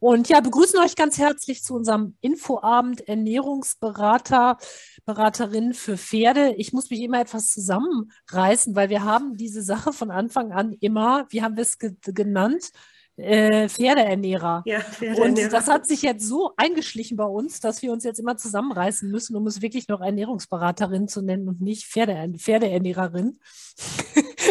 Und 0.00 0.28
ja, 0.28 0.40
begrüßen 0.40 0.78
euch 0.80 0.96
ganz 0.96 1.18
herzlich 1.18 1.62
zu 1.62 1.74
unserem 1.74 2.16
Infoabend 2.20 3.08
Ernährungsberater, 3.08 4.58
Beraterin 5.04 5.74
für 5.74 5.96
Pferde. 5.96 6.54
Ich 6.56 6.72
muss 6.72 6.90
mich 6.90 7.00
immer 7.00 7.20
etwas 7.20 7.50
zusammenreißen, 7.50 8.76
weil 8.76 8.90
wir 8.90 9.04
haben 9.04 9.36
diese 9.36 9.62
Sache 9.62 9.92
von 9.92 10.10
Anfang 10.10 10.52
an 10.52 10.72
immer, 10.80 11.26
wie 11.30 11.42
haben 11.42 11.56
wir 11.56 11.62
es 11.62 11.78
ge 11.78 11.94
genannt? 12.02 12.70
Äh, 13.16 13.68
Pferdeernährer. 13.68 14.62
Ja, 14.64 14.80
Pferdeernährer. 14.80 15.46
Und 15.46 15.52
das 15.52 15.66
hat 15.66 15.88
sich 15.88 16.02
jetzt 16.02 16.24
so 16.24 16.52
eingeschlichen 16.56 17.16
bei 17.16 17.24
uns, 17.24 17.58
dass 17.58 17.82
wir 17.82 17.90
uns 17.90 18.04
jetzt 18.04 18.20
immer 18.20 18.36
zusammenreißen 18.36 19.10
müssen, 19.10 19.34
um 19.34 19.44
es 19.48 19.60
wirklich 19.60 19.88
noch 19.88 20.00
Ernährungsberaterin 20.00 21.08
zu 21.08 21.20
nennen 21.20 21.48
und 21.48 21.60
nicht 21.60 21.86
Pferde, 21.86 22.32
Pferdeernährerin. 22.38 23.40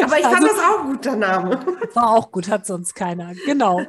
Aber 0.04 0.18
ich 0.18 0.26
fand 0.26 0.44
also, 0.44 0.48
das 0.48 0.60
auch 0.60 0.84
gut, 0.84 1.06
der 1.06 1.16
Name. 1.16 1.66
War 1.94 2.10
auch 2.10 2.30
gut, 2.30 2.50
hat 2.50 2.66
sonst 2.66 2.94
keiner. 2.94 3.34
Genau. 3.46 3.82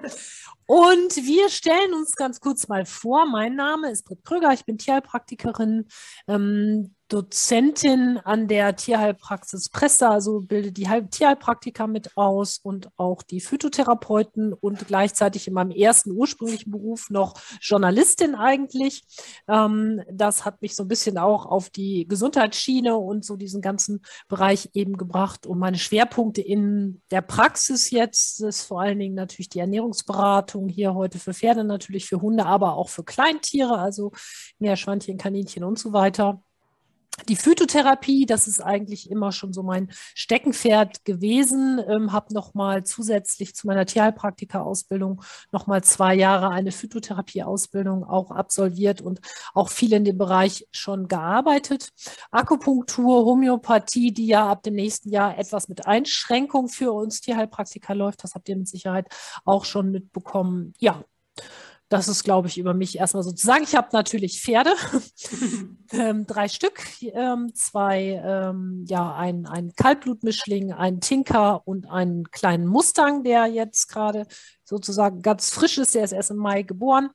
Und 0.71 1.17
wir 1.17 1.49
stellen 1.49 1.95
uns 1.95 2.15
ganz 2.15 2.41
kurz 2.41 2.69
mal 2.69 2.85
vor. 2.85 3.25
Mein 3.25 3.55
Name 3.55 3.91
ist 3.91 4.05
Britt 4.05 4.23
Kröger, 4.23 4.53
ich 4.53 4.67
bin 4.67 4.77
Tierheilpraktikerin, 4.77 5.87
ähm, 6.27 6.95
Dozentin 7.09 8.21
an 8.23 8.49
der 8.49 8.77
Tierheilpraxis 8.77 9.71
Presse, 9.71 10.11
also 10.11 10.41
bilde 10.41 10.73
die 10.73 10.87
Tierheilpraktiker 11.11 11.87
mit 11.87 12.15
aus 12.19 12.59
und 12.59 12.91
auch 12.99 13.23
die 13.23 13.41
Phytotherapeuten 13.41 14.53
und 14.53 14.87
gleichzeitig 14.87 15.49
in 15.49 15.55
meinem 15.55 15.71
ersten 15.71 16.12
ursprünglichen 16.12 16.71
Beruf 16.71 17.09
noch 17.09 17.41
Journalistin 17.62 18.35
eigentlich. 18.35 19.05
Ähm, 19.48 20.03
das 20.12 20.45
hat 20.45 20.61
mich 20.61 20.77
so 20.77 20.85
ein 20.85 20.89
bisschen 20.89 21.17
auch 21.17 21.47
auf 21.47 21.71
die 21.71 22.07
Gesundheitsschiene 22.07 22.95
und 22.95 23.25
so 23.25 23.37
diesen 23.37 23.62
ganzen 23.62 24.03
Bereich 24.29 24.69
eben 24.75 24.98
gebracht. 24.98 25.47
Und 25.47 25.59
meine 25.59 25.79
Schwerpunkte 25.79 26.43
in 26.43 27.01
der 27.11 27.23
Praxis 27.23 27.91
jetzt 27.91 28.43
ist 28.43 28.65
vor 28.65 28.83
allen 28.83 28.98
Dingen 28.98 29.15
natürlich 29.15 29.48
die 29.48 29.61
Ernährungsberatung 29.61 30.58
hier 30.67 30.95
heute 30.95 31.19
für 31.19 31.34
Pferde, 31.34 31.62
natürlich 31.62 32.06
für 32.06 32.20
Hunde, 32.20 32.47
aber 32.47 32.75
auch 32.75 32.89
für 32.89 33.05
Kleintiere, 33.05 33.78
also 33.78 34.11
Meerschweinchen, 34.59 35.19
Kaninchen 35.19 35.62
und 35.62 35.78
so 35.78 35.92
weiter. 35.92 36.42
Die 37.27 37.36
Phytotherapie, 37.36 38.27
das 38.27 38.47
ist 38.47 38.61
eigentlich 38.61 39.11
immer 39.11 39.33
schon 39.33 39.52
so 39.52 39.62
mein 39.62 39.91
Steckenpferd 40.14 41.05
gewesen. 41.05 41.80
Ähm, 41.88 42.12
habe 42.12 42.33
nochmal 42.33 42.84
zusätzlich 42.84 43.55
zu 43.55 43.66
meiner 43.66 43.86
Tierheilpraktika-Ausbildung 43.86 45.22
nochmal 45.50 45.83
zwei 45.83 46.14
Jahre 46.14 46.50
eine 46.50 46.70
Phytotherapie-Ausbildung 46.70 48.05
auch 48.05 48.30
absolviert 48.30 49.00
und 49.00 49.20
auch 49.52 49.69
viel 49.69 49.92
in 49.92 50.05
dem 50.05 50.16
Bereich 50.16 50.66
schon 50.70 51.08
gearbeitet. 51.08 51.91
Akupunktur, 52.30 53.24
Homöopathie, 53.24 54.12
die 54.12 54.27
ja 54.27 54.48
ab 54.48 54.62
dem 54.62 54.74
nächsten 54.74 55.11
Jahr 55.11 55.39
etwas 55.39 55.69
mit 55.69 55.86
Einschränkung 55.86 56.69
für 56.69 56.92
uns 56.92 57.20
Tierheilpraktiker 57.20 57.94
läuft, 57.94 58.22
das 58.22 58.34
habt 58.34 58.48
ihr 58.48 58.56
mit 58.56 58.69
Sicherheit 58.69 59.06
auch 59.44 59.64
schon 59.64 59.91
mitbekommen. 59.91 60.72
Ja, 60.78 61.02
das 61.89 62.08
ist, 62.08 62.22
glaube 62.22 62.48
ich, 62.48 62.58
über 62.58 62.75
mich 62.75 62.98
erstmal 62.98 63.22
sozusagen. 63.22 63.62
Ich 63.62 63.75
habe 63.75 63.89
natürlich 63.92 64.42
Pferde, 64.42 64.75
ähm, 65.92 66.27
drei 66.27 66.48
Stück, 66.48 66.83
ähm, 67.03 67.55
zwei, 67.55 68.22
ähm, 68.22 68.84
ja, 68.86 69.14
ein, 69.14 69.47
ein 69.47 69.72
Kaltblutmischling, 69.75 70.72
ein 70.72 71.00
Tinker 71.00 71.67
und 71.67 71.91
einen 71.91 72.30
kleinen 72.30 72.67
Mustang, 72.67 73.25
der 73.25 73.47
jetzt 73.47 73.89
gerade 73.89 74.27
sozusagen 74.64 75.22
ganz 75.22 75.50
frisch 75.50 75.78
ist. 75.78 75.95
Der 75.95 76.05
ist 76.05 76.12
erst 76.12 76.30
im 76.30 76.36
Mai 76.36 76.62
geboren. 76.62 77.11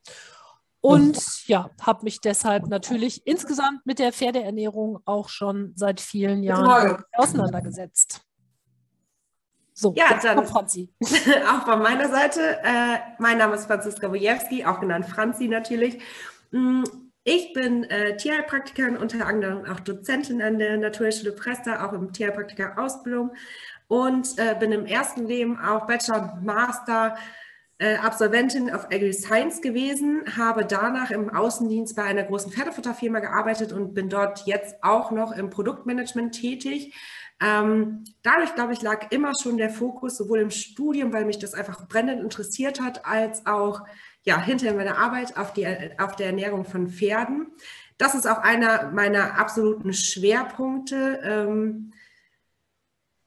Und 0.81 1.47
ja, 1.47 1.69
habe 1.79 2.03
mich 2.03 2.19
deshalb 2.19 2.67
natürlich 2.67 3.25
insgesamt 3.25 3.85
mit 3.85 3.99
der 3.99 4.11
Pferdeernährung 4.11 4.99
auch 5.05 5.29
schon 5.29 5.71
seit 5.75 6.01
vielen 6.01 6.43
Jahren 6.43 7.01
auseinandergesetzt. 7.13 8.21
So, 9.73 9.93
ja, 9.95 10.19
dann 10.21 10.45
Franzi. 10.45 10.89
auch 11.01 11.65
von 11.65 11.81
meiner 11.81 12.09
Seite. 12.09 12.59
Äh, 12.63 12.99
mein 13.19 13.37
Name 13.37 13.55
ist 13.55 13.65
Franziska 13.65 14.11
Wojewski, 14.11 14.65
auch 14.65 14.79
genannt 14.79 15.05
Franzi 15.05 15.47
natürlich. 15.47 15.99
Mm, 16.51 16.83
ich 17.23 17.53
bin 17.53 17.85
äh, 17.85 18.17
Tierheilpraktikerin, 18.17 18.97
unter 18.97 19.25
anderem 19.25 19.65
auch 19.65 19.79
Dozentin 19.79 20.41
an 20.41 20.59
der 20.59 20.77
Naturschule 20.77 21.31
Presta, 21.31 21.85
auch 21.85 21.93
im 21.93 22.11
Tierheilpraktiker-Ausbildung 22.11 23.31
und 23.87 24.37
äh, 24.37 24.55
bin 24.59 24.71
im 24.71 24.85
ersten 24.85 25.25
Leben 25.25 25.57
auch 25.59 25.87
Bachelor 25.87 26.33
und 26.33 26.43
Master 26.45 27.15
äh, 27.79 27.95
Absolventin 27.95 28.73
of 28.73 28.85
Agri 28.85 29.13
Science 29.13 29.61
gewesen, 29.61 30.23
habe 30.37 30.65
danach 30.65 31.11
im 31.11 31.29
Außendienst 31.29 31.95
bei 31.95 32.03
einer 32.03 32.23
großen 32.23 32.51
Pferdefutterfirma 32.51 33.19
gearbeitet 33.19 33.71
und 33.71 33.93
bin 33.93 34.09
dort 34.09 34.45
jetzt 34.45 34.83
auch 34.83 35.11
noch 35.11 35.31
im 35.31 35.49
Produktmanagement 35.49 36.33
tätig 36.33 36.93
dadurch, 37.43 38.55
glaube 38.55 38.73
ich, 38.73 38.81
lag 38.81 39.11
immer 39.11 39.31
schon 39.41 39.57
der 39.57 39.69
Fokus 39.69 40.17
sowohl 40.17 40.39
im 40.39 40.51
Studium, 40.51 41.11
weil 41.13 41.25
mich 41.25 41.39
das 41.39 41.53
einfach 41.53 41.87
brennend 41.87 42.21
interessiert 42.21 42.79
hat, 42.79 43.05
als 43.05 43.45
auch 43.45 43.81
ja, 44.23 44.41
hinterher 44.41 44.75
meiner 44.75 44.97
Arbeit 44.97 45.37
auf, 45.37 45.53
die, 45.53 45.67
auf 45.97 46.15
der 46.15 46.27
Ernährung 46.27 46.65
von 46.65 46.89
Pferden. 46.89 47.47
Das 47.97 48.15
ist 48.15 48.27
auch 48.27 48.39
einer 48.39 48.91
meiner 48.91 49.37
absoluten 49.37 49.93
Schwerpunkte. 49.93 51.19
Ähm, 51.23 51.93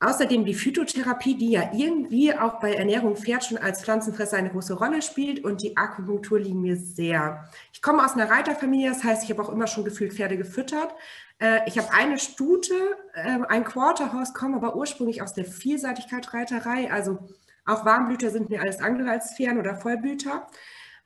außerdem 0.00 0.44
die 0.44 0.54
Phytotherapie, 0.54 1.36
die 1.36 1.50
ja 1.52 1.70
irgendwie 1.72 2.34
auch 2.34 2.60
bei 2.60 2.74
Ernährung 2.74 3.16
Pferd 3.16 3.44
schon 3.44 3.58
als 3.58 3.82
Pflanzenfresser 3.82 4.36
eine 4.36 4.50
große 4.50 4.74
Rolle 4.74 5.00
spielt 5.02 5.42
und 5.44 5.62
die 5.62 5.76
Akupunktur 5.76 6.38
liegen 6.38 6.60
mir 6.60 6.76
sehr. 6.76 7.48
Ich 7.72 7.80
komme 7.80 8.04
aus 8.04 8.12
einer 8.12 8.30
Reiterfamilie, 8.30 8.90
das 8.90 9.04
heißt, 9.04 9.24
ich 9.24 9.30
habe 9.30 9.42
auch 9.42 9.48
immer 9.48 9.66
schon 9.66 9.84
gefühlt 9.84 10.12
Pferde 10.12 10.36
gefüttert, 10.36 10.94
äh, 11.38 11.60
ich 11.66 11.78
habe 11.78 11.92
eine 11.92 12.18
Stute, 12.18 12.74
äh, 13.14 13.38
ein 13.48 13.64
Quarterhorse, 13.64 14.32
komme 14.32 14.56
aber 14.56 14.76
ursprünglich 14.76 15.22
aus 15.22 15.34
der 15.34 15.44
Vielseitigkeit-Reiterei. 15.44 16.90
Also 16.90 17.18
auch 17.64 17.84
Warmblüter 17.84 18.30
sind 18.30 18.50
mir 18.50 18.60
alles 18.60 18.80
andere 18.80 19.10
als 19.10 19.34
Fern- 19.34 19.58
oder 19.58 19.76
Vollblüter. 19.76 20.46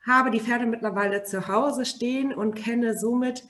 Habe 0.05 0.31
die 0.31 0.39
Pferde 0.39 0.65
mittlerweile 0.65 1.23
zu 1.23 1.47
Hause 1.47 1.85
stehen 1.85 2.33
und 2.33 2.55
kenne 2.55 2.97
somit 2.97 3.43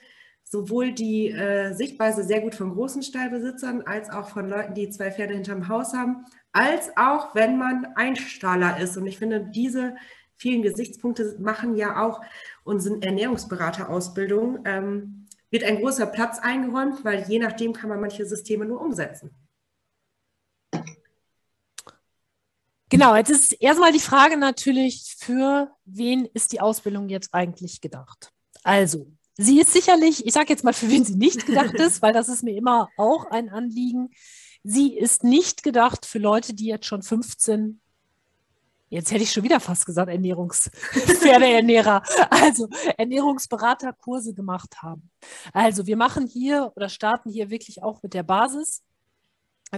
sowohl 0.52 0.92
die 0.92 1.30
äh, 1.30 1.74
Sichtweise 1.74 2.26
sehr 2.26 2.42
gut 2.42 2.56
von 2.56 2.74
großen 2.74 3.04
Stallbesitzern 3.04 3.84
als 3.84 4.10
auch 4.10 4.28
von 4.28 4.50
Leuten, 4.50 4.74
die 4.74 4.90
zwei 4.90 5.10
Pferde 5.10 5.34
hinterm 5.34 5.70
Haus 5.70 5.94
haben, 5.94 6.26
als 6.52 6.92
auch 6.98 7.34
wenn 7.34 7.58
man 7.58 7.88
Einstaller 7.96 8.78
ist. 8.78 8.98
Und 8.98 9.08
ich 9.08 9.18
finde, 9.18 9.40
diese 9.40 9.96
vielen 10.36 10.62
Gesichtspunkte 10.62 11.38
machen 11.40 11.78
ja 11.78 12.06
auch 12.06 12.20
unsere 12.66 13.02
Ernährungsberaterausbildung 13.02 14.60
ähm, 14.66 15.26
wird 15.52 15.64
ein 15.64 15.80
großer 15.80 16.08
Platz 16.08 16.40
eingeräumt, 16.40 17.06
weil 17.06 17.24
je 17.30 17.40
nachdem 17.40 17.72
kann 17.72 17.90
man 17.90 18.02
manche 18.02 18.26
Systeme 18.26 18.66
nur 18.66 18.82
umsetzen. 18.82 19.32
Genau, 22.90 23.16
jetzt 23.16 23.30
ist 23.30 23.54
erstmal 23.62 23.94
die 23.94 24.00
Frage 24.00 24.36
natürlich, 24.36 25.16
für 25.18 25.72
wen 25.86 26.26
ist 26.26 26.52
die 26.52 26.60
Ausbildung 26.60 27.08
jetzt 27.08 27.34
eigentlich 27.34 27.80
gedacht? 27.80 28.34
Also, 28.64 29.08
sie 29.42 29.60
ist 29.60 29.74
sicherlich, 29.74 30.26
ich 30.26 30.34
sage 30.34 30.50
jetzt 30.50 30.64
mal, 30.64 30.74
für 30.74 30.90
wen 30.90 31.04
sie 31.04 31.16
nicht 31.16 31.46
gedacht 31.46 31.74
ist, 31.76 32.02
weil 32.02 32.14
das 32.14 32.30
ist 32.30 32.44
mir 32.44 32.56
immer 32.56 32.90
auch 32.98 33.26
ein 33.26 33.50
Anliegen. 33.50 34.10
Sie 34.64 34.98
ist 34.98 35.24
nicht 35.24 35.64
gedacht 35.64 36.06
für 36.06 36.20
Leute, 36.20 36.54
die 36.54 36.68
jetzt 36.68 36.86
schon 36.86 37.02
15, 37.02 37.82
Jetzt 38.92 39.12
hätte 39.14 39.24
ich 39.24 39.32
schon 39.32 39.44
wieder 39.44 39.62
fast 39.62 39.86
gesagt, 39.86 40.12
Ernährungspferdeernährer, 40.12 42.04
also 42.30 42.68
Ernährungsberaterkurse 42.98 44.34
gemacht 44.34 44.82
haben. 44.82 45.10
Also 45.54 45.88
wir 45.88 45.96
machen 45.96 46.28
hier 46.28 46.74
oder 46.76 46.90
starten 46.90 47.30
hier 47.30 47.50
wirklich 47.50 47.82
auch 47.84 48.04
mit 48.04 48.14
der 48.14 48.24
Basis. 48.24 48.84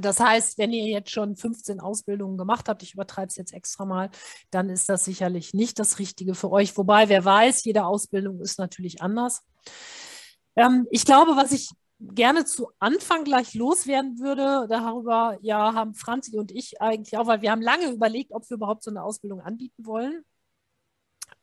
Das 0.02 0.20
heißt, 0.20 0.58
wenn 0.58 0.74
ihr 0.74 0.88
jetzt 0.88 1.12
schon 1.12 1.36
15 1.36 1.80
Ausbildungen 1.80 2.38
gemacht 2.38 2.68
habt, 2.68 2.82
ich 2.82 2.94
übertreibe 2.94 3.28
es 3.28 3.36
jetzt 3.36 3.54
extra 3.54 3.86
mal, 3.86 4.10
dann 4.50 4.70
ist 4.70 4.90
das 4.90 5.06
sicherlich 5.06 5.54
nicht 5.54 5.78
das 5.78 6.00
Richtige 6.00 6.34
für 6.34 6.52
euch. 6.52 6.76
Wobei, 6.78 7.10
wer 7.10 7.24
weiß, 7.24 7.64
jede 7.64 7.86
Ausbildung 7.86 8.42
ist 8.42 8.58
natürlich 8.58 9.02
anders. 9.02 9.44
Ähm, 10.56 10.88
ich 10.90 11.06
glaube, 11.06 11.36
was 11.36 11.52
ich 11.52 11.70
gerne 12.00 12.46
zu 12.46 12.70
Anfang 12.80 13.24
gleich 13.24 13.54
loswerden 13.54 14.20
würde, 14.20 14.68
darüber 14.68 15.38
ja 15.42 15.74
haben 15.74 15.94
Franzi 15.94 16.38
und 16.38 16.52
ich 16.52 16.82
eigentlich 16.82 17.18
auch, 17.18 17.28
weil 17.28 17.42
wir 17.42 17.52
haben 17.52 17.62
lange 17.62 17.90
überlegt, 17.92 18.32
ob 18.34 18.50
wir 18.50 18.56
überhaupt 18.56 18.84
so 18.84 18.92
eine 18.92 19.04
Ausbildung 19.04 19.42
anbieten 19.42 19.86
wollen. 19.86 20.24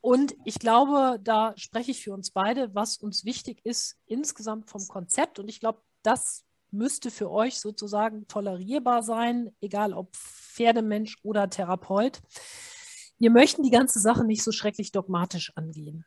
Und 0.01 0.35
ich 0.45 0.59
glaube, 0.59 1.19
da 1.23 1.53
spreche 1.57 1.91
ich 1.91 2.03
für 2.03 2.13
uns 2.13 2.31
beide, 2.31 2.73
was 2.73 2.97
uns 2.97 3.25
wichtig 3.25 3.61
ist 3.63 3.97
insgesamt 4.07 4.69
vom 4.69 4.87
Konzept. 4.87 5.39
Und 5.39 5.47
ich 5.47 5.59
glaube, 5.59 5.81
das 6.01 6.43
müsste 6.71 7.11
für 7.11 7.29
euch 7.29 7.59
sozusagen 7.59 8.27
tolerierbar 8.27 9.03
sein, 9.03 9.55
egal 9.61 9.93
ob 9.93 10.15
Pferdemensch 10.15 11.17
oder 11.23 11.49
Therapeut. 11.49 12.21
Wir 13.19 13.31
möchten 13.31 13.63
die 13.63 13.71
ganze 13.71 13.99
Sache 13.99 14.23
nicht 14.23 14.43
so 14.43 14.51
schrecklich 14.51 14.91
dogmatisch 14.91 15.51
angehen. 15.55 16.05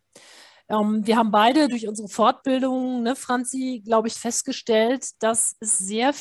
Ähm, 0.69 1.07
wir 1.07 1.17
haben 1.19 1.31
beide 1.31 1.69
durch 1.69 1.87
unsere 1.87 2.09
Fortbildung, 2.09 3.03
ne, 3.03 3.17
Franzi, 3.17 3.83
glaube 3.85 4.09
ich, 4.09 4.15
festgestellt, 4.15 5.11
dass 5.23 5.57
es 5.61 5.79
sehr 5.79 6.13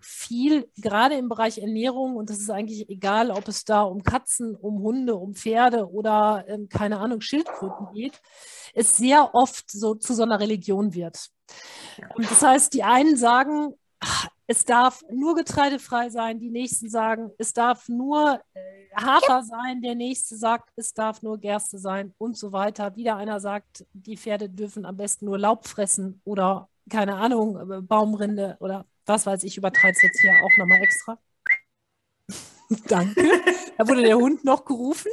viel, 0.00 0.70
gerade 0.76 1.16
im 1.16 1.28
Bereich 1.28 1.58
Ernährung, 1.58 2.14
und 2.16 2.30
das 2.30 2.38
ist 2.38 2.50
eigentlich 2.50 2.88
egal, 2.88 3.30
ob 3.32 3.48
es 3.48 3.64
da 3.64 3.82
um 3.82 4.04
Katzen, 4.04 4.54
um 4.54 4.80
Hunde, 4.80 5.16
um 5.16 5.34
Pferde 5.34 5.90
oder, 5.90 6.44
ähm, 6.46 6.68
keine 6.68 7.00
Ahnung, 7.00 7.20
Schildkröten 7.20 7.88
geht, 7.92 8.20
es 8.74 8.96
sehr 8.96 9.34
oft 9.34 9.68
so 9.70 9.96
zu 9.96 10.14
so 10.14 10.22
einer 10.22 10.38
Religion 10.38 10.94
wird. 10.94 11.28
Und 12.14 12.30
das 12.30 12.42
heißt, 12.42 12.72
die 12.74 12.84
einen 12.84 13.16
sagen, 13.16 13.74
es 14.46 14.64
darf 14.64 15.02
nur 15.10 15.34
getreidefrei 15.34 16.10
sein, 16.10 16.40
die 16.40 16.50
nächsten 16.50 16.88
sagen, 16.88 17.30
es 17.38 17.52
darf 17.52 17.88
nur 17.88 18.40
äh, 18.54 18.60
Hafer 18.96 19.42
sein, 19.42 19.82
der 19.82 19.94
nächste 19.94 20.36
sagt, 20.36 20.70
es 20.76 20.92
darf 20.92 21.22
nur 21.22 21.38
Gerste 21.38 21.78
sein 21.78 22.14
und 22.18 22.36
so 22.36 22.52
weiter. 22.52 22.96
Wieder 22.96 23.16
einer 23.16 23.40
sagt, 23.40 23.86
die 23.92 24.16
Pferde 24.16 24.48
dürfen 24.48 24.84
am 24.84 24.96
besten 24.96 25.26
nur 25.26 25.38
Laub 25.38 25.66
fressen 25.66 26.20
oder 26.24 26.68
keine 26.88 27.16
Ahnung, 27.16 27.70
äh, 27.70 27.80
Baumrinde 27.80 28.56
oder 28.60 28.86
was 29.06 29.26
weiß 29.26 29.44
ich, 29.44 29.56
übertreibe 29.56 29.92
es 29.96 30.02
jetzt 30.02 30.20
hier 30.20 30.32
auch 30.44 30.56
nochmal 30.58 30.82
extra. 30.82 31.18
Danke. 32.88 33.22
Da 33.78 33.88
wurde 33.88 34.02
der 34.02 34.16
Hund 34.16 34.44
noch 34.44 34.64
gerufen. 34.64 35.10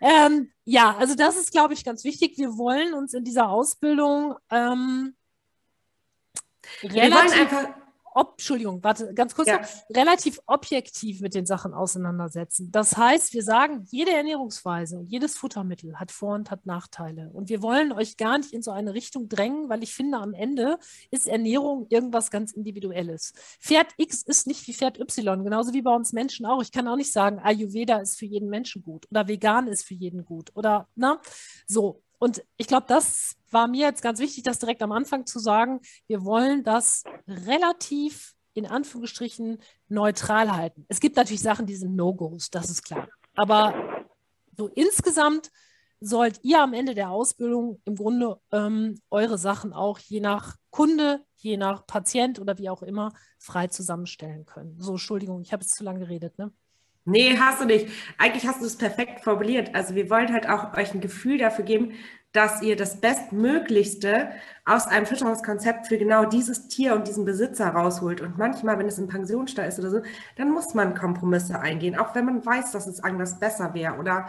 Ähm, 0.00 0.50
ja, 0.64 0.96
also 0.96 1.14
das 1.14 1.36
ist, 1.36 1.52
glaube 1.52 1.74
ich, 1.74 1.84
ganz 1.84 2.04
wichtig. 2.04 2.38
Wir 2.38 2.56
wollen 2.56 2.94
uns 2.94 3.14
in 3.14 3.24
dieser 3.24 3.50
Ausbildung 3.50 4.34
ähm, 4.50 5.14
relativ... 6.82 7.40
Einfach 7.40 7.68
ob, 8.18 8.32
Entschuldigung, 8.32 8.82
warte, 8.82 9.12
ganz 9.12 9.34
kurz 9.34 9.48
ja. 9.48 9.60
relativ 9.94 10.40
objektiv 10.46 11.20
mit 11.20 11.34
den 11.34 11.44
Sachen 11.44 11.74
auseinandersetzen. 11.74 12.72
Das 12.72 12.96
heißt, 12.96 13.34
wir 13.34 13.42
sagen, 13.42 13.84
jede 13.90 14.10
Ernährungsweise 14.10 14.98
und 14.98 15.10
jedes 15.12 15.36
Futtermittel 15.36 16.00
hat 16.00 16.10
Vor- 16.12 16.34
und 16.34 16.50
hat 16.50 16.64
Nachteile. 16.64 17.28
Und 17.34 17.50
wir 17.50 17.60
wollen 17.60 17.92
euch 17.92 18.16
gar 18.16 18.38
nicht 18.38 18.54
in 18.54 18.62
so 18.62 18.70
eine 18.70 18.94
Richtung 18.94 19.28
drängen, 19.28 19.68
weil 19.68 19.82
ich 19.82 19.92
finde, 19.92 20.16
am 20.16 20.32
Ende 20.32 20.78
ist 21.10 21.26
Ernährung 21.26 21.88
irgendwas 21.90 22.30
ganz 22.30 22.52
Individuelles. 22.52 23.34
Pferd 23.60 23.88
X 23.98 24.22
ist 24.22 24.46
nicht 24.46 24.66
wie 24.66 24.72
Pferd 24.72 24.98
Y, 24.98 25.44
genauso 25.44 25.74
wie 25.74 25.82
bei 25.82 25.94
uns 25.94 26.14
Menschen 26.14 26.46
auch. 26.46 26.62
Ich 26.62 26.72
kann 26.72 26.88
auch 26.88 26.96
nicht 26.96 27.12
sagen, 27.12 27.38
Ayurveda 27.38 27.98
ist 27.98 28.18
für 28.18 28.24
jeden 28.24 28.48
Menschen 28.48 28.82
gut 28.82 29.06
oder 29.10 29.28
vegan 29.28 29.68
ist 29.68 29.84
für 29.84 29.92
jeden 29.94 30.24
gut 30.24 30.52
oder, 30.54 30.88
na, 30.94 31.20
so. 31.66 32.02
Und 32.18 32.42
ich 32.56 32.66
glaube, 32.66 32.86
das 32.88 33.36
war 33.50 33.68
mir 33.68 33.86
jetzt 33.86 34.02
ganz 34.02 34.20
wichtig, 34.20 34.42
das 34.42 34.58
direkt 34.58 34.82
am 34.82 34.92
Anfang 34.92 35.26
zu 35.26 35.38
sagen. 35.38 35.80
Wir 36.06 36.24
wollen 36.24 36.64
das 36.64 37.04
relativ 37.26 38.34
in 38.54 38.66
Anführungsstrichen 38.66 39.58
neutral 39.88 40.56
halten. 40.56 40.86
Es 40.88 41.00
gibt 41.00 41.16
natürlich 41.16 41.42
Sachen, 41.42 41.66
die 41.66 41.76
sind 41.76 41.94
No-Gos, 41.94 42.50
das 42.50 42.70
ist 42.70 42.84
klar. 42.84 43.06
Aber 43.34 43.74
so 44.56 44.68
insgesamt 44.68 45.50
sollt 46.00 46.40
ihr 46.42 46.62
am 46.62 46.72
Ende 46.72 46.94
der 46.94 47.10
Ausbildung 47.10 47.80
im 47.84 47.96
Grunde 47.96 48.40
ähm, 48.52 48.98
eure 49.10 49.38
Sachen 49.38 49.72
auch 49.72 49.98
je 49.98 50.20
nach 50.20 50.56
Kunde, 50.70 51.24
je 51.36 51.56
nach 51.56 51.86
Patient 51.86 52.38
oder 52.38 52.58
wie 52.58 52.70
auch 52.70 52.82
immer 52.82 53.12
frei 53.38 53.66
zusammenstellen 53.68 54.46
können. 54.46 54.80
So, 54.80 54.92
Entschuldigung, 54.92 55.42
ich 55.42 55.52
habe 55.52 55.62
jetzt 55.62 55.76
zu 55.76 55.84
lange 55.84 56.00
geredet, 56.00 56.38
ne? 56.38 56.52
Nee, 57.08 57.38
hast 57.38 57.60
du 57.60 57.66
nicht. 57.66 57.88
Eigentlich 58.18 58.48
hast 58.48 58.60
du 58.60 58.66
es 58.66 58.76
perfekt 58.76 59.20
formuliert. 59.20 59.74
Also 59.76 59.94
wir 59.94 60.10
wollen 60.10 60.32
halt 60.32 60.48
auch 60.48 60.76
euch 60.76 60.92
ein 60.92 61.00
Gefühl 61.00 61.38
dafür 61.38 61.64
geben, 61.64 61.92
dass 62.32 62.62
ihr 62.62 62.74
das 62.74 63.00
Bestmöglichste 63.00 64.30
aus 64.64 64.88
einem 64.88 65.06
Fütterungskonzept 65.06 65.86
für 65.86 65.98
genau 65.98 66.24
dieses 66.24 66.66
Tier 66.66 66.96
und 66.96 67.06
diesen 67.06 67.24
Besitzer 67.24 67.68
rausholt. 67.68 68.20
Und 68.20 68.38
manchmal, 68.38 68.78
wenn 68.78 68.88
es 68.88 68.98
im 68.98 69.06
Pensionsstall 69.06 69.68
ist 69.68 69.78
oder 69.78 69.90
so, 69.90 70.02
dann 70.36 70.50
muss 70.50 70.74
man 70.74 70.94
Kompromisse 70.96 71.60
eingehen, 71.60 71.96
auch 71.96 72.14
wenn 72.16 72.24
man 72.24 72.44
weiß, 72.44 72.72
dass 72.72 72.88
es 72.88 73.02
anders 73.02 73.38
besser 73.38 73.72
wäre. 73.72 73.98
Oder 73.98 74.26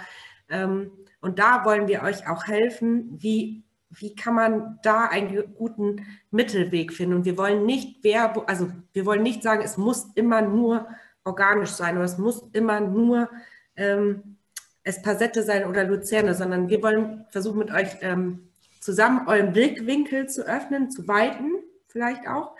ähm, 0.47 0.91
und 1.19 1.39
da 1.39 1.65
wollen 1.65 1.87
wir 1.87 2.03
euch 2.03 2.29
auch 2.29 2.45
helfen, 2.47 3.17
wie 3.19 3.63
wie 3.89 4.15
kann 4.15 4.35
man 4.35 4.79
da 4.83 5.05
einen 5.05 5.55
guten 5.55 6.05
Mittelweg 6.29 6.93
finden? 6.93 7.15
Und 7.15 7.25
wir 7.25 7.37
wollen 7.37 7.65
nicht 7.65 8.03
Werbung, 8.03 8.45
also 8.47 8.69
wir 8.93 9.05
wollen 9.05 9.23
nicht 9.23 9.41
sagen, 9.41 9.61
es 9.63 9.77
muss 9.77 10.11
immer 10.15 10.41
nur 10.41 10.87
organisch 11.27 11.71
sein 11.71 11.95
oder 11.95 12.05
es 12.05 12.17
muss 12.17 12.43
immer 12.53 12.79
nur 12.79 13.29
ähm, 13.75 14.37
Espasette 14.83 15.43
sein 15.43 15.65
oder 15.65 15.83
Luzerne, 15.83 16.33
sondern 16.33 16.69
wir 16.69 16.81
wollen 16.81 17.25
versuchen 17.29 17.59
mit 17.59 17.71
euch 17.71 17.97
ähm, 18.01 18.49
zusammen 18.79 19.27
euren 19.27 19.53
Blickwinkel 19.53 20.27
zu 20.27 20.47
öffnen, 20.47 20.89
zu 20.89 21.07
weiten 21.07 21.51
vielleicht 21.87 22.27
auch. 22.27 22.55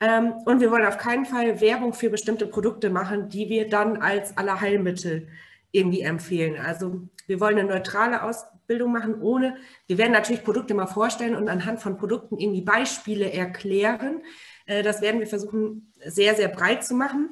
Ähm, 0.00 0.32
und 0.44 0.60
wir 0.60 0.70
wollen 0.70 0.86
auf 0.86 0.98
keinen 0.98 1.26
Fall 1.26 1.60
Werbung 1.60 1.92
für 1.92 2.10
bestimmte 2.10 2.46
Produkte 2.46 2.90
machen, 2.90 3.28
die 3.28 3.48
wir 3.48 3.68
dann 3.68 3.98
als 3.98 4.36
Allerheilmittel 4.36 5.28
irgendwie 5.72 6.00
empfehlen. 6.00 6.60
Also 6.60 7.00
wir 7.26 7.40
wollen 7.40 7.58
eine 7.58 7.68
neutrale 7.68 8.22
Ausbildung 8.22 8.92
machen, 8.92 9.20
ohne, 9.20 9.56
wir 9.86 9.98
werden 9.98 10.12
natürlich 10.12 10.42
Produkte 10.42 10.74
mal 10.74 10.86
vorstellen 10.86 11.36
und 11.36 11.48
anhand 11.48 11.80
von 11.80 11.96
Produkten 11.96 12.38
irgendwie 12.38 12.62
Beispiele 12.62 13.32
erklären. 13.32 14.22
Äh, 14.66 14.82
das 14.82 15.00
werden 15.02 15.20
wir 15.20 15.26
versuchen, 15.26 15.92
sehr, 16.04 16.34
sehr 16.34 16.48
breit 16.48 16.84
zu 16.84 16.94
machen. 16.94 17.30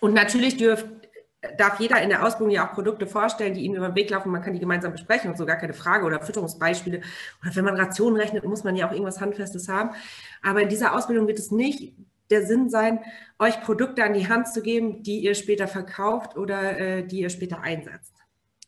Und 0.00 0.14
natürlich 0.14 0.56
dürft, 0.56 0.86
darf 1.56 1.80
jeder 1.80 2.02
in 2.02 2.10
der 2.10 2.24
Ausbildung 2.24 2.50
ja 2.50 2.68
auch 2.68 2.74
Produkte 2.74 3.06
vorstellen, 3.06 3.54
die 3.54 3.62
ihm 3.62 3.74
über 3.74 3.88
den 3.88 3.94
Weg 3.94 4.10
laufen. 4.10 4.30
Man 4.30 4.42
kann 4.42 4.52
die 4.52 4.60
gemeinsam 4.60 4.92
besprechen 4.92 5.30
und 5.30 5.36
so 5.36 5.46
gar 5.46 5.56
keine 5.56 5.72
Frage 5.72 6.04
oder 6.04 6.20
Fütterungsbeispiele. 6.20 7.00
Oder 7.42 7.56
wenn 7.56 7.64
man 7.64 7.76
Rationen 7.76 8.20
rechnet, 8.20 8.44
muss 8.44 8.64
man 8.64 8.76
ja 8.76 8.88
auch 8.88 8.92
irgendwas 8.92 9.20
Handfestes 9.20 9.68
haben. 9.68 9.90
Aber 10.42 10.62
in 10.62 10.68
dieser 10.68 10.94
Ausbildung 10.94 11.26
wird 11.26 11.38
es 11.38 11.50
nicht 11.50 11.94
der 12.30 12.46
Sinn 12.46 12.70
sein, 12.70 13.00
euch 13.38 13.60
Produkte 13.62 14.04
an 14.04 14.14
die 14.14 14.28
Hand 14.28 14.48
zu 14.48 14.62
geben, 14.62 15.02
die 15.02 15.20
ihr 15.20 15.34
später 15.34 15.66
verkauft 15.66 16.36
oder 16.36 16.78
äh, 16.78 17.06
die 17.06 17.20
ihr 17.20 17.30
später 17.30 17.60
einsetzt. 17.60 18.19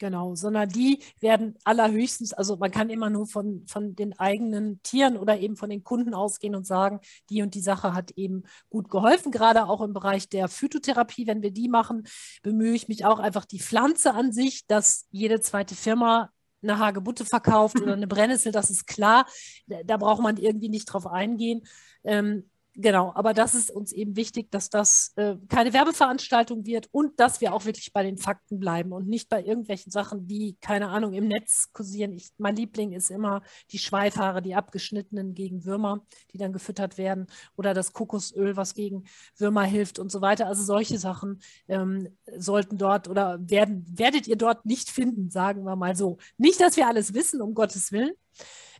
Genau, 0.02 0.34
sondern 0.34 0.68
die 0.68 0.98
werden 1.20 1.56
allerhöchstens, 1.62 2.32
also 2.32 2.56
man 2.56 2.72
kann 2.72 2.90
immer 2.90 3.08
nur 3.08 3.28
von, 3.28 3.64
von 3.68 3.94
den 3.94 4.18
eigenen 4.18 4.82
Tieren 4.82 5.16
oder 5.16 5.38
eben 5.38 5.54
von 5.54 5.70
den 5.70 5.84
Kunden 5.84 6.12
ausgehen 6.12 6.56
und 6.56 6.66
sagen, 6.66 6.98
die 7.30 7.40
und 7.40 7.54
die 7.54 7.60
Sache 7.60 7.94
hat 7.94 8.10
eben 8.16 8.42
gut 8.68 8.90
geholfen, 8.90 9.30
gerade 9.30 9.68
auch 9.68 9.80
im 9.80 9.92
Bereich 9.92 10.28
der 10.28 10.48
Phytotherapie. 10.48 11.28
Wenn 11.28 11.40
wir 11.40 11.52
die 11.52 11.68
machen, 11.68 12.02
bemühe 12.42 12.74
ich 12.74 12.88
mich 12.88 13.04
auch 13.04 13.20
einfach 13.20 13.44
die 13.44 13.60
Pflanze 13.60 14.12
an 14.12 14.32
sich, 14.32 14.66
dass 14.66 15.06
jede 15.12 15.40
zweite 15.40 15.76
Firma 15.76 16.30
eine 16.64 16.80
Hagebutte 16.80 17.24
verkauft 17.24 17.80
oder 17.80 17.92
eine 17.92 18.08
Brennnessel, 18.08 18.50
das 18.50 18.70
ist 18.70 18.88
klar. 18.88 19.24
Da 19.68 19.98
braucht 19.98 20.20
man 20.20 20.36
irgendwie 20.36 20.68
nicht 20.68 20.86
drauf 20.86 21.06
eingehen. 21.06 21.62
Ähm, 22.02 22.50
Genau, 22.74 23.12
aber 23.14 23.34
das 23.34 23.54
ist 23.54 23.70
uns 23.70 23.92
eben 23.92 24.16
wichtig, 24.16 24.50
dass 24.50 24.70
das 24.70 25.12
äh, 25.16 25.36
keine 25.48 25.74
Werbeveranstaltung 25.74 26.64
wird 26.64 26.88
und 26.90 27.20
dass 27.20 27.42
wir 27.42 27.52
auch 27.52 27.66
wirklich 27.66 27.92
bei 27.92 28.02
den 28.02 28.16
Fakten 28.16 28.58
bleiben 28.58 28.92
und 28.92 29.06
nicht 29.08 29.28
bei 29.28 29.44
irgendwelchen 29.44 29.92
Sachen, 29.92 30.26
die, 30.26 30.56
keine 30.62 30.88
Ahnung, 30.88 31.12
im 31.12 31.28
Netz 31.28 31.70
kursieren. 31.74 32.12
Ich, 32.12 32.30
mein 32.38 32.56
Liebling 32.56 32.92
ist 32.92 33.10
immer 33.10 33.42
die 33.72 33.78
Schweifhaare, 33.78 34.40
die 34.40 34.54
abgeschnittenen 34.54 35.34
gegen 35.34 35.66
Würmer, 35.66 36.06
die 36.32 36.38
dann 36.38 36.54
gefüttert 36.54 36.96
werden 36.96 37.26
oder 37.56 37.74
das 37.74 37.92
Kokosöl, 37.92 38.56
was 38.56 38.72
gegen 38.72 39.04
Würmer 39.36 39.64
hilft 39.64 39.98
und 39.98 40.10
so 40.10 40.22
weiter. 40.22 40.46
Also 40.46 40.62
solche 40.62 40.98
Sachen 40.98 41.42
ähm, 41.68 42.16
sollten 42.38 42.78
dort 42.78 43.06
oder 43.06 43.38
werden, 43.50 43.84
werdet 43.86 44.26
ihr 44.26 44.36
dort 44.36 44.64
nicht 44.64 44.88
finden, 44.88 45.30
sagen 45.30 45.64
wir 45.64 45.76
mal 45.76 45.94
so. 45.94 46.16
Nicht, 46.38 46.58
dass 46.62 46.78
wir 46.78 46.86
alles 46.86 47.12
wissen, 47.12 47.42
um 47.42 47.52
Gottes 47.52 47.92
Willen. 47.92 48.12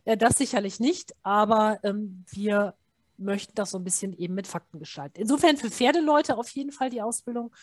Äh, 0.05 0.17
das 0.17 0.37
sicherlich 0.37 0.79
nicht, 0.79 1.13
aber 1.21 1.79
ähm, 1.83 2.25
wir 2.31 2.73
möchten 3.23 3.55
das 3.55 3.71
so 3.71 3.77
ein 3.77 3.83
bisschen 3.83 4.13
eben 4.13 4.33
mit 4.33 4.47
Fakten 4.47 4.79
gestalten. 4.79 5.19
Insofern 5.19 5.57
für 5.57 5.69
Pferdeleute 5.69 6.37
auf 6.37 6.49
jeden 6.49 6.71
Fall 6.71 6.89
die 6.89 7.01
Ausbildung, 7.01 7.53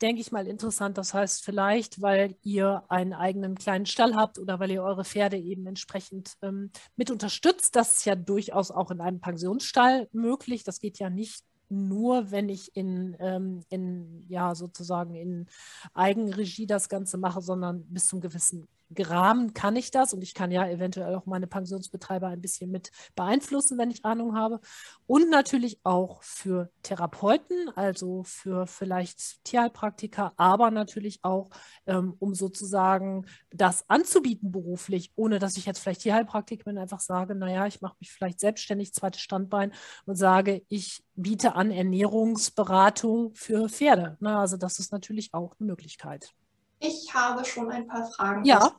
denke 0.00 0.20
ich 0.20 0.32
mal, 0.32 0.46
interessant. 0.46 0.96
Das 0.98 1.14
heißt, 1.14 1.44
vielleicht, 1.44 2.00
weil 2.00 2.36
ihr 2.42 2.84
einen 2.88 3.12
eigenen 3.12 3.56
kleinen 3.56 3.86
Stall 3.86 4.14
habt 4.14 4.38
oder 4.38 4.60
weil 4.60 4.70
ihr 4.70 4.82
eure 4.82 5.04
Pferde 5.04 5.36
eben 5.36 5.66
entsprechend 5.66 6.34
ähm, 6.42 6.70
mit 6.96 7.10
unterstützt. 7.10 7.76
Das 7.76 7.98
ist 7.98 8.04
ja 8.04 8.14
durchaus 8.14 8.70
auch 8.70 8.90
in 8.90 9.00
einem 9.00 9.20
Pensionsstall 9.20 10.08
möglich. 10.12 10.64
Das 10.64 10.80
geht 10.80 10.98
ja 10.98 11.10
nicht 11.10 11.44
nur, 11.70 12.30
wenn 12.30 12.48
ich 12.48 12.74
in, 12.76 13.16
ähm, 13.20 13.62
in, 13.68 14.24
ja, 14.28 14.54
sozusagen 14.54 15.14
in 15.14 15.46
Eigenregie 15.94 16.66
das 16.66 16.88
Ganze 16.88 17.18
mache, 17.18 17.42
sondern 17.42 17.84
bis 17.88 18.08
zum 18.08 18.20
gewissen 18.20 18.68
Rahmen 18.96 19.54
kann 19.54 19.76
ich 19.76 19.90
das 19.90 20.12
und 20.12 20.22
ich 20.22 20.34
kann 20.34 20.50
ja 20.50 20.66
eventuell 20.68 21.14
auch 21.14 21.26
meine 21.26 21.46
Pensionsbetreiber 21.46 22.28
ein 22.28 22.40
bisschen 22.40 22.70
mit 22.70 22.90
beeinflussen, 23.14 23.78
wenn 23.78 23.90
ich 23.90 24.04
Ahnung 24.04 24.36
habe. 24.36 24.60
Und 25.06 25.30
natürlich 25.30 25.80
auch 25.84 26.22
für 26.22 26.70
Therapeuten, 26.82 27.70
also 27.76 28.22
für 28.24 28.66
vielleicht 28.66 29.44
Tierheilpraktiker, 29.44 30.32
aber 30.36 30.70
natürlich 30.70 31.20
auch, 31.22 31.50
ähm, 31.86 32.14
um 32.18 32.34
sozusagen 32.34 33.26
das 33.50 33.88
anzubieten 33.88 34.52
beruflich, 34.52 35.12
ohne 35.16 35.38
dass 35.38 35.56
ich 35.56 35.66
jetzt 35.66 35.80
vielleicht 35.80 36.02
Tierheilpraktiker 36.02 36.64
bin, 36.64 36.78
einfach 36.78 37.00
sage, 37.00 37.34
naja, 37.34 37.66
ich 37.66 37.80
mache 37.80 37.96
mich 38.00 38.10
vielleicht 38.10 38.40
selbstständig, 38.40 38.94
zweites 38.94 39.20
Standbein 39.20 39.72
und 40.06 40.16
sage, 40.16 40.62
ich 40.68 41.04
biete 41.14 41.54
an 41.54 41.70
Ernährungsberatung 41.70 43.34
für 43.34 43.68
Pferde. 43.68 44.16
Na, 44.20 44.40
also 44.40 44.56
das 44.56 44.78
ist 44.78 44.92
natürlich 44.92 45.34
auch 45.34 45.54
eine 45.58 45.66
Möglichkeit. 45.66 46.34
Ich 46.80 47.12
habe 47.12 47.44
schon 47.44 47.70
ein 47.70 47.86
paar 47.88 48.08
Fragen. 48.12 48.44
Ja. 48.44 48.72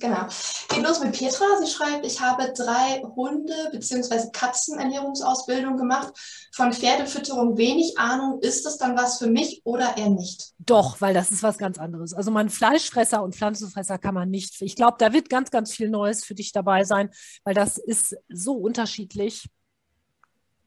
Genau. 0.00 0.26
Geht 0.68 0.82
los 0.82 1.00
mit 1.00 1.16
Petra. 1.16 1.44
Sie 1.60 1.70
schreibt, 1.70 2.04
ich 2.04 2.20
habe 2.20 2.52
drei 2.52 3.00
Hunde- 3.14 3.68
bzw. 3.70 4.30
Katzenernährungsausbildung 4.32 5.76
gemacht. 5.76 6.12
Von 6.52 6.72
Pferdefütterung 6.72 7.56
wenig 7.56 7.96
Ahnung. 7.96 8.40
Ist 8.40 8.66
das 8.66 8.76
dann 8.78 8.96
was 8.96 9.18
für 9.18 9.28
mich 9.28 9.62
oder 9.64 9.96
eher 9.96 10.10
nicht? 10.10 10.52
Doch, 10.58 11.00
weil 11.00 11.14
das 11.14 11.30
ist 11.30 11.44
was 11.44 11.56
ganz 11.58 11.78
anderes. 11.78 12.12
Also 12.12 12.32
man 12.32 12.50
Fleischfresser 12.50 13.22
und 13.22 13.36
Pflanzenfresser 13.36 13.98
kann 13.98 14.14
man 14.14 14.30
nicht. 14.30 14.60
Ich 14.60 14.74
glaube, 14.74 14.96
da 14.98 15.12
wird 15.12 15.30
ganz, 15.30 15.50
ganz 15.50 15.72
viel 15.72 15.88
Neues 15.88 16.24
für 16.24 16.34
dich 16.34 16.50
dabei 16.50 16.82
sein, 16.84 17.10
weil 17.44 17.54
das 17.54 17.78
ist 17.78 18.16
so 18.28 18.54
unterschiedlich. 18.54 19.48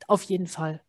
Auf 0.08 0.24
jeden 0.24 0.48
Fall. 0.48 0.82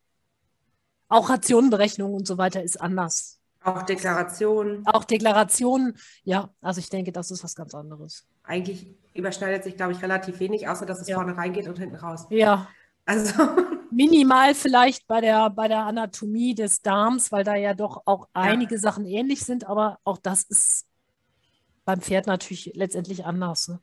Auch 1.09 1.29
Rationenberechnung 1.29 2.13
und 2.13 2.25
so 2.27 2.37
weiter 2.37 2.63
ist 2.63 2.79
anders. 2.79 3.38
Auch 3.61 3.83
Deklarationen. 3.83 4.85
Auch 4.87 5.03
Deklarationen, 5.03 5.97
ja. 6.23 6.49
Also 6.61 6.79
ich 6.79 6.89
denke, 6.89 7.11
das 7.11 7.29
ist 7.31 7.43
was 7.43 7.55
ganz 7.55 7.75
anderes. 7.75 8.25
Eigentlich 8.43 8.95
überschneidet 9.13 9.63
sich, 9.63 9.75
glaube 9.75 9.91
ich, 9.91 10.01
relativ 10.01 10.39
wenig, 10.39 10.67
außer 10.67 10.85
dass 10.85 11.01
es 11.01 11.07
ja. 11.07 11.15
vorne 11.15 11.35
reingeht 11.35 11.67
und 11.67 11.77
hinten 11.77 11.97
raus. 11.97 12.25
Ja. 12.29 12.67
Also. 13.05 13.33
Minimal 13.91 14.53
vielleicht 14.53 15.07
bei 15.07 15.19
der, 15.19 15.49
bei 15.49 15.67
der 15.67 15.79
Anatomie 15.79 16.53
des 16.53 16.81
Darms, 16.81 17.31
weil 17.31 17.43
da 17.43 17.55
ja 17.55 17.73
doch 17.73 18.03
auch 18.05 18.27
einige 18.33 18.75
ja. 18.75 18.81
Sachen 18.81 19.05
ähnlich 19.05 19.43
sind, 19.43 19.65
aber 19.65 19.97
auch 20.03 20.19
das 20.19 20.43
ist 20.43 20.85
beim 21.85 22.01
Pferd 22.01 22.27
natürlich 22.27 22.71
letztendlich 22.75 23.25
anders. 23.25 23.67
Ne? 23.67 23.79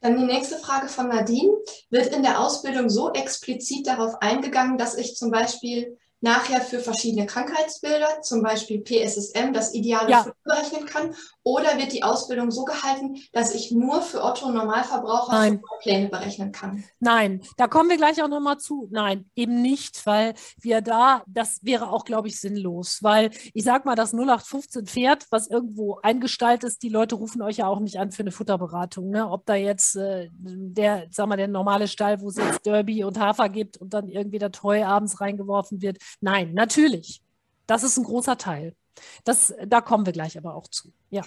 Dann 0.00 0.16
die 0.16 0.24
nächste 0.24 0.56
Frage 0.56 0.88
von 0.88 1.08
Nadine. 1.08 1.52
Wird 1.90 2.14
in 2.14 2.22
der 2.22 2.40
Ausbildung 2.40 2.88
so 2.88 3.12
explizit 3.12 3.86
darauf 3.86 4.22
eingegangen, 4.22 4.78
dass 4.78 4.96
ich 4.96 5.16
zum 5.16 5.30
Beispiel 5.30 5.98
nachher 6.20 6.60
für 6.60 6.80
verschiedene 6.80 7.26
Krankheitsbilder, 7.26 8.22
zum 8.22 8.42
Beispiel 8.42 8.80
PSSM, 8.80 9.52
das 9.52 9.74
ideale 9.74 10.10
ja. 10.10 10.26
berechnen 10.44 10.86
kann? 10.86 11.14
Oder 11.42 11.78
wird 11.78 11.92
die 11.92 12.02
Ausbildung 12.02 12.50
so 12.50 12.64
gehalten, 12.64 13.16
dass 13.32 13.54
ich 13.54 13.70
nur 13.70 14.02
für 14.02 14.22
Otto 14.22 14.50
Normalverbraucher 14.50 15.32
Nein. 15.32 15.62
Pläne 15.80 16.08
berechnen 16.08 16.52
kann? 16.52 16.84
Nein, 16.98 17.42
da 17.56 17.66
kommen 17.66 17.88
wir 17.88 17.96
gleich 17.96 18.22
auch 18.22 18.28
nochmal 18.28 18.58
zu. 18.58 18.88
Nein, 18.90 19.30
eben 19.34 19.62
nicht, 19.62 20.04
weil 20.04 20.34
wir 20.60 20.82
da, 20.82 21.22
das 21.26 21.64
wäre 21.64 21.90
auch, 21.90 22.04
glaube 22.04 22.28
ich, 22.28 22.38
sinnlos, 22.40 23.02
weil 23.02 23.30
ich 23.54 23.64
sage 23.64 23.84
mal, 23.86 23.94
das 23.94 24.12
0815 24.12 24.86
Pferd, 24.86 25.26
was 25.30 25.48
irgendwo 25.48 25.98
eingestaltet 26.02 26.64
ist, 26.64 26.82
die 26.82 26.90
Leute 26.90 27.14
rufen 27.14 27.40
euch 27.40 27.58
ja 27.58 27.68
auch 27.68 27.80
nicht 27.80 27.98
an 27.98 28.12
für 28.12 28.22
eine 28.22 28.32
Futterberatung. 28.32 29.08
Ne? 29.08 29.28
Ob 29.28 29.46
da 29.46 29.54
jetzt 29.54 29.96
äh, 29.96 30.28
der, 30.32 31.06
sag 31.10 31.26
mal, 31.26 31.36
der 31.36 31.48
normale 31.48 31.88
Stall, 31.88 32.20
wo 32.20 32.28
es 32.28 32.36
jetzt 32.36 32.66
Derby 32.66 33.02
und 33.02 33.18
Hafer 33.18 33.48
gibt 33.48 33.78
und 33.78 33.94
dann 33.94 34.08
irgendwie 34.08 34.38
der 34.38 34.52
Treu 34.52 34.84
abends 34.84 35.20
reingeworfen 35.20 35.80
wird. 35.80 35.98
Nein, 36.20 36.52
natürlich. 36.52 37.22
Das 37.66 37.82
ist 37.82 37.96
ein 37.96 38.04
großer 38.04 38.36
Teil. 38.36 38.74
Das, 39.24 39.54
da 39.66 39.80
kommen 39.80 40.06
wir 40.06 40.12
gleich 40.12 40.36
aber 40.36 40.54
auch 40.54 40.68
zu. 40.68 40.92
Ja. 41.10 41.22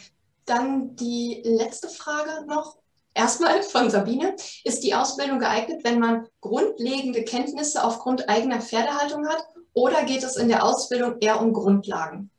Dann 0.45 0.95
die 0.95 1.41
letzte 1.45 1.89
Frage 1.89 2.45
noch. 2.45 2.77
Erstmal 3.15 3.61
von 3.61 3.91
Sabine. 3.91 4.35
Ist 4.63 4.83
die 4.83 4.95
Ausbildung 4.95 5.37
geeignet, 5.39 5.83
wenn 5.83 5.99
man 5.99 6.27
grundlegende 6.41 7.23
Kenntnisse 7.23 7.83
aufgrund 7.83 8.27
eigener 8.27 8.59
Pferdehaltung 8.59 9.27
hat? 9.27 9.47
Oder 9.73 10.03
geht 10.03 10.23
es 10.23 10.35
in 10.35 10.47
der 10.47 10.63
Ausbildung 10.65 11.17
eher 11.19 11.39
um 11.39 11.53
Grundlagen? 11.53 12.31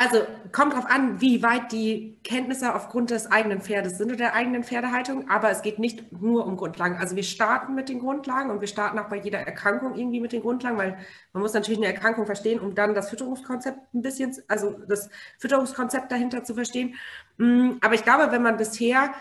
Also 0.00 0.20
kommt 0.52 0.74
darauf 0.74 0.86
an, 0.86 1.20
wie 1.20 1.42
weit 1.42 1.72
die 1.72 2.20
Kenntnisse 2.22 2.72
aufgrund 2.72 3.10
des 3.10 3.32
eigenen 3.32 3.60
Pferdes 3.60 3.98
sind 3.98 4.06
oder 4.06 4.16
der 4.16 4.34
eigenen 4.34 4.62
Pferdehaltung, 4.62 5.28
aber 5.28 5.50
es 5.50 5.60
geht 5.60 5.80
nicht 5.80 6.12
nur 6.12 6.46
um 6.46 6.56
Grundlagen. 6.56 6.98
Also 6.98 7.16
wir 7.16 7.24
starten 7.24 7.74
mit 7.74 7.88
den 7.88 7.98
Grundlagen 7.98 8.50
und 8.50 8.60
wir 8.60 8.68
starten 8.68 9.00
auch 9.00 9.08
bei 9.08 9.16
jeder 9.16 9.40
Erkrankung 9.40 9.96
irgendwie 9.96 10.20
mit 10.20 10.30
den 10.30 10.42
Grundlagen, 10.42 10.78
weil 10.78 10.98
man 11.32 11.42
muss 11.42 11.52
natürlich 11.52 11.80
eine 11.80 11.92
Erkrankung 11.92 12.26
verstehen, 12.26 12.60
um 12.60 12.76
dann 12.76 12.94
das 12.94 13.10
Fütterungskonzept 13.10 13.92
ein 13.92 14.02
bisschen, 14.02 14.36
also 14.46 14.78
das 14.86 15.10
Fütterungskonzept 15.40 16.12
dahinter 16.12 16.44
zu 16.44 16.54
verstehen. 16.54 16.94
Mm, 17.38 17.72
aber 17.80 17.94
ich 17.94 18.04
glaube, 18.04 18.30
wenn 18.30 18.42
man 18.42 18.56
bisher 18.56 19.12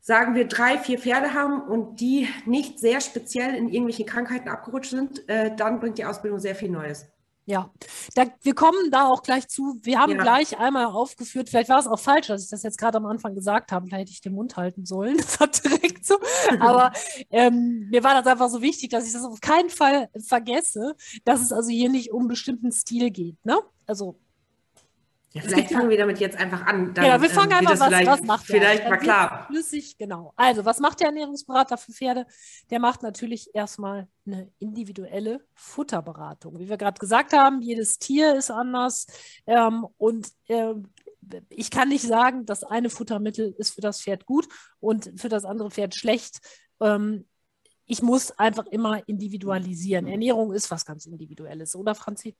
sagen 0.00 0.34
wir, 0.34 0.48
drei, 0.48 0.78
vier 0.78 0.98
Pferde 0.98 1.34
haben 1.34 1.60
und 1.60 2.00
die 2.00 2.28
nicht 2.46 2.80
sehr 2.80 3.02
speziell 3.02 3.54
in 3.54 3.68
irgendwelche 3.68 4.06
Krankheiten 4.06 4.48
abgerutscht 4.48 4.92
sind, 4.92 5.28
äh, 5.28 5.54
dann 5.54 5.80
bringt 5.80 5.98
die 5.98 6.06
Ausbildung 6.06 6.38
sehr 6.38 6.54
viel 6.54 6.70
Neues. 6.70 7.06
Ja, 7.48 7.70
da, 8.14 8.26
wir 8.42 8.54
kommen 8.54 8.90
da 8.90 9.08
auch 9.08 9.22
gleich 9.22 9.48
zu. 9.48 9.78
Wir 9.80 9.98
haben 9.98 10.12
ja. 10.12 10.22
gleich 10.22 10.58
einmal 10.58 10.84
aufgeführt, 10.84 11.48
vielleicht 11.48 11.70
war 11.70 11.78
es 11.78 11.86
auch 11.86 11.98
falsch, 11.98 12.26
dass 12.26 12.44
ich 12.44 12.50
das 12.50 12.62
jetzt 12.62 12.76
gerade 12.76 12.98
am 12.98 13.06
Anfang 13.06 13.34
gesagt 13.34 13.72
habe, 13.72 13.86
vielleicht 13.86 14.02
hätte 14.02 14.10
ich 14.10 14.20
den 14.20 14.34
Mund 14.34 14.58
halten 14.58 14.84
sollen. 14.84 15.16
Das 15.28 15.40
war 15.40 15.48
direkt 15.48 16.04
so. 16.04 16.18
Aber 16.60 16.92
ähm, 17.30 17.88
mir 17.88 18.04
war 18.04 18.12
das 18.12 18.26
einfach 18.26 18.50
so 18.50 18.60
wichtig, 18.60 18.90
dass 18.90 19.06
ich 19.06 19.14
das 19.14 19.24
auf 19.24 19.40
keinen 19.40 19.70
Fall 19.70 20.10
vergesse, 20.26 20.94
dass 21.24 21.40
es 21.40 21.50
also 21.50 21.70
hier 21.70 21.88
nicht 21.88 22.12
um 22.12 22.20
einen 22.20 22.28
bestimmten 22.28 22.70
Stil 22.70 23.10
geht. 23.10 23.42
Ne? 23.46 23.58
Also 23.86 24.18
ja, 25.32 25.42
vielleicht 25.42 25.70
fangen 25.70 25.90
wir 25.90 25.98
damit 25.98 26.20
jetzt 26.20 26.38
einfach 26.38 26.64
an. 26.66 26.94
Dann, 26.94 27.04
ja, 27.04 27.20
wir 27.20 27.28
fangen 27.28 27.52
ähm, 27.52 27.58
einfach, 27.58 27.78
was, 27.78 28.06
was 28.06 28.22
macht 28.22 28.48
der? 28.48 28.60
Vielleicht 28.60 28.88
mal 28.88 28.96
klar. 28.96 29.46
Flüssig, 29.46 29.98
genau. 29.98 30.32
Also, 30.36 30.64
was 30.64 30.80
macht 30.80 31.00
der 31.00 31.08
Ernährungsberater 31.08 31.76
für 31.76 31.92
Pferde? 31.92 32.26
Der 32.70 32.80
macht 32.80 33.02
natürlich 33.02 33.54
erstmal 33.54 34.08
eine 34.26 34.50
individuelle 34.58 35.44
Futterberatung. 35.54 36.58
Wie 36.58 36.68
wir 36.68 36.78
gerade 36.78 36.98
gesagt 36.98 37.34
haben, 37.34 37.60
jedes 37.60 37.98
Tier 37.98 38.36
ist 38.36 38.50
anders. 38.50 39.06
Ähm, 39.46 39.86
und 39.98 40.28
äh, 40.46 40.74
ich 41.50 41.70
kann 41.70 41.88
nicht 41.88 42.06
sagen, 42.06 42.46
das 42.46 42.64
eine 42.64 42.88
Futtermittel 42.88 43.54
ist 43.58 43.74
für 43.74 43.82
das 43.82 44.00
Pferd 44.00 44.24
gut 44.24 44.48
und 44.80 45.12
für 45.16 45.28
das 45.28 45.44
andere 45.44 45.70
Pferd 45.70 45.94
schlecht. 45.94 46.38
Ähm, 46.80 47.26
ich 47.84 48.02
muss 48.02 48.30
einfach 48.32 48.66
immer 48.66 49.06
individualisieren. 49.08 50.06
Ernährung 50.06 50.52
ist 50.52 50.70
was 50.70 50.84
ganz 50.84 51.06
Individuelles, 51.06 51.74
oder 51.74 51.94
Franzi? 51.94 52.36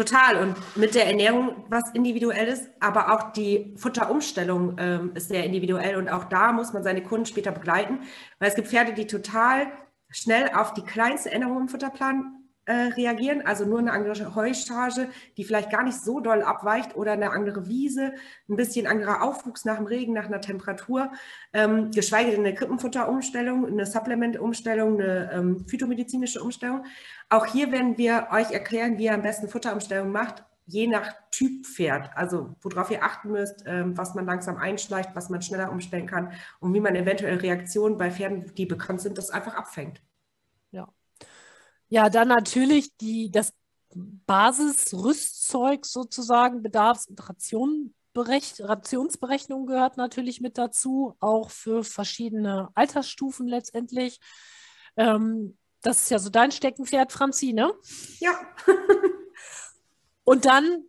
Total. 0.00 0.42
Und 0.42 0.56
mit 0.78 0.94
der 0.94 1.06
Ernährung 1.08 1.66
was 1.68 1.90
Individuelles, 1.92 2.70
aber 2.80 3.12
auch 3.12 3.32
die 3.32 3.74
Futterumstellung 3.76 4.76
ähm, 4.78 5.10
ist 5.14 5.28
sehr 5.28 5.44
individuell. 5.44 5.96
Und 5.96 6.08
auch 6.08 6.24
da 6.24 6.52
muss 6.52 6.72
man 6.72 6.82
seine 6.82 7.02
Kunden 7.02 7.26
später 7.26 7.52
begleiten, 7.52 7.98
weil 8.38 8.48
es 8.48 8.54
gibt 8.54 8.68
Pferde, 8.68 8.94
die 8.94 9.06
total 9.06 9.66
schnell 10.08 10.52
auf 10.54 10.72
die 10.72 10.80
kleinste 10.80 11.30
Änderung 11.30 11.60
im 11.60 11.68
Futterplan 11.68 12.39
äh, 12.70 12.92
reagieren, 12.94 13.44
also 13.44 13.64
nur 13.64 13.80
eine 13.80 13.90
andere 13.90 14.36
Heucharge, 14.36 15.08
die 15.36 15.42
vielleicht 15.42 15.70
gar 15.70 15.82
nicht 15.82 16.00
so 16.00 16.20
doll 16.20 16.42
abweicht 16.42 16.94
oder 16.94 17.12
eine 17.12 17.32
andere 17.32 17.66
Wiese, 17.66 18.12
ein 18.48 18.54
bisschen 18.54 18.86
anderer 18.86 19.24
Aufwuchs 19.24 19.64
nach 19.64 19.78
dem 19.78 19.86
Regen, 19.86 20.12
nach 20.12 20.26
einer 20.26 20.40
Temperatur, 20.40 21.10
ähm, 21.52 21.90
geschweige 21.90 22.30
denn 22.30 22.40
eine 22.40 22.54
Krippenfutterumstellung, 22.54 23.66
eine 23.66 23.86
Supplementumstellung, 23.86 25.00
eine 25.00 25.32
ähm, 25.32 25.64
phytomedizinische 25.66 26.40
Umstellung. 26.40 26.84
Auch 27.28 27.46
hier 27.46 27.72
werden 27.72 27.98
wir 27.98 28.28
euch 28.30 28.52
erklären, 28.52 28.98
wie 28.98 29.06
ihr 29.06 29.14
am 29.14 29.22
besten 29.22 29.48
Futterumstellung 29.48 30.12
macht, 30.12 30.44
je 30.66 30.86
nach 30.86 31.12
Typ 31.32 31.66
Pferd, 31.66 32.10
also 32.14 32.54
worauf 32.62 32.92
ihr 32.92 33.02
achten 33.02 33.32
müsst, 33.32 33.64
ähm, 33.66 33.98
was 33.98 34.14
man 34.14 34.26
langsam 34.26 34.58
einschleicht, 34.58 35.10
was 35.14 35.28
man 35.28 35.42
schneller 35.42 35.72
umstellen 35.72 36.06
kann 36.06 36.30
und 36.60 36.72
wie 36.72 36.80
man 36.80 36.94
eventuell 36.94 37.38
Reaktionen 37.38 37.98
bei 37.98 38.12
Pferden, 38.12 38.54
die 38.54 38.66
bekannt 38.66 39.00
sind, 39.00 39.18
das 39.18 39.30
einfach 39.30 39.56
abfängt. 39.56 40.00
Ja, 41.90 42.08
dann 42.08 42.28
natürlich 42.28 42.96
die, 42.98 43.30
das 43.30 43.52
Basisrüstzeug 43.94 45.84
sozusagen, 45.84 46.62
Bedarfs- 46.62 47.08
und 47.08 47.28
Ration, 47.28 47.94
Rationsberechnung 48.14 49.66
gehört 49.66 49.96
natürlich 49.96 50.40
mit 50.40 50.56
dazu, 50.56 51.16
auch 51.20 51.50
für 51.50 51.84
verschiedene 51.84 52.68
Altersstufen 52.74 53.46
letztendlich. 53.46 54.20
Ähm, 54.96 55.58
das 55.82 56.02
ist 56.02 56.10
ja 56.10 56.18
so 56.18 56.30
dein 56.30 56.52
Steckenpferd, 56.52 57.12
Franzi, 57.12 57.52
ne? 57.52 57.72
Ja. 58.20 58.32
und 60.24 60.44
dann 60.44 60.84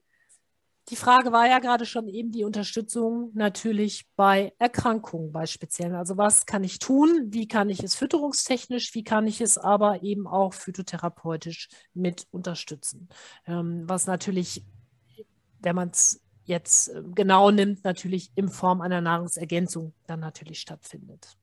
die 0.92 0.98
Frage 0.98 1.32
war 1.32 1.48
ja 1.48 1.60
gerade 1.60 1.86
schon 1.86 2.10
eben 2.10 2.32
die 2.34 2.44
Unterstützung 2.44 3.32
natürlich 3.34 4.06
bei 4.18 4.54
Erkrankungen, 4.60 5.32
bei 5.32 5.46
speziellen. 5.46 5.96
Also 5.96 6.18
was 6.18 6.46
kann 6.46 6.66
ich 6.66 6.80
tun? 6.80 7.28
Wie 7.30 7.48
kann 7.48 7.70
ich 7.70 7.82
es 7.82 7.96
fütterungstechnisch? 7.96 8.94
Wie 8.94 9.06
kann 9.06 9.26
ich 9.26 9.40
es 9.40 9.58
aber 9.58 10.04
eben 10.04 10.28
auch 10.28 10.54
phytotherapeutisch 10.54 11.70
mit 11.94 12.28
unterstützen? 12.32 13.08
Ähm, 13.48 13.84
was 13.88 14.06
natürlich, 14.06 14.66
wenn 15.62 15.76
man 15.76 15.92
es 15.92 16.22
jetzt 16.44 16.90
äh, 16.90 17.02
genau 17.16 17.52
nimmt, 17.52 17.86
natürlich 17.86 18.30
in 18.36 18.50
Form 18.50 18.82
einer 18.82 19.00
Nahrungsergänzung 19.00 19.94
dann 20.08 20.20
natürlich 20.20 20.60
stattfindet. 20.60 21.38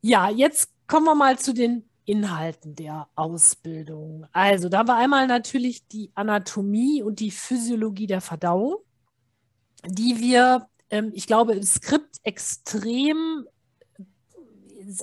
Ja, 0.00 0.28
jetzt 0.28 0.70
kommen 0.88 1.06
wir 1.06 1.14
mal 1.14 1.38
zu 1.38 1.54
den 1.54 1.88
Inhalten 2.04 2.74
der 2.74 3.08
Ausbildung. 3.14 4.26
Also, 4.32 4.68
da 4.68 4.86
wir 4.86 4.96
einmal 4.96 5.26
natürlich 5.26 5.86
die 5.88 6.10
Anatomie 6.14 7.02
und 7.02 7.20
die 7.20 7.30
Physiologie 7.30 8.06
der 8.06 8.20
Verdauung, 8.20 8.76
die 9.86 10.18
wir, 10.20 10.68
ähm, 10.90 11.10
ich 11.14 11.26
glaube, 11.26 11.54
im 11.54 11.62
Skript 11.62 12.16
extrem 12.22 13.46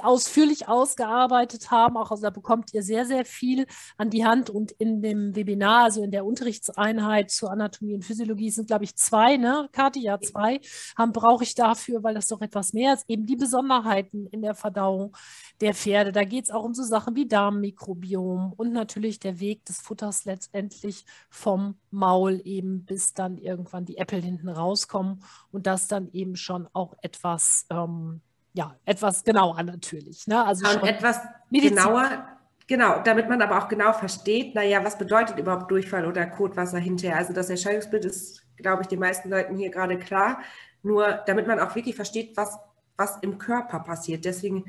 ausführlich 0.01 0.67
ausgearbeitet 0.67 1.71
haben. 1.71 1.97
Auch 1.97 2.11
also 2.11 2.23
da 2.23 2.29
bekommt 2.29 2.73
ihr 2.73 2.83
sehr, 2.83 3.05
sehr 3.05 3.25
viel 3.25 3.65
an 3.97 4.09
die 4.09 4.25
Hand 4.25 4.50
und 4.50 4.71
in 4.71 5.01
dem 5.01 5.35
Webinar, 5.35 5.85
also 5.85 6.03
in 6.03 6.11
der 6.11 6.25
Unterrichtseinheit 6.25 7.31
zur 7.31 7.51
Anatomie 7.51 7.95
und 7.95 8.05
Physiologie 8.05 8.51
sind, 8.51 8.67
glaube 8.67 8.83
ich, 8.83 8.95
zwei, 8.95 9.38
ne, 9.38 9.69
Kathi? 9.71 10.01
Ja, 10.01 10.19
zwei 10.19 10.59
haben, 10.97 11.11
brauche 11.11 11.43
ich 11.43 11.55
dafür, 11.55 12.03
weil 12.03 12.13
das 12.13 12.27
doch 12.27 12.41
etwas 12.41 12.73
mehr 12.73 12.93
ist. 12.93 13.05
Eben 13.07 13.25
die 13.25 13.35
Besonderheiten 13.35 14.27
in 14.27 14.41
der 14.41 14.55
Verdauung 14.55 15.15
der 15.61 15.73
Pferde. 15.73 16.11
Da 16.11 16.23
geht 16.23 16.45
es 16.45 16.51
auch 16.51 16.63
um 16.63 16.73
so 16.73 16.83
Sachen 16.83 17.15
wie 17.15 17.27
Darmmikrobiom 17.27 18.53
und 18.53 18.73
natürlich 18.73 19.19
der 19.19 19.39
Weg 19.39 19.65
des 19.65 19.79
Futters 19.79 20.25
letztendlich 20.25 21.05
vom 21.29 21.75
Maul 21.91 22.41
eben 22.43 22.85
bis 22.85 23.13
dann 23.13 23.38
irgendwann 23.38 23.85
die 23.85 23.97
Äpfel 23.97 24.21
hinten 24.21 24.50
rauskommen 24.50 25.23
und 25.51 25.67
das 25.67 25.88
dann 25.88 26.09
eben 26.13 26.35
schon 26.35 26.67
auch 26.73 26.95
etwas 27.01 27.65
ähm, 27.69 28.21
ja, 28.53 28.75
etwas 28.86 29.24
genauer 29.24 29.62
natürlich. 29.63 30.27
Ne? 30.27 30.43
Also 30.43 30.67
und 30.70 30.88
etwas 30.88 31.20
Medizin. 31.50 31.75
genauer, 31.75 32.27
genau, 32.67 33.01
damit 33.03 33.29
man 33.29 33.41
aber 33.41 33.58
auch 33.58 33.67
genau 33.67 33.93
versteht, 33.93 34.55
naja, 34.55 34.84
was 34.84 34.98
bedeutet 34.98 35.38
überhaupt 35.38 35.72
Durchfall 35.72 36.05
oder 36.05 36.25
Kotwasser 36.25 36.79
hinterher? 36.79 37.17
Also 37.17 37.34
das 37.34 37.50
Erscheinungsbild 37.50 38.05
ist, 38.05 38.46
glaube 38.58 38.81
ich, 38.81 38.88
den 38.88 39.00
meisten 39.00 39.29
Leuten 39.29 39.55
hier 39.55 39.70
gerade 39.70 39.98
klar. 39.98 40.41
Nur 40.84 41.22
damit 41.25 41.48
man 41.48 41.60
auch 41.60 41.75
wirklich 41.75 41.96
versteht, 41.96 42.36
was, 42.36 42.58
was 42.98 43.17
im 43.22 43.38
Körper 43.38 43.79
passiert. 43.79 44.25
Deswegen 44.25 44.65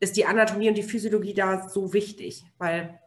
ist 0.00 0.16
die 0.16 0.26
Anatomie 0.26 0.68
und 0.68 0.76
die 0.76 0.82
Physiologie 0.82 1.34
da 1.34 1.68
so 1.68 1.92
wichtig, 1.92 2.44
weil 2.58 3.00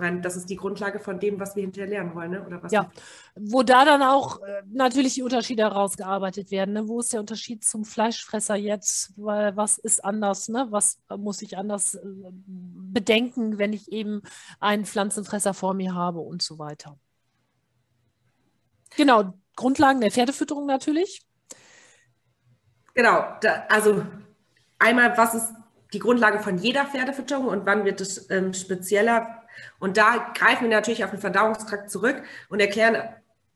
meine, 0.00 0.20
das 0.20 0.36
ist 0.36 0.50
die 0.50 0.56
Grundlage 0.56 0.98
von 0.98 1.20
dem, 1.20 1.38
was 1.38 1.54
wir 1.54 1.62
hinterher 1.62 1.88
lernen 1.88 2.14
wollen, 2.14 2.32
ne? 2.32 2.46
oder 2.46 2.62
was? 2.62 2.72
Ja, 2.72 2.90
wo 3.34 3.62
da 3.62 3.84
dann 3.84 4.02
auch 4.02 4.42
äh, 4.42 4.62
natürlich 4.70 5.14
die 5.14 5.22
Unterschiede 5.22 5.62
herausgearbeitet 5.62 6.50
werden. 6.50 6.74
Ne? 6.74 6.88
Wo 6.88 7.00
ist 7.00 7.12
der 7.12 7.20
Unterschied 7.20 7.64
zum 7.64 7.84
Fleischfresser 7.84 8.56
jetzt? 8.56 9.12
Weil 9.16 9.56
was 9.56 9.78
ist 9.78 10.04
anders? 10.04 10.48
Ne? 10.48 10.66
Was 10.70 10.98
muss 11.16 11.42
ich 11.42 11.56
anders 11.56 11.94
äh, 11.94 12.00
bedenken, 12.02 13.58
wenn 13.58 13.72
ich 13.72 13.92
eben 13.92 14.22
einen 14.58 14.84
Pflanzenfresser 14.84 15.54
vor 15.54 15.74
mir 15.74 15.94
habe 15.94 16.20
und 16.20 16.42
so 16.42 16.58
weiter? 16.58 16.98
Genau, 18.96 19.34
Grundlagen 19.56 20.00
der 20.00 20.10
Pferdefütterung 20.10 20.66
natürlich. 20.66 21.22
Genau, 22.94 23.24
da, 23.40 23.64
also 23.68 24.04
einmal, 24.78 25.16
was 25.16 25.34
ist 25.34 25.54
die 25.92 25.98
Grundlage 25.98 26.40
von 26.40 26.58
jeder 26.58 26.86
Pferdefütterung 26.86 27.46
und 27.46 27.66
wann 27.66 27.84
wird 27.84 28.00
es 28.00 28.30
ähm, 28.30 28.52
spezieller? 28.52 29.39
Und 29.78 29.96
da 29.96 30.32
greifen 30.34 30.64
wir 30.64 30.76
natürlich 30.76 31.04
auf 31.04 31.10
den 31.10 31.20
Verdauungstrakt 31.20 31.90
zurück 31.90 32.22
und 32.48 32.60
erklären 32.60 32.96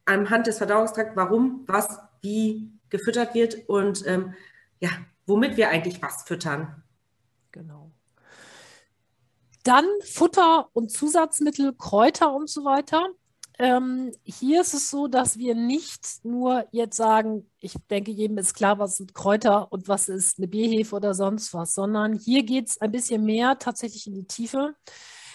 anhand 0.05 0.47
des 0.47 0.59
Verdauungstrakts, 0.59 1.17
warum, 1.17 1.65
was, 1.67 1.99
wie 2.23 2.71
gefüttert 2.91 3.35
wird 3.35 3.69
und 3.69 4.07
ähm, 4.07 4.35
ja, 4.81 4.91
womit 5.27 5.57
wir 5.57 5.71
eigentlich 5.71 6.01
was 6.03 6.23
füttern. 6.23 6.83
Genau. 7.53 7.91
Dann 9.63 9.87
Futter 10.05 10.69
und 10.75 10.91
Zusatzmittel, 10.91 11.75
Kräuter 11.75 12.35
und 12.35 12.51
so 12.51 12.65
weiter. 12.65 13.09
Ähm, 13.59 14.13
hier 14.25 14.61
ist 14.63 14.75
es 14.75 14.91
so, 14.91 15.07
dass 15.07 15.39
wir 15.39 15.55
nicht 15.55 16.25
nur 16.25 16.67
jetzt 16.73 16.97
sagen, 16.97 17.49
ich 17.61 17.75
denke, 17.89 18.11
jedem 18.11 18.37
ist 18.39 18.55
klar, 18.55 18.79
was 18.79 18.97
sind 18.97 19.15
Kräuter 19.15 19.73
und 19.73 19.87
was 19.87 20.09
ist 20.09 20.39
eine 20.39 20.49
Bierhefe 20.49 20.97
oder 20.97 21.15
sonst 21.15 21.55
was, 21.55 21.75
sondern 21.75 22.15
hier 22.15 22.43
geht 22.43 22.69
es 22.69 22.81
ein 22.81 22.91
bisschen 22.91 23.25
mehr 23.25 23.59
tatsächlich 23.59 24.09
in 24.09 24.15
die 24.15 24.27
Tiefe. 24.27 24.75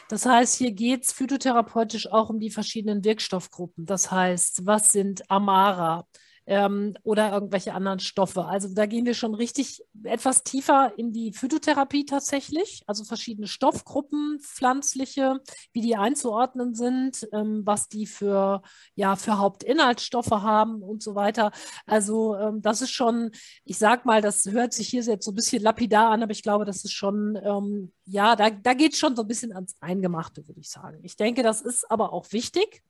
Das 0.09 0.25
heißt, 0.25 0.55
hier 0.55 0.71
geht 0.71 1.05
es 1.05 1.13
phytotherapeutisch 1.13 2.11
auch 2.11 2.29
um 2.31 2.39
die 2.39 2.49
verschiedenen 2.49 3.03
Wirkstoffgruppen. 3.03 3.85
Das 3.85 4.09
heißt, 4.09 4.65
was 4.65 4.89
sind 4.89 5.29
Amara? 5.29 6.07
Ähm, 6.49 6.95
oder 7.03 7.31
irgendwelche 7.31 7.75
anderen 7.75 7.99
Stoffe. 7.99 8.45
Also 8.45 8.73
da 8.73 8.87
gehen 8.87 9.05
wir 9.05 9.13
schon 9.13 9.35
richtig 9.35 9.83
etwas 10.03 10.43
tiefer 10.43 10.93
in 10.97 11.13
die 11.13 11.31
Phytotherapie 11.31 12.05
tatsächlich, 12.05 12.81
also 12.87 13.03
verschiedene 13.03 13.47
Stoffgruppen, 13.47 14.39
pflanzliche, 14.39 15.41
wie 15.73 15.81
die 15.81 15.95
einzuordnen 15.95 16.73
sind, 16.73 17.27
ähm, 17.33 17.61
was 17.65 17.87
die 17.87 18.07
für, 18.07 18.63
ja, 18.95 19.15
für 19.15 19.37
Hauptinhaltsstoffe 19.37 20.31
haben 20.31 20.81
und 20.81 21.03
so 21.03 21.13
weiter. 21.13 21.51
Also 21.85 22.35
ähm, 22.35 22.63
das 22.63 22.81
ist 22.81 22.91
schon, 22.91 23.29
ich 23.63 23.77
sag 23.77 24.05
mal, 24.05 24.23
das 24.23 24.47
hört 24.47 24.73
sich 24.73 24.87
hier 24.89 25.03
jetzt 25.03 25.25
so 25.25 25.31
ein 25.31 25.35
bisschen 25.35 25.61
lapidar 25.61 26.09
an, 26.09 26.23
aber 26.23 26.31
ich 26.31 26.41
glaube, 26.41 26.65
das 26.65 26.83
ist 26.83 26.93
schon, 26.93 27.39
ähm, 27.43 27.91
ja, 28.05 28.35
da, 28.35 28.49
da 28.49 28.73
geht 28.73 28.93
es 28.93 28.99
schon 28.99 29.15
so 29.15 29.21
ein 29.21 29.27
bisschen 29.27 29.53
ans 29.53 29.75
Eingemachte, 29.81 30.47
würde 30.47 30.61
ich 30.61 30.71
sagen. 30.71 30.97
Ich 31.03 31.15
denke, 31.15 31.43
das 31.43 31.61
ist 31.61 31.91
aber 31.91 32.11
auch 32.11 32.31
wichtig, 32.31 32.81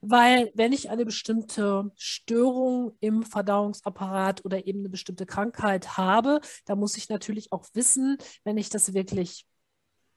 weil 0.00 0.50
wenn 0.54 0.72
ich 0.72 0.90
eine 0.90 1.04
bestimmte 1.04 1.92
Störung 1.94 2.95
im 3.00 3.22
Verdauungsapparat 3.22 4.44
oder 4.44 4.66
eben 4.66 4.80
eine 4.80 4.88
bestimmte 4.88 5.26
Krankheit 5.26 5.96
habe, 5.96 6.40
da 6.64 6.76
muss 6.76 6.96
ich 6.96 7.08
natürlich 7.08 7.52
auch 7.52 7.66
wissen, 7.74 8.18
wenn 8.44 8.58
ich 8.58 8.68
das 8.68 8.94
wirklich 8.94 9.46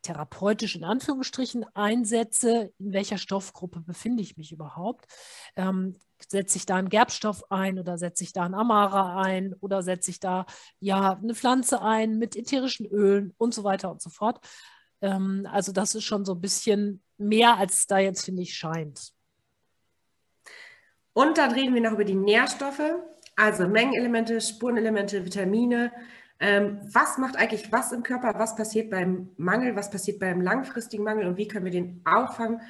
therapeutisch 0.01 0.75
in 0.75 0.83
Anführungsstrichen 0.83 1.65
einsetze, 1.73 2.71
in 2.79 2.93
welcher 2.93 3.17
Stoffgruppe 3.17 3.81
befinde 3.81 4.23
ich 4.23 4.37
mich 4.37 4.51
überhaupt? 4.51 5.05
Ähm, 5.55 5.97
setze 6.27 6.57
ich 6.57 6.65
da 6.65 6.75
einen 6.75 6.89
Gerbstoff 6.89 7.49
ein 7.51 7.79
oder 7.79 7.97
setze 7.97 8.23
ich 8.23 8.33
da 8.33 8.43
einen 8.43 8.55
Amara 8.55 9.21
ein 9.21 9.53
oder 9.59 9.83
setze 9.83 10.11
ich 10.11 10.19
da 10.19 10.45
ja 10.79 11.13
eine 11.13 11.35
Pflanze 11.35 11.81
ein 11.81 12.17
mit 12.17 12.35
ätherischen 12.35 12.85
Ölen 12.85 13.33
und 13.37 13.53
so 13.53 13.63
weiter 13.63 13.91
und 13.91 14.01
so 14.01 14.09
fort. 14.09 14.39
Ähm, 15.01 15.47
also 15.51 15.71
das 15.71 15.95
ist 15.95 16.03
schon 16.03 16.25
so 16.25 16.33
ein 16.33 16.41
bisschen 16.41 17.03
mehr, 17.17 17.57
als 17.57 17.87
da 17.87 17.99
jetzt, 17.99 18.25
finde 18.25 18.41
ich, 18.41 18.55
scheint. 18.55 19.13
Und 21.13 21.37
dann 21.37 21.51
reden 21.51 21.73
wir 21.73 21.81
noch 21.81 21.93
über 21.93 22.05
die 22.05 22.15
Nährstoffe, 22.15 22.81
also 23.35 23.67
Mengenelemente, 23.67 24.41
Spurenelemente, 24.41 25.25
Vitamine. 25.25 25.91
Ähm, 26.39 26.79
was 26.93 27.17
macht 27.17 27.35
eigentlich 27.37 27.71
was 27.71 27.91
im 27.91 28.03
Körper? 28.03 28.33
Was 28.37 28.55
passiert 28.55 28.89
beim 28.89 29.29
Mangel? 29.37 29.75
Was 29.75 29.89
passiert 29.89 30.19
beim 30.19 30.41
langfristigen 30.41 31.03
Mangel? 31.03 31.27
Und 31.27 31.37
wie 31.37 31.47
können 31.47 31.65
wir 31.65 31.71
den 31.71 32.01
auffangen? 32.05 32.61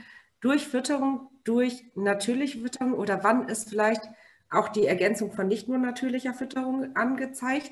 Durch 0.41 0.67
Fütterung, 0.67 1.29
durch 1.43 1.84
natürliche 1.96 2.60
Fütterung 2.60 2.93
oder 2.93 3.23
wann 3.23 3.47
ist 3.49 3.69
vielleicht 3.69 4.02
auch 4.49 4.69
die 4.69 4.86
Ergänzung 4.86 5.32
von 5.32 5.47
nicht 5.47 5.67
nur 5.67 5.78
natürlicher 5.78 6.34
Fütterung 6.34 6.95
angezeigt? 6.95 7.71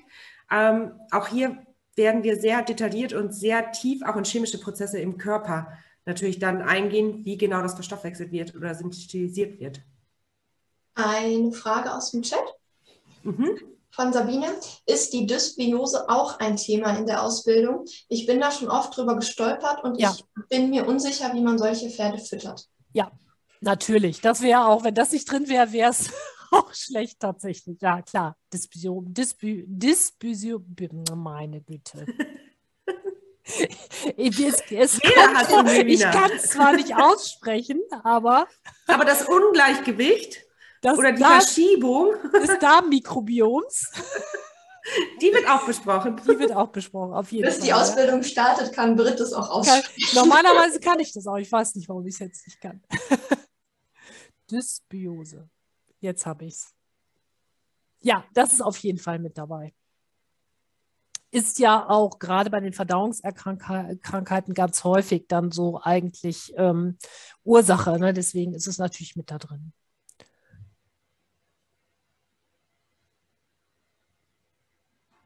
Ähm, 0.51 0.91
auch 1.11 1.27
hier 1.27 1.65
werden 1.95 2.23
wir 2.23 2.39
sehr 2.39 2.61
detailliert 2.61 3.13
und 3.13 3.33
sehr 3.33 3.71
tief 3.71 4.03
auch 4.03 4.15
in 4.15 4.23
chemische 4.23 4.59
Prozesse 4.59 4.99
im 4.99 5.17
Körper 5.17 5.71
natürlich 6.05 6.39
dann 6.39 6.61
eingehen, 6.61 7.25
wie 7.25 7.37
genau 7.37 7.61
das 7.61 7.73
verstoffwechselt 7.73 8.31
wird 8.31 8.55
oder 8.55 8.73
synthetisiert 8.75 9.59
wird. 9.59 9.81
Eine 10.97 11.51
Frage 11.51 11.93
aus 11.93 12.09
dem 12.09 12.23
Chat 12.23 12.43
mhm. 13.21 13.59
von 13.91 14.11
Sabine. 14.11 14.47
Ist 14.87 15.13
die 15.13 15.27
Dysbiose 15.27 16.09
auch 16.09 16.39
ein 16.39 16.57
Thema 16.57 16.97
in 16.97 17.05
der 17.05 17.23
Ausbildung? 17.23 17.85
Ich 18.09 18.25
bin 18.25 18.41
da 18.41 18.51
schon 18.51 18.67
oft 18.67 18.97
drüber 18.97 19.15
gestolpert 19.15 19.83
und 19.83 19.99
ja. 19.99 20.11
ich 20.11 20.25
bin 20.49 20.71
mir 20.71 20.87
unsicher, 20.87 21.31
wie 21.33 21.41
man 21.41 21.59
solche 21.59 21.91
Pferde 21.91 22.17
füttert. 22.17 22.67
Ja, 22.93 23.11
natürlich. 23.61 24.21
Das 24.21 24.41
wäre 24.41 24.65
auch, 24.65 24.83
wenn 24.83 24.95
das 24.95 25.11
nicht 25.11 25.31
drin 25.31 25.47
wäre, 25.47 25.71
wäre 25.71 25.91
es 25.91 26.09
auch 26.51 26.73
schlecht 26.73 27.19
tatsächlich. 27.19 27.77
Ja, 27.79 28.01
klar. 28.01 28.35
Dysbio, 28.51 29.03
Dysbio, 29.05 29.65
Dysbio, 29.67 30.63
meine 31.15 31.61
Güte. 31.61 32.07
es, 34.17 34.61
es 34.71 34.99
kommt, 34.99 35.71
ich 35.71 36.01
kann 36.01 36.31
es 36.35 36.49
zwar 36.49 36.73
nicht 36.73 36.95
aussprechen, 36.95 37.79
aber. 38.03 38.47
Aber 38.87 39.05
das 39.05 39.27
Ungleichgewicht 39.27 40.46
das 40.81 40.97
Oder 40.97 41.11
die 41.11 41.21
Darm, 41.21 41.41
Verschiebung 41.41 42.13
des 42.33 42.59
Darmmikrobioms. 42.59 43.91
Die 45.21 45.33
wird 45.33 45.49
auch 45.49 45.65
besprochen. 45.65 46.15
Die 46.23 46.39
wird 46.39 46.53
auch 46.53 46.69
besprochen, 46.69 47.13
auf 47.13 47.29
jeden 47.31 47.43
Bis 47.43 47.55
Fall. 47.55 47.59
Bis 47.59 47.67
die 47.67 47.73
Ausbildung 47.73 48.23
startet, 48.23 48.71
kann 48.71 48.95
Britt 48.95 49.19
das 49.19 49.33
auch 49.33 49.49
aussprechen. 49.49 50.15
normalerweise 50.15 50.79
kann 50.79 50.99
ich 51.01 51.11
das 51.11 51.27
auch. 51.27 51.35
Ich 51.35 51.51
weiß 51.51 51.75
nicht, 51.75 51.89
warum 51.89 52.05
ich 52.07 52.13
es 52.13 52.19
jetzt 52.19 52.47
nicht 52.47 52.61
kann. 52.61 52.81
Dysbiose. 54.51 55.49
Jetzt 55.99 56.25
habe 56.25 56.45
ich 56.45 56.53
es. 56.53 56.73
Ja, 58.01 58.23
das 58.33 58.53
ist 58.53 58.61
auf 58.61 58.77
jeden 58.77 58.99
Fall 58.99 59.19
mit 59.19 59.37
dabei. 59.37 59.73
Ist 61.31 61.59
ja 61.59 61.89
auch 61.89 62.19
gerade 62.19 62.49
bei 62.49 62.61
den 62.61 62.71
Verdauungserkrankheiten 62.71 64.53
ganz 64.53 64.83
häufig 64.85 65.27
dann 65.27 65.51
so 65.51 65.81
eigentlich 65.83 66.53
ähm, 66.55 66.97
Ursache. 67.43 67.99
Ne? 67.99 68.13
Deswegen 68.13 68.53
ist 68.53 68.67
es 68.67 68.77
natürlich 68.77 69.17
mit 69.17 69.29
da 69.29 69.37
drin. 69.37 69.73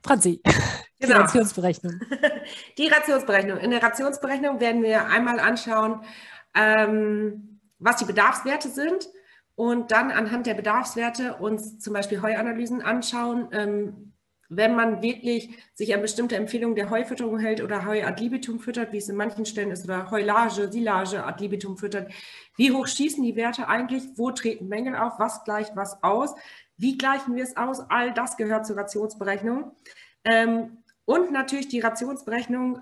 Franzi, 0.04 0.42
die 1.02 1.08
genau. 1.08 1.20
Rationsberechnung. 1.20 2.00
Die 2.78 2.88
Rationsberechnung. 2.88 3.58
In 3.58 3.72
der 3.72 3.84
Rationsberechnung 3.84 4.60
werden 4.60 4.84
wir 4.84 5.08
einmal 5.08 5.40
anschauen, 5.40 6.02
ähm, 6.56 7.60
was 7.80 7.98
die 7.98 8.06
Bedarfswerte 8.06 8.70
sind 8.70 9.10
und 9.56 9.92
dann 9.92 10.12
anhand 10.12 10.48
der 10.48 10.54
Bedarfswerte 10.54 11.36
uns 11.36 11.80
zum 11.80 11.94
Beispiel 11.94 12.22
Heuanalysen 12.22 12.82
anschauen. 12.82 13.50
Ähm, 13.52 14.12
wenn 14.54 14.76
man 14.76 15.02
wirklich 15.02 15.50
sich 15.74 15.96
an 15.96 16.02
bestimmte 16.02 16.36
Empfehlungen 16.36 16.76
der 16.76 16.90
Heufütterung 16.90 17.40
hält 17.40 17.62
oder 17.62 17.86
Heu 17.86 18.06
ad 18.06 18.22
libitum 18.22 18.60
füttert, 18.60 18.92
wie 18.92 18.98
es 18.98 19.08
in 19.08 19.16
manchen 19.16 19.46
Stellen 19.46 19.72
ist, 19.72 19.86
oder 19.86 20.12
Heulage, 20.12 20.70
Silage 20.70 21.24
ad 21.24 21.42
libitum 21.42 21.78
füttert, 21.78 22.12
wie 22.58 22.74
hoch 22.74 22.86
schießen 22.86 23.24
die 23.24 23.38
Werte 23.38 23.70
eigentlich? 23.70 24.04
Wo 24.18 24.32
treten 24.32 24.68
Mängel 24.68 24.98
auf? 24.98 25.14
Was 25.20 25.46
gleicht 25.46 25.78
was 25.78 26.04
aus? 26.04 26.36
Wie 26.78 26.98
gleichen 26.98 27.36
wir 27.36 27.44
es 27.44 27.58
aus? 27.58 27.80
All 27.90 28.14
das 28.14 28.38
gehört 28.38 28.66
zur 28.66 28.78
Rationsberechnung. 28.78 29.72
Ähm, 30.24 30.84
und 31.06 31.32
natürlich 31.32 31.68
die 31.68 31.80
Rationsberechnung 31.80 32.82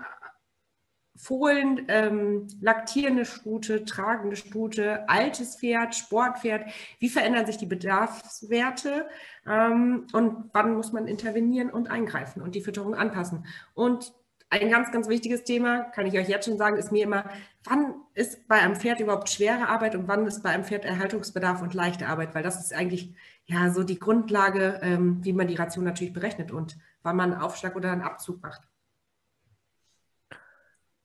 Fohlen, 1.20 1.84
ähm, 1.88 2.46
laktierende 2.62 3.26
Stute, 3.26 3.84
tragende 3.84 4.36
Stute, 4.36 5.06
altes 5.08 5.56
Pferd, 5.56 5.94
Sportpferd. 5.94 6.70
Wie 6.98 7.10
verändern 7.10 7.44
sich 7.44 7.58
die 7.58 7.66
Bedarfswerte 7.66 9.06
ähm, 9.46 10.06
und 10.14 10.50
wann 10.54 10.74
muss 10.74 10.92
man 10.92 11.06
intervenieren 11.06 11.68
und 11.68 11.90
eingreifen 11.90 12.40
und 12.40 12.54
die 12.54 12.62
Fütterung 12.62 12.94
anpassen? 12.94 13.44
Und 13.74 14.14
ein 14.48 14.70
ganz, 14.70 14.90
ganz 14.92 15.08
wichtiges 15.08 15.44
Thema, 15.44 15.82
kann 15.82 16.06
ich 16.06 16.18
euch 16.18 16.28
jetzt 16.28 16.46
schon 16.46 16.58
sagen, 16.58 16.76
ist 16.76 16.90
mir 16.90 17.04
immer, 17.04 17.28
wann 17.64 17.94
ist 18.14 18.48
bei 18.48 18.56
einem 18.56 18.74
Pferd 18.74 19.00
überhaupt 19.00 19.28
schwere 19.28 19.68
Arbeit 19.68 19.94
und 19.94 20.08
wann 20.08 20.26
ist 20.26 20.42
bei 20.42 20.50
einem 20.50 20.64
Pferd 20.64 20.86
Erhaltungsbedarf 20.86 21.60
und 21.60 21.74
leichte 21.74 22.08
Arbeit? 22.08 22.34
Weil 22.34 22.42
das 22.42 22.60
ist 22.60 22.72
eigentlich 22.72 23.14
ja 23.50 23.70
so 23.70 23.82
die 23.82 23.98
Grundlage, 23.98 24.78
ähm, 24.82 25.24
wie 25.24 25.32
man 25.32 25.48
die 25.48 25.56
Ration 25.56 25.84
natürlich 25.84 26.12
berechnet 26.12 26.52
und 26.52 26.78
wann 27.02 27.16
man 27.16 27.32
einen 27.32 27.42
Aufschlag 27.42 27.76
oder 27.76 27.90
einen 27.90 28.02
Abzug 28.02 28.42
macht. 28.42 28.62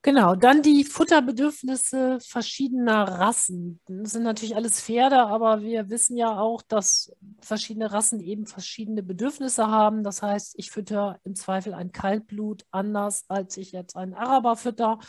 Genau, 0.06 0.36
dann 0.36 0.62
die 0.62 0.84
Futterbedürfnisse 0.84 2.20
verschiedener 2.20 3.18
Rassen. 3.18 3.80
Das 3.88 4.12
sind 4.12 4.22
natürlich 4.22 4.54
alles 4.54 4.80
Pferde, 4.80 5.18
aber 5.26 5.62
wir 5.62 5.90
wissen 5.90 6.16
ja 6.16 6.38
auch, 6.38 6.62
dass 6.62 7.12
verschiedene 7.40 7.92
Rassen 7.92 8.20
eben 8.20 8.46
verschiedene 8.46 9.02
Bedürfnisse 9.02 9.66
haben. 9.66 10.04
Das 10.04 10.22
heißt, 10.22 10.54
ich 10.58 10.70
fütter 10.70 11.18
im 11.24 11.34
Zweifel 11.34 11.74
ein 11.74 11.90
Kaltblut 11.90 12.64
anders, 12.70 13.24
als 13.26 13.56
ich 13.56 13.72
jetzt 13.72 13.96
einen 13.96 14.14
Araber 14.14 14.54
fütter. 14.54 15.00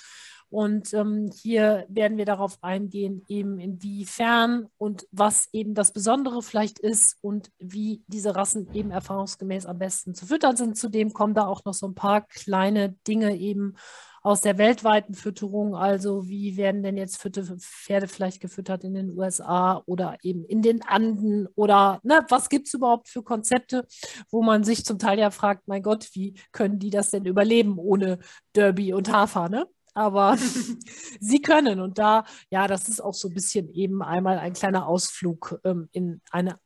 Und 0.50 0.92
ähm, 0.96 1.30
hier 1.44 1.86
werden 1.90 2.18
wir 2.18 2.26
darauf 2.26 2.58
eingehen, 2.64 3.22
eben 3.28 3.60
inwiefern 3.60 4.66
und 4.78 5.06
was 5.12 5.50
eben 5.52 5.76
das 5.76 5.92
Besondere 5.92 6.42
vielleicht 6.42 6.80
ist 6.80 7.18
und 7.22 7.52
wie 7.60 8.02
diese 8.08 8.36
Rassen 8.36 8.74
eben 8.74 8.90
erfahrungsgemäß 8.90 9.68
am 9.68 9.78
besten 9.78 10.16
zu 10.16 10.26
füttern 10.26 10.56
sind. 10.56 10.76
Zudem 10.76 11.14
kommen 11.14 11.36
da 11.36 11.46
auch 11.46 11.66
noch 11.66 11.76
so 11.76 11.88
ein 11.88 11.94
paar 11.96 12.22
kleine 12.22 12.96
Dinge 13.06 13.36
eben 13.38 13.76
aus 14.22 14.42
der 14.42 14.58
weltweiten 14.58 15.14
Fütterung. 15.14 15.76
Also 15.76 16.28
wie 16.28 16.58
werden 16.58 16.84
denn 16.84 16.98
jetzt 16.98 17.18
Pferde 17.18 18.08
vielleicht 18.08 18.42
gefüttert 18.42 18.84
in 18.84 18.94
den 18.94 19.18
USA 19.18 19.82
oder 19.86 20.18
eben 20.24 20.46
in 20.46 20.62
den 20.62 20.84
Anden 20.84 21.48
oder 21.56 22.00
ne, 22.04 22.26
was 22.30 22.50
gibt 22.50 22.68
es 22.68 22.74
überhaupt 22.74 23.10
für 23.10 23.24
Konzepte, 23.24 23.86
wo 24.32 24.42
man 24.44 24.64
sich 24.64 24.86
zum 24.86 25.00
Teil 25.00 25.20
ja 25.20 25.32
fragt, 25.32 25.68
mein 25.68 25.84
Gott, 25.84 26.10
wie 26.14 26.40
können 26.52 26.80
die 26.80 26.90
das 26.90 27.12
denn 27.12 27.26
überleben 27.26 27.78
ohne 27.78 28.20
Derby 28.54 28.94
und 28.94 29.12
Hafer, 29.12 29.50
ne? 29.50 29.68
aber 29.98 30.38
sie 31.20 31.42
können. 31.42 31.80
Und 31.80 31.98
da, 31.98 32.24
ja, 32.52 32.68
das 32.68 32.88
ist 32.88 33.02
auch 33.02 33.16
so 33.16 33.30
ein 33.30 33.34
bisschen 33.34 33.70
eben 33.74 34.04
einmal 34.04 34.38
ein 34.38 34.54
kleiner 34.54 34.88
Ausflug 34.88 35.60
ähm, 35.64 35.90
in 35.92 36.22
eine, 36.32 36.60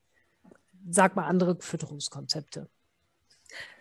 sag 0.89 1.15
mal, 1.15 1.25
andere 1.25 1.57
Fütterungskonzepte. 1.59 2.69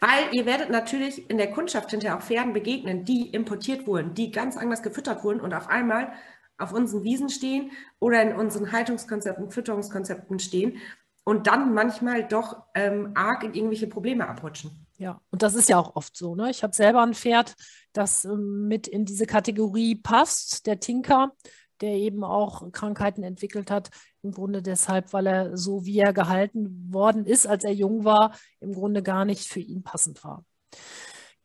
Weil 0.01 0.33
ihr 0.35 0.47
werdet 0.47 0.71
natürlich 0.71 1.29
in 1.31 1.39
der 1.39 1.51
Kundschaft 1.51 1.91
hinterher 1.91 2.19
auch 2.19 2.23
Pferden 2.23 2.53
begegnen, 2.53 3.05
die 3.05 3.29
importiert 3.31 3.87
wurden, 3.87 4.15
die 4.15 4.31
ganz 4.31 4.57
anders 4.57 4.83
gefüttert 4.83 5.25
wurden 5.25 5.41
und 5.41 5.55
auf 5.55 5.69
einmal 5.69 6.13
auf 6.59 6.73
unseren 6.73 7.05
Wiesen 7.05 7.29
stehen 7.29 7.73
oder 7.99 8.23
in 8.23 8.35
unseren 8.35 8.73
Haltungskonzepten, 8.73 9.51
Fütterungskonzepten 9.51 10.39
stehen 10.39 10.79
und 11.25 11.47
dann 11.47 11.75
manchmal 11.75 12.27
doch 12.27 12.65
ähm, 12.75 13.13
arg 13.15 13.45
in 13.45 13.55
irgendwelche 13.55 13.87
Probleme 13.87 14.29
abrutschen. 14.29 14.87
Ja, 14.99 15.21
und 15.31 15.43
das 15.43 15.55
ist 15.55 15.69
ja 15.69 15.79
auch 15.79 15.97
oft 15.97 16.17
so. 16.17 16.35
Ne? 16.35 16.51
Ich 16.51 16.63
habe 16.63 16.75
selber 16.75 17.03
ein 17.03 17.15
Pferd, 17.15 17.55
das 17.93 18.25
ähm, 18.25 18.69
mit 18.69 18.87
in 18.87 19.05
diese 19.05 19.27
Kategorie 19.27 19.95
passt, 19.95 20.67
der 20.67 20.81
Tinker, 20.81 21.33
der 21.81 21.95
eben 21.95 22.25
auch 22.25 22.71
Krankheiten 22.73 23.23
entwickelt 23.23 23.71
hat. 23.71 23.91
Im 24.23 24.33
Grunde 24.33 24.63
deshalb, 24.63 25.13
weil 25.13 25.27
er 25.27 25.57
so, 25.57 25.85
wie 25.85 25.99
er 25.99 26.13
gehalten 26.13 26.93
worden 26.93 27.27
ist, 27.27 27.47
als 27.47 27.65
er 27.65 27.73
jung 27.73 28.05
war, 28.05 28.35
im 28.61 28.73
Grunde 28.75 29.03
gar 29.03 29.25
nicht 29.25 29.47
für 29.47 29.61
ihn 29.61 29.83
passend 29.83 30.23
war. 30.25 30.45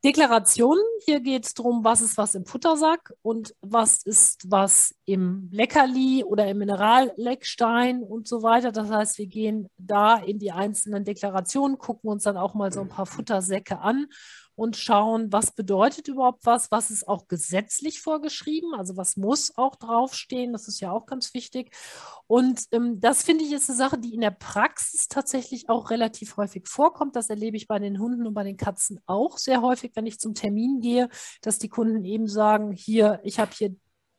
Deklarationen. 0.06 0.84
Hier 1.04 1.20
geht 1.20 1.48
es 1.48 1.56
darum, 1.56 1.84
was 1.84 2.00
ist 2.00 2.16
was 2.16 2.36
im 2.36 2.46
Futtersack 2.46 3.12
und 3.24 3.56
was 3.62 4.04
ist 4.04 4.46
was 4.52 4.94
im 5.06 5.50
Leckerli 5.52 6.24
oder 6.24 6.48
im 6.48 6.60
Mineralleckstein 6.60 8.04
und 8.04 8.28
so 8.28 8.44
weiter. 8.44 8.72
Das 8.72 8.92
heißt, 8.92 9.18
wir 9.18 9.26
gehen 9.26 9.68
da 9.80 10.18
in 10.18 10.38
die 10.38 10.52
einzelnen 10.52 11.06
Deklarationen, 11.06 11.80
gucken 11.80 12.12
uns 12.12 12.22
dann 12.22 12.38
auch 12.38 12.54
mal 12.54 12.72
so 12.72 12.82
ein 12.82 12.88
paar 12.88 13.08
Futtersäcke 13.08 13.80
an 13.80 14.06
und 14.56 14.78
schauen, 14.78 15.32
was 15.32 15.52
bedeutet 15.52 16.08
überhaupt 16.08 16.46
was, 16.46 16.72
was 16.72 16.92
ist 16.92 17.08
auch 17.08 17.28
gesetzlich 17.28 18.02
vorgeschrieben, 18.02 18.74
also 18.74 18.98
was 18.98 19.18
muss 19.18 19.58
auch 19.58 19.76
draufstehen, 19.76 20.54
das 20.54 20.68
ist 20.68 20.80
ja 20.80 20.92
auch 20.92 21.06
ganz 21.06 21.34
wichtig. 21.34 21.76
Und 22.28 22.64
ähm, 22.72 23.00
das 23.00 23.24
finde 23.24 23.44
ich 23.44 23.52
ist 23.52 23.70
eine 23.70 23.78
Sache, 23.78 23.98
die 23.98 24.14
in 24.14 24.22
der 24.22 24.32
Praxis 24.32 25.08
tatsächlich 25.08 25.70
auch 25.70 25.90
relativ 25.90 26.38
häufig 26.38 26.68
vorkommt. 26.68 27.16
Das 27.16 27.30
erlebe 27.30 27.58
ich 27.58 27.68
bei 27.68 27.80
den 27.80 28.00
Hunden 28.00 28.26
und 28.26 28.34
bei 28.34 28.44
den 28.44 28.58
Katzen 28.58 29.00
auch 29.06 29.38
sehr 29.38 29.62
häufig, 29.62 29.92
wenn 29.96 30.08
ich 30.08 30.20
zum 30.20 30.34
Termin 30.34 30.80
gehe, 30.80 31.10
dass 31.42 31.60
die 31.60 31.70
Kunden 31.70 32.04
eben 32.06 32.28
sagen, 32.28 32.72
hier, 32.72 33.20
ich 33.24 33.40
habe 33.40 33.52
hier 33.54 33.76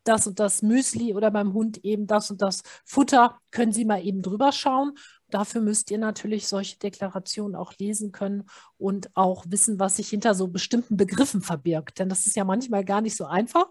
das 0.06 0.26
und 0.26 0.38
das 0.38 0.62
Müsli 0.62 1.14
oder 1.14 1.30
beim 1.30 1.52
Hund 1.52 1.84
eben 1.84 2.06
das 2.06 2.30
und 2.30 2.40
das 2.42 2.62
Futter, 2.84 3.38
können 3.50 3.72
Sie 3.72 3.84
mal 3.84 4.04
eben 4.04 4.22
drüber 4.22 4.52
schauen. 4.52 4.92
Dafür 5.30 5.60
müsst 5.60 5.90
ihr 5.90 5.98
natürlich 5.98 6.46
solche 6.46 6.78
Deklarationen 6.78 7.56
auch 7.56 7.72
lesen 7.78 8.12
können 8.12 8.44
und 8.78 9.10
auch 9.14 9.44
wissen, 9.48 9.80
was 9.80 9.96
sich 9.96 10.08
hinter 10.08 10.34
so 10.34 10.48
bestimmten 10.48 10.96
Begriffen 10.96 11.42
verbirgt. 11.42 11.98
Denn 11.98 12.08
das 12.08 12.26
ist 12.26 12.36
ja 12.36 12.44
manchmal 12.44 12.84
gar 12.84 13.00
nicht 13.00 13.16
so 13.16 13.24
einfach, 13.24 13.66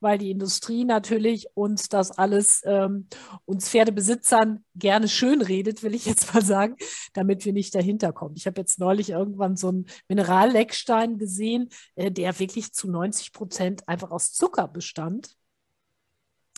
weil 0.00 0.18
die 0.18 0.30
Industrie 0.30 0.84
natürlich 0.84 1.48
uns 1.54 1.88
das 1.88 2.10
alles, 2.10 2.62
ähm, 2.64 3.08
uns 3.44 3.68
Pferdebesitzern 3.68 4.64
gerne 4.74 5.08
schön 5.08 5.42
redet, 5.42 5.82
will 5.82 5.94
ich 5.94 6.06
jetzt 6.06 6.32
mal 6.34 6.42
sagen, 6.42 6.76
damit 7.12 7.44
wir 7.44 7.52
nicht 7.52 7.74
dahinter 7.74 8.12
kommen. 8.12 8.34
Ich 8.36 8.46
habe 8.46 8.60
jetzt 8.60 8.78
neulich 8.78 9.10
irgendwann 9.10 9.56
so 9.56 9.68
einen 9.68 9.86
Mineralleckstein 10.08 11.18
gesehen, 11.18 11.68
äh, 11.96 12.10
der 12.10 12.38
wirklich 12.38 12.72
zu 12.72 12.90
90 12.90 13.32
Prozent 13.32 13.88
einfach 13.88 14.10
aus 14.10 14.32
Zucker 14.32 14.68
bestand 14.68 15.36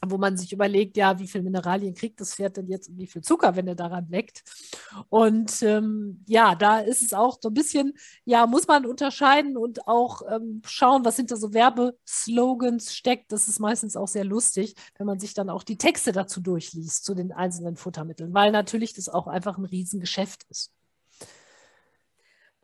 wo 0.05 0.19
man 0.19 0.37
sich 0.37 0.53
überlegt, 0.53 0.97
ja, 0.97 1.19
wie 1.19 1.27
viel 1.27 1.43
Mineralien 1.43 1.95
kriegt 1.95 2.21
das 2.21 2.35
Pferd 2.35 2.57
denn 2.57 2.69
jetzt 2.69 2.89
und 2.89 2.99
wie 2.99 3.07
viel 3.07 3.23
Zucker, 3.23 3.57
wenn 3.57 3.67
er 3.67 3.75
daran 3.75 4.09
leckt. 4.09 4.43
Und 5.09 5.63
ähm, 5.63 6.23
ja, 6.27 6.55
da 6.55 6.81
ist 6.81 7.03
es 7.03 7.15
auch 7.15 7.39
so 7.41 7.49
ein 7.49 7.55
bisschen, 7.55 7.95
ja, 8.25 8.47
muss 8.47 8.67
man 8.67 8.85
unterscheiden 8.85 9.57
und 9.57 9.89
auch 9.89 10.23
ähm, 10.31 10.61
schauen, 10.67 11.05
was 11.05 11.17
hinter 11.17 11.37
so 11.37 11.55
Werbeslogans 11.55 12.95
steckt. 12.95 13.33
Das 13.33 13.49
ist 13.49 13.59
meistens 13.59 13.97
auch 13.97 14.09
sehr 14.09 14.25
lustig, 14.25 14.75
wenn 14.99 15.07
man 15.07 15.19
sich 15.19 15.35
dann 15.35 15.49
auch 15.49 15.63
die 15.63 15.79
Texte 15.79 16.13
dazu 16.13 16.41
durchliest, 16.41 17.05
zu 17.05 17.15
den 17.15 17.33
einzelnen 17.33 17.77
Futtermitteln, 17.77 18.35
weil 18.35 18.53
natürlich 18.53 18.93
das 18.93 19.09
auch 19.09 19.27
einfach 19.27 19.57
ein 19.57 19.65
Riesengeschäft 19.65 20.45
ist. 20.51 20.76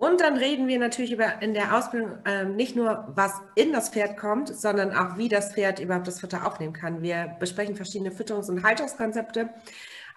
Und 0.03 0.21
dann 0.21 0.37
reden 0.37 0.67
wir 0.67 0.81
natürlich 0.81 1.13
über 1.13 1.41
in 1.43 1.55
der 1.55 1.79
Ausbildung 1.79 2.19
ähm, 2.25 2.57
nicht 2.57 2.75
nur, 2.75 3.13
was 3.15 3.41
in 3.55 3.73
das 3.73 3.89
Pferd 3.89 4.17
kommt, 4.17 4.49
sondern 4.49 4.93
auch, 4.93 5.17
wie 5.17 5.29
das 5.29 5.55
Pferd 5.55 5.79
überhaupt 5.79 6.09
das 6.09 6.19
Futter 6.19 6.45
aufnehmen 6.45 6.73
kann. 6.73 7.03
Wir 7.03 7.37
besprechen 7.39 7.77
verschiedene 7.77 8.11
Fütterungs- 8.11 8.51
und 8.51 8.65
Haltungskonzepte. 8.65 9.51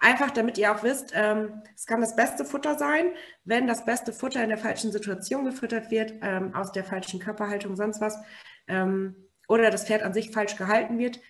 Einfach 0.00 0.32
damit 0.32 0.58
ihr 0.58 0.74
auch 0.74 0.82
wisst, 0.82 1.12
ähm, 1.14 1.62
es 1.76 1.86
kann 1.86 2.00
das 2.00 2.16
beste 2.16 2.44
Futter 2.44 2.76
sein, 2.76 3.12
wenn 3.44 3.68
das 3.68 3.84
beste 3.84 4.12
Futter 4.12 4.42
in 4.42 4.48
der 4.48 4.58
falschen 4.58 4.90
Situation 4.90 5.44
gefüttert 5.44 5.92
wird, 5.92 6.14
ähm, 6.20 6.52
aus 6.52 6.72
der 6.72 6.82
falschen 6.82 7.20
Körperhaltung, 7.20 7.76
sonst 7.76 8.00
was, 8.00 8.18
ähm, 8.66 9.14
oder 9.46 9.70
das 9.70 9.84
Pferd 9.84 10.02
an 10.02 10.12
sich 10.12 10.32
falsch 10.32 10.56
gehalten 10.56 10.98
wird, 10.98 11.20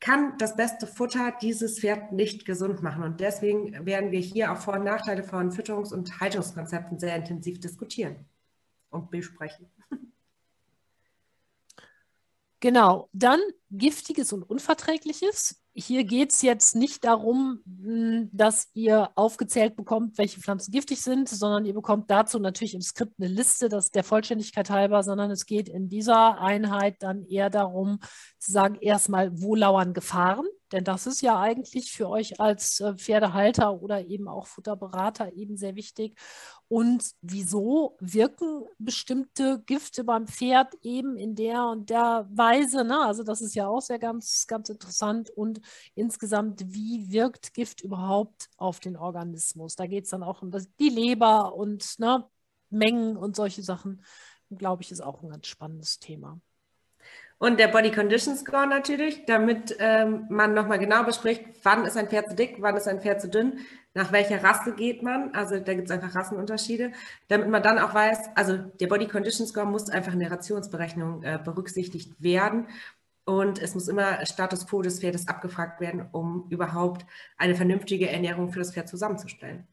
kann 0.00 0.36
das 0.38 0.56
beste 0.56 0.86
Futter 0.86 1.32
dieses 1.40 1.80
Pferd 1.80 2.12
nicht 2.12 2.44
gesund 2.44 2.82
machen. 2.82 3.02
Und 3.02 3.20
deswegen 3.20 3.86
werden 3.86 4.12
wir 4.12 4.20
hier 4.20 4.52
auch 4.52 4.58
Vor- 4.58 4.74
und 4.74 4.84
Nachteile 4.84 5.22
von 5.22 5.50
Fütterungs- 5.50 5.92
und 5.92 6.20
Haltungskonzepten 6.20 6.98
sehr 6.98 7.16
intensiv 7.16 7.60
diskutieren 7.60 8.26
und 8.90 9.10
besprechen. 9.10 9.70
Genau, 12.60 13.10
dann 13.12 13.38
giftiges 13.70 14.32
und 14.32 14.42
unverträgliches. 14.42 15.62
Hier 15.74 16.04
geht 16.04 16.32
es 16.32 16.40
jetzt 16.40 16.74
nicht 16.74 17.04
darum, 17.04 17.60
hm, 17.66 18.30
dass 18.32 18.70
ihr 18.72 19.10
aufgezählt 19.14 19.76
bekommt, 19.76 20.16
welche 20.16 20.40
Pflanzen 20.40 20.72
giftig 20.72 21.02
sind, 21.02 21.28
sondern 21.28 21.66
ihr 21.66 21.74
bekommt 21.74 22.10
dazu 22.10 22.38
natürlich 22.38 22.74
im 22.74 22.80
Skript 22.80 23.12
eine 23.18 23.28
Liste, 23.28 23.68
das 23.68 23.90
der 23.90 24.04
Vollständigkeit 24.04 24.70
halber, 24.70 25.02
sondern 25.02 25.30
es 25.30 25.44
geht 25.44 25.68
in 25.68 25.90
dieser 25.90 26.40
Einheit 26.40 26.96
dann 27.00 27.26
eher 27.26 27.50
darum, 27.50 27.98
zu 28.46 28.52
sagen, 28.52 28.76
erstmal, 28.80 29.42
wo 29.42 29.54
lauern 29.54 29.92
Gefahren? 29.92 30.46
Denn 30.72 30.82
das 30.84 31.06
ist 31.06 31.20
ja 31.20 31.38
eigentlich 31.38 31.92
für 31.92 32.08
euch 32.08 32.40
als 32.40 32.80
äh, 32.80 32.94
Pferdehalter 32.94 33.80
oder 33.82 34.06
eben 34.06 34.26
auch 34.28 34.46
Futterberater 34.46 35.32
eben 35.34 35.56
sehr 35.56 35.76
wichtig. 35.76 36.18
Und 36.68 37.12
wieso 37.20 37.96
wirken 38.00 38.64
bestimmte 38.78 39.62
Gifte 39.66 40.02
beim 40.02 40.26
Pferd 40.26 40.74
eben 40.82 41.16
in 41.16 41.36
der 41.36 41.66
und 41.66 41.90
der 41.90 42.28
Weise? 42.32 42.84
Ne? 42.84 43.00
Also 43.00 43.22
das 43.22 43.40
ist 43.40 43.54
ja 43.54 43.68
auch 43.68 43.80
sehr 43.80 44.00
ganz, 44.00 44.46
ganz 44.48 44.68
interessant. 44.68 45.30
Und 45.30 45.60
insgesamt, 45.94 46.64
wie 46.74 47.12
wirkt 47.12 47.54
Gift 47.54 47.80
überhaupt 47.82 48.48
auf 48.56 48.80
den 48.80 48.96
Organismus? 48.96 49.76
Da 49.76 49.86
geht 49.86 50.04
es 50.04 50.10
dann 50.10 50.24
auch 50.24 50.42
um 50.42 50.50
die 50.80 50.88
Leber 50.88 51.54
und 51.54 51.98
ne, 52.00 52.24
Mengen 52.70 53.16
und 53.16 53.36
solche 53.36 53.62
Sachen, 53.62 54.02
glaube 54.50 54.82
ich, 54.82 54.90
ist 54.90 55.00
auch 55.00 55.22
ein 55.22 55.30
ganz 55.30 55.46
spannendes 55.46 56.00
Thema. 56.00 56.40
Und 57.38 57.60
der 57.60 57.68
Body 57.68 57.90
Condition 57.90 58.34
Score 58.36 58.66
natürlich, 58.66 59.26
damit 59.26 59.76
ähm, 59.78 60.26
man 60.30 60.54
nochmal 60.54 60.78
genau 60.78 61.04
bespricht, 61.04 61.44
wann 61.62 61.84
ist 61.84 61.96
ein 61.96 62.08
Pferd 62.08 62.30
zu 62.30 62.34
dick, 62.34 62.56
wann 62.60 62.76
ist 62.76 62.88
ein 62.88 63.00
Pferd 63.02 63.20
zu 63.20 63.28
dünn, 63.28 63.58
nach 63.92 64.10
welcher 64.10 64.42
Rasse 64.42 64.72
geht 64.72 65.02
man. 65.02 65.34
Also 65.34 65.58
da 65.60 65.74
gibt 65.74 65.88
es 65.88 65.90
einfach 65.90 66.14
Rassenunterschiede, 66.14 66.92
damit 67.28 67.48
man 67.48 67.62
dann 67.62 67.78
auch 67.78 67.92
weiß, 67.92 68.30
also 68.34 68.56
der 68.56 68.86
Body 68.86 69.06
Condition 69.06 69.46
Score 69.46 69.66
muss 69.66 69.90
einfach 69.90 70.14
in 70.14 70.20
der 70.20 70.30
Rationsberechnung 70.30 71.22
äh, 71.24 71.38
berücksichtigt 71.42 72.14
werden. 72.22 72.68
Und 73.26 73.60
es 73.60 73.74
muss 73.74 73.88
immer 73.88 74.24
Status 74.24 74.66
quo 74.66 74.80
des 74.80 75.00
Pferdes 75.00 75.28
abgefragt 75.28 75.80
werden, 75.80 76.08
um 76.12 76.46
überhaupt 76.48 77.04
eine 77.36 77.54
vernünftige 77.54 78.08
Ernährung 78.08 78.50
für 78.50 78.60
das 78.60 78.72
Pferd 78.72 78.88
zusammenzustellen. 78.88 79.66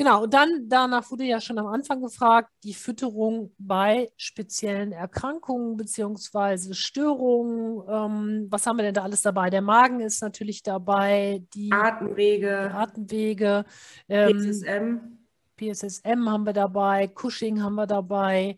Genau, 0.00 0.22
und 0.22 0.32
dann 0.32 0.66
danach 0.66 1.10
wurde 1.10 1.24
ja 1.24 1.42
schon 1.42 1.58
am 1.58 1.66
Anfang 1.66 2.00
gefragt, 2.00 2.48
die 2.64 2.72
Fütterung 2.72 3.52
bei 3.58 4.10
speziellen 4.16 4.92
Erkrankungen 4.92 5.76
bzw. 5.76 6.72
Störungen. 6.72 7.82
Ähm, 7.86 8.46
was 8.48 8.64
haben 8.66 8.78
wir 8.78 8.84
denn 8.84 8.94
da 8.94 9.02
alles 9.02 9.20
dabei? 9.20 9.50
Der 9.50 9.60
Magen 9.60 10.00
ist 10.00 10.22
natürlich 10.22 10.62
dabei, 10.62 11.42
die 11.52 11.70
Atemwege, 11.70 12.70
Atemwege 12.72 13.66
ähm, 14.08 14.38
PSSM. 14.38 15.18
PSSM 15.58 16.30
haben 16.30 16.46
wir 16.46 16.54
dabei, 16.54 17.06
Cushing 17.06 17.62
haben 17.62 17.74
wir 17.74 17.86
dabei. 17.86 18.56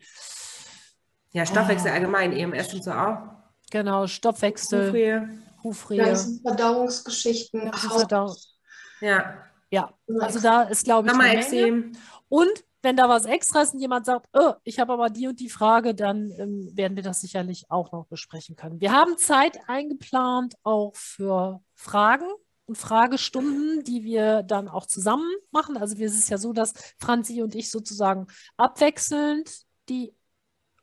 Ja, 1.33 1.44
Stoffwechsel 1.44 1.90
oh. 1.90 1.94
allgemein, 1.94 2.33
EMS 2.35 2.72
und 2.74 2.85
so 2.85 2.92
auch. 2.92 3.18
Genau, 3.72 4.07
Stoffwechsel. 4.07 4.87
Hufrehe. 4.90 5.28
Hufrehe. 5.64 6.05
Ganzen 6.05 6.40
Verdauungsgeschichten. 6.40 7.72
Verdau 7.72 8.33
ja. 9.00 9.35
Ja, 9.72 9.94
also 10.20 10.38
da 10.38 10.62
ist, 10.64 10.85
glaube 10.85 11.08
ich, 11.08 11.14
eine 11.14 11.44
Menge. 11.44 11.92
Und 12.28 12.64
wenn 12.82 12.96
da 12.96 13.08
was 13.08 13.24
extra 13.24 13.62
ist 13.62 13.74
und 13.74 13.80
jemand 13.80 14.04
sagt, 14.04 14.28
oh, 14.35 14.52
ich 14.64 14.78
habe 14.78 14.92
aber 14.92 15.08
die 15.08 15.28
und 15.28 15.40
die 15.40 15.48
Frage, 15.48 15.94
dann 15.94 16.30
ähm, 16.38 16.70
werden 16.74 16.96
wir 16.96 17.02
das 17.02 17.20
sicherlich 17.20 17.70
auch 17.70 17.90
noch 17.92 18.06
besprechen 18.06 18.54
können. 18.54 18.80
Wir 18.80 18.92
haben 18.92 19.16
Zeit 19.16 19.58
eingeplant 19.68 20.56
auch 20.62 20.94
für 20.94 21.62
Fragen 21.74 22.26
und 22.66 22.76
Fragestunden, 22.76 23.82
die 23.85 24.02
wir 24.04 24.42
dann 24.42 24.68
auch 24.68 24.87
zusammen 24.87 25.30
machen. 25.52 25.76
Also 25.76 25.96
es 25.96 26.14
ist 26.14 26.28
ja 26.28 26.38
so, 26.38 26.52
dass 26.52 26.74
Franzi 26.98 27.42
und 27.42 27.54
ich 27.54 27.70
sozusagen 27.70 28.26
abwechselnd 28.56 29.50
die 29.88 30.14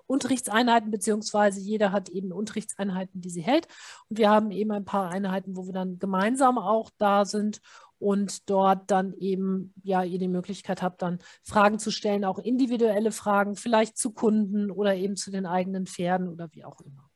Unterrichtseinheiten, 0.07 0.89
beziehungsweise 0.89 1.59
jeder 1.59 1.91
hat 1.91 2.09
eben 2.09 2.31
Unterrichtseinheiten, 2.31 3.21
die 3.21 3.29
sie 3.29 3.41
hält. 3.41 3.67
Und 4.09 4.17
wir 4.17 4.29
haben 4.29 4.49
eben 4.49 4.71
ein 4.71 4.85
paar 4.85 5.09
Einheiten, 5.11 5.55
wo 5.55 5.67
wir 5.67 5.73
dann 5.73 5.99
gemeinsam 5.99 6.57
auch 6.57 6.89
da 6.97 7.25
sind 7.25 7.61
und 7.99 8.49
dort 8.49 8.89
dann 8.89 9.13
eben, 9.13 9.73
ja, 9.83 10.03
ihr 10.03 10.19
die 10.19 10.27
Möglichkeit 10.27 10.81
habt, 10.81 11.01
dann 11.01 11.19
Fragen 11.43 11.79
zu 11.79 11.91
stellen, 11.91 12.25
auch 12.25 12.39
individuelle 12.39 13.11
Fragen, 13.11 13.55
vielleicht 13.55 13.97
zu 13.97 14.11
Kunden 14.11 14.71
oder 14.71 14.95
eben 14.95 15.15
zu 15.15 15.31
den 15.31 15.45
eigenen 15.45 15.85
Pferden 15.85 16.29
oder 16.29 16.49
wie 16.53 16.65
auch 16.65 16.79
immer. 16.81 17.09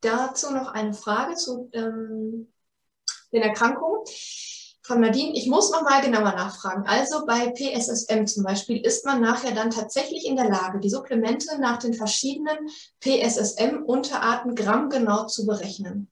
Dazu 0.00 0.52
noch 0.52 0.68
eine 0.68 0.94
Frage 0.94 1.34
zu 1.34 1.68
ähm, 1.72 2.52
den 3.32 3.42
Erkrankungen 3.42 4.04
von 4.82 5.00
Nadine. 5.00 5.34
Ich 5.34 5.48
muss 5.48 5.70
noch 5.70 5.82
mal 5.82 6.00
genauer 6.00 6.32
nachfragen. 6.32 6.84
Also 6.86 7.26
bei 7.26 7.50
PSSM 7.50 8.24
zum 8.24 8.44
Beispiel 8.44 8.78
ist 8.78 9.04
man 9.04 9.20
nachher 9.20 9.52
dann 9.52 9.70
tatsächlich 9.70 10.26
in 10.26 10.36
der 10.36 10.48
Lage, 10.48 10.80
die 10.80 10.88
Supplemente 10.88 11.60
nach 11.60 11.78
den 11.78 11.94
verschiedenen 11.94 12.68
PSSM-Unterarten 13.00 14.54
grammgenau 14.54 15.26
zu 15.26 15.46
berechnen. 15.46 16.10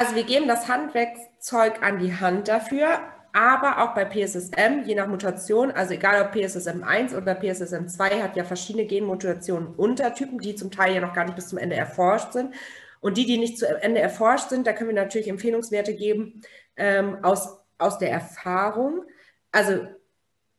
Also 0.00 0.14
wir 0.14 0.24
geben 0.24 0.48
das 0.48 0.66
Handwerkzeug 0.66 1.82
an 1.82 1.98
die 1.98 2.14
Hand 2.14 2.48
dafür, 2.48 3.00
aber 3.34 3.82
auch 3.82 3.94
bei 3.94 4.06
PSSM, 4.06 4.84
je 4.86 4.94
nach 4.94 5.06
Mutation, 5.06 5.70
also 5.70 5.92
egal 5.92 6.22
ob 6.22 6.32
PSSM 6.32 6.82
1 6.82 7.14
oder 7.14 7.34
PSSM 7.34 7.86
2, 7.86 8.22
hat 8.22 8.34
ja 8.34 8.44
verschiedene 8.44 8.86
Genmutationen 8.86 9.74
Untertypen, 9.74 10.38
die 10.38 10.54
zum 10.54 10.70
Teil 10.70 10.94
ja 10.94 11.02
noch 11.02 11.12
gar 11.12 11.26
nicht 11.26 11.34
bis 11.34 11.48
zum 11.48 11.58
Ende 11.58 11.76
erforscht 11.76 12.32
sind. 12.32 12.54
Und 13.00 13.18
die, 13.18 13.26
die 13.26 13.36
nicht 13.36 13.58
zu 13.58 13.66
Ende 13.66 14.00
erforscht 14.00 14.48
sind, 14.48 14.66
da 14.66 14.72
können 14.72 14.88
wir 14.88 14.96
natürlich 14.96 15.28
Empfehlungswerte 15.28 15.94
geben 15.94 16.40
ähm, 16.78 17.22
aus, 17.22 17.58
aus 17.76 17.98
der 17.98 18.10
Erfahrung. 18.10 19.04
Also, 19.52 19.86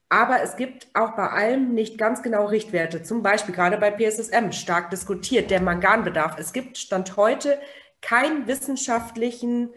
aber 0.10 0.43
es 0.43 0.56
gibt 0.56 0.88
auch 0.93 1.15
bei 1.15 1.30
allem 1.30 1.73
nicht 1.73 1.97
ganz 1.97 2.21
genau 2.21 2.45
Richtwerte. 2.45 3.01
Zum 3.01 3.23
Beispiel 3.23 3.56
gerade 3.56 3.80
bei 3.80 3.89
PSSM 3.89 4.51
stark 4.51 4.91
diskutiert, 4.91 5.49
der 5.49 5.63
Manganbedarf. 5.63 6.38
Es 6.38 6.54
gibt 6.54 6.77
Stand 6.77 7.17
heute 7.17 7.58
keinen 8.02 8.48
wissenschaftlichen 8.48 9.70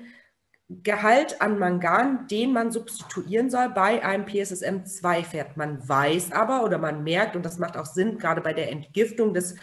Gehalt 0.69 1.43
an 1.43 1.59
Mangan, 1.59 2.27
den 2.27 2.53
man 2.53 2.73
substituieren 2.73 3.51
soll 3.51 3.69
bei 3.69 4.03
einem 4.05 4.25
PSSM-2-Pferd. 4.25 5.57
Man 5.57 5.87
weiß 5.87 6.33
aber 6.33 6.65
oder 6.65 6.79
man 6.79 7.05
merkt, 7.05 7.37
und 7.37 7.45
das 7.45 7.59
macht 7.59 7.77
auch 7.77 7.87
Sinn, 7.87 8.19
gerade 8.19 8.41
bei 8.41 8.55
der 8.55 8.71
Entgiftung 8.71 9.35
des 9.35 9.57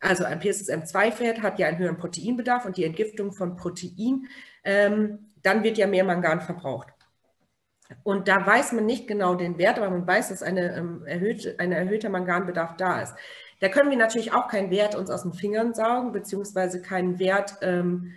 also 0.00 0.24
ein 0.24 0.40
PSSM2-Pferd 0.40 1.42
hat 1.42 1.58
ja 1.58 1.66
einen 1.66 1.78
höheren 1.78 1.96
Proteinbedarf 1.96 2.64
und 2.64 2.76
die 2.76 2.84
Entgiftung 2.84 3.32
von 3.32 3.56
Protein, 3.56 4.28
ähm, 4.64 5.32
dann 5.42 5.62
wird 5.64 5.78
ja 5.78 5.86
mehr 5.86 6.04
Mangan 6.04 6.40
verbraucht. 6.40 6.88
Und 8.02 8.28
da 8.28 8.46
weiß 8.46 8.72
man 8.72 8.86
nicht 8.86 9.08
genau 9.08 9.34
den 9.34 9.58
Wert, 9.58 9.78
aber 9.78 9.90
man 9.90 10.06
weiß, 10.06 10.28
dass 10.28 10.42
eine, 10.42 10.76
ähm, 10.76 11.04
erhöhte, 11.06 11.56
ein 11.58 11.72
erhöhter 11.72 12.10
Manganbedarf 12.10 12.76
da 12.76 13.00
ist. 13.00 13.14
Da 13.60 13.68
können 13.68 13.90
wir 13.90 13.96
natürlich 13.96 14.32
auch 14.32 14.48
keinen 14.48 14.70
Wert 14.70 14.94
uns 14.94 15.10
aus 15.10 15.22
den 15.22 15.32
Fingern 15.32 15.74
saugen, 15.74 16.12
beziehungsweise 16.12 16.80
keinen 16.80 17.18
Wert 17.18 17.56
ähm, 17.60 18.12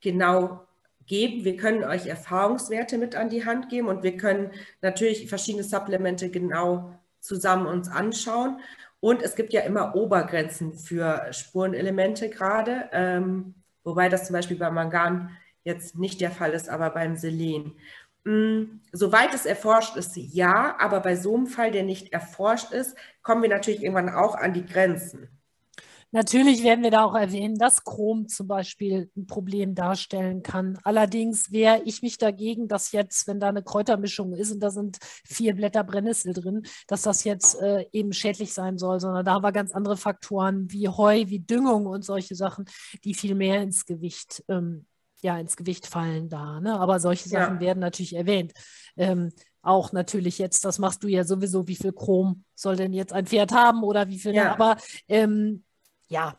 genau 0.00 0.66
geben. 1.06 1.44
Wir 1.44 1.56
können 1.56 1.84
euch 1.84 2.06
Erfahrungswerte 2.06 2.98
mit 2.98 3.16
an 3.16 3.28
die 3.28 3.44
Hand 3.44 3.68
geben 3.68 3.88
und 3.88 4.02
wir 4.02 4.16
können 4.16 4.50
natürlich 4.80 5.28
verschiedene 5.28 5.64
Supplemente 5.64 6.30
genau 6.30 6.98
zusammen 7.20 7.66
uns 7.66 7.88
anschauen. 7.88 8.60
Und 9.00 9.22
es 9.22 9.34
gibt 9.34 9.52
ja 9.52 9.62
immer 9.62 9.94
Obergrenzen 9.94 10.72
für 10.72 11.26
Spurenelemente 11.32 12.30
gerade, 12.30 12.88
ähm, 12.92 13.54
wobei 13.82 14.08
das 14.08 14.26
zum 14.26 14.34
Beispiel 14.34 14.56
bei 14.56 14.70
Mangan 14.70 15.36
jetzt 15.62 15.98
nicht 15.98 16.20
der 16.20 16.30
Fall 16.30 16.52
ist, 16.52 16.68
aber 16.68 16.90
beim 16.90 17.16
Selen. 17.16 17.74
Mm, 18.24 18.80
soweit 18.92 19.34
es 19.34 19.44
erforscht 19.44 19.96
ist, 19.96 20.16
ja, 20.16 20.76
aber 20.78 21.00
bei 21.00 21.14
so 21.14 21.34
einem 21.34 21.46
Fall, 21.46 21.70
der 21.70 21.82
nicht 21.82 22.12
erforscht 22.12 22.72
ist, 22.72 22.96
kommen 23.22 23.42
wir 23.42 23.50
natürlich 23.50 23.82
irgendwann 23.82 24.08
auch 24.08 24.34
an 24.34 24.54
die 24.54 24.64
Grenzen. 24.64 25.28
Natürlich 26.14 26.62
werden 26.62 26.84
wir 26.84 26.92
da 26.92 27.02
auch 27.04 27.16
erwähnen, 27.16 27.58
dass 27.58 27.82
Chrom 27.82 28.28
zum 28.28 28.46
Beispiel 28.46 29.10
ein 29.16 29.26
Problem 29.26 29.74
darstellen 29.74 30.44
kann. 30.44 30.78
Allerdings 30.84 31.50
wehre 31.50 31.82
ich 31.84 32.02
mich 32.02 32.18
dagegen, 32.18 32.68
dass 32.68 32.92
jetzt, 32.92 33.26
wenn 33.26 33.40
da 33.40 33.48
eine 33.48 33.64
Kräutermischung 33.64 34.32
ist 34.32 34.52
und 34.52 34.60
da 34.60 34.70
sind 34.70 34.98
vier 35.26 35.56
Blätter 35.56 35.82
Brennnessel 35.82 36.32
drin, 36.32 36.62
dass 36.86 37.02
das 37.02 37.24
jetzt 37.24 37.60
äh, 37.60 37.86
eben 37.90 38.12
schädlich 38.12 38.54
sein 38.54 38.78
soll, 38.78 39.00
sondern 39.00 39.24
da 39.24 39.32
haben 39.32 39.42
wir 39.42 39.50
ganz 39.50 39.72
andere 39.72 39.96
Faktoren 39.96 40.70
wie 40.70 40.88
Heu, 40.88 41.24
wie 41.26 41.40
Düngung 41.40 41.86
und 41.86 42.04
solche 42.04 42.36
Sachen, 42.36 42.66
die 43.02 43.14
viel 43.14 43.34
mehr 43.34 43.60
ins 43.60 43.84
Gewicht, 43.84 44.44
ähm, 44.48 44.86
ja, 45.24 45.38
ins 45.38 45.56
Gewicht 45.56 45.86
fallen 45.86 46.28
da. 46.28 46.60
Ne? 46.60 46.78
Aber 46.78 47.00
solche 47.00 47.28
Sachen 47.28 47.54
ja. 47.54 47.60
werden 47.60 47.80
natürlich 47.80 48.14
erwähnt. 48.14 48.52
Ähm, 48.96 49.32
auch 49.62 49.92
natürlich 49.92 50.38
jetzt, 50.38 50.64
das 50.64 50.78
machst 50.78 51.02
du 51.02 51.08
ja 51.08 51.24
sowieso, 51.24 51.66
wie 51.66 51.76
viel 51.76 51.92
Chrom 51.92 52.44
soll 52.54 52.76
denn 52.76 52.92
jetzt 52.92 53.14
ein 53.14 53.26
Pferd 53.26 53.52
haben 53.52 53.82
oder 53.82 54.08
wie 54.08 54.18
viel, 54.18 54.34
ja. 54.34 54.52
aber 54.52 54.76
ähm, 55.08 55.64
ja, 56.08 56.36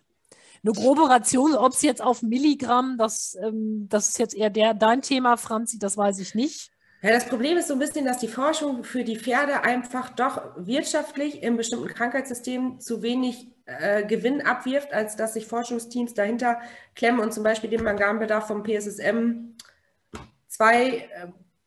eine 0.63 0.74
grobe 0.74 1.10
Ration, 1.10 1.56
ob 1.56 1.74
es 1.74 1.82
jetzt 1.82 2.04
auf 2.04 2.21
Milligramm, 2.21 2.98
das, 3.00 3.36
ähm, 3.43 3.88
das 3.89 4.10
ist 4.10 4.19
jetzt 4.19 4.36
eher 4.36 4.52
der, 4.52 4.76
dein 4.76 5.02
Thema, 5.02 5.38
Franzi, 5.38 5.80
das 5.80 5.98
weiß 5.98 6.19
ich 6.19 6.36
nicht. 6.36 6.71
Ja, 7.01 7.12
das 7.12 7.27
Problem 7.27 7.58
ist 7.58 7.67
so 7.67 7.73
ein 7.73 7.79
bisschen, 7.79 8.05
dass 8.05 8.17
die 8.17 8.27
Forschung 8.27 8.84
für 8.84 9.03
die 9.03 9.17
Pferde 9.19 9.62
einfach 9.63 10.10
doch 10.10 10.41
wirtschaftlich 10.55 11.43
in 11.43 11.58
bestimmten 11.58 11.88
Krankheitssystemen 11.88 12.79
zu 12.79 13.01
wenig 13.01 13.47
äh, 13.65 14.03
Gewinn 14.05 14.41
abwirft, 14.41 14.93
als 14.93 15.15
dass 15.15 15.34
sich 15.34 15.45
Forschungsteams 15.45 16.13
dahinter 16.13 16.60
klemmen 16.95 17.19
und 17.19 17.34
zum 17.34 17.43
Beispiel 17.43 17.69
den 17.69 17.84
Manganbedarf 17.84 18.47
vom 18.47 18.63
PSSM 18.63 19.55
2 20.47 20.88
äh, 20.88 21.08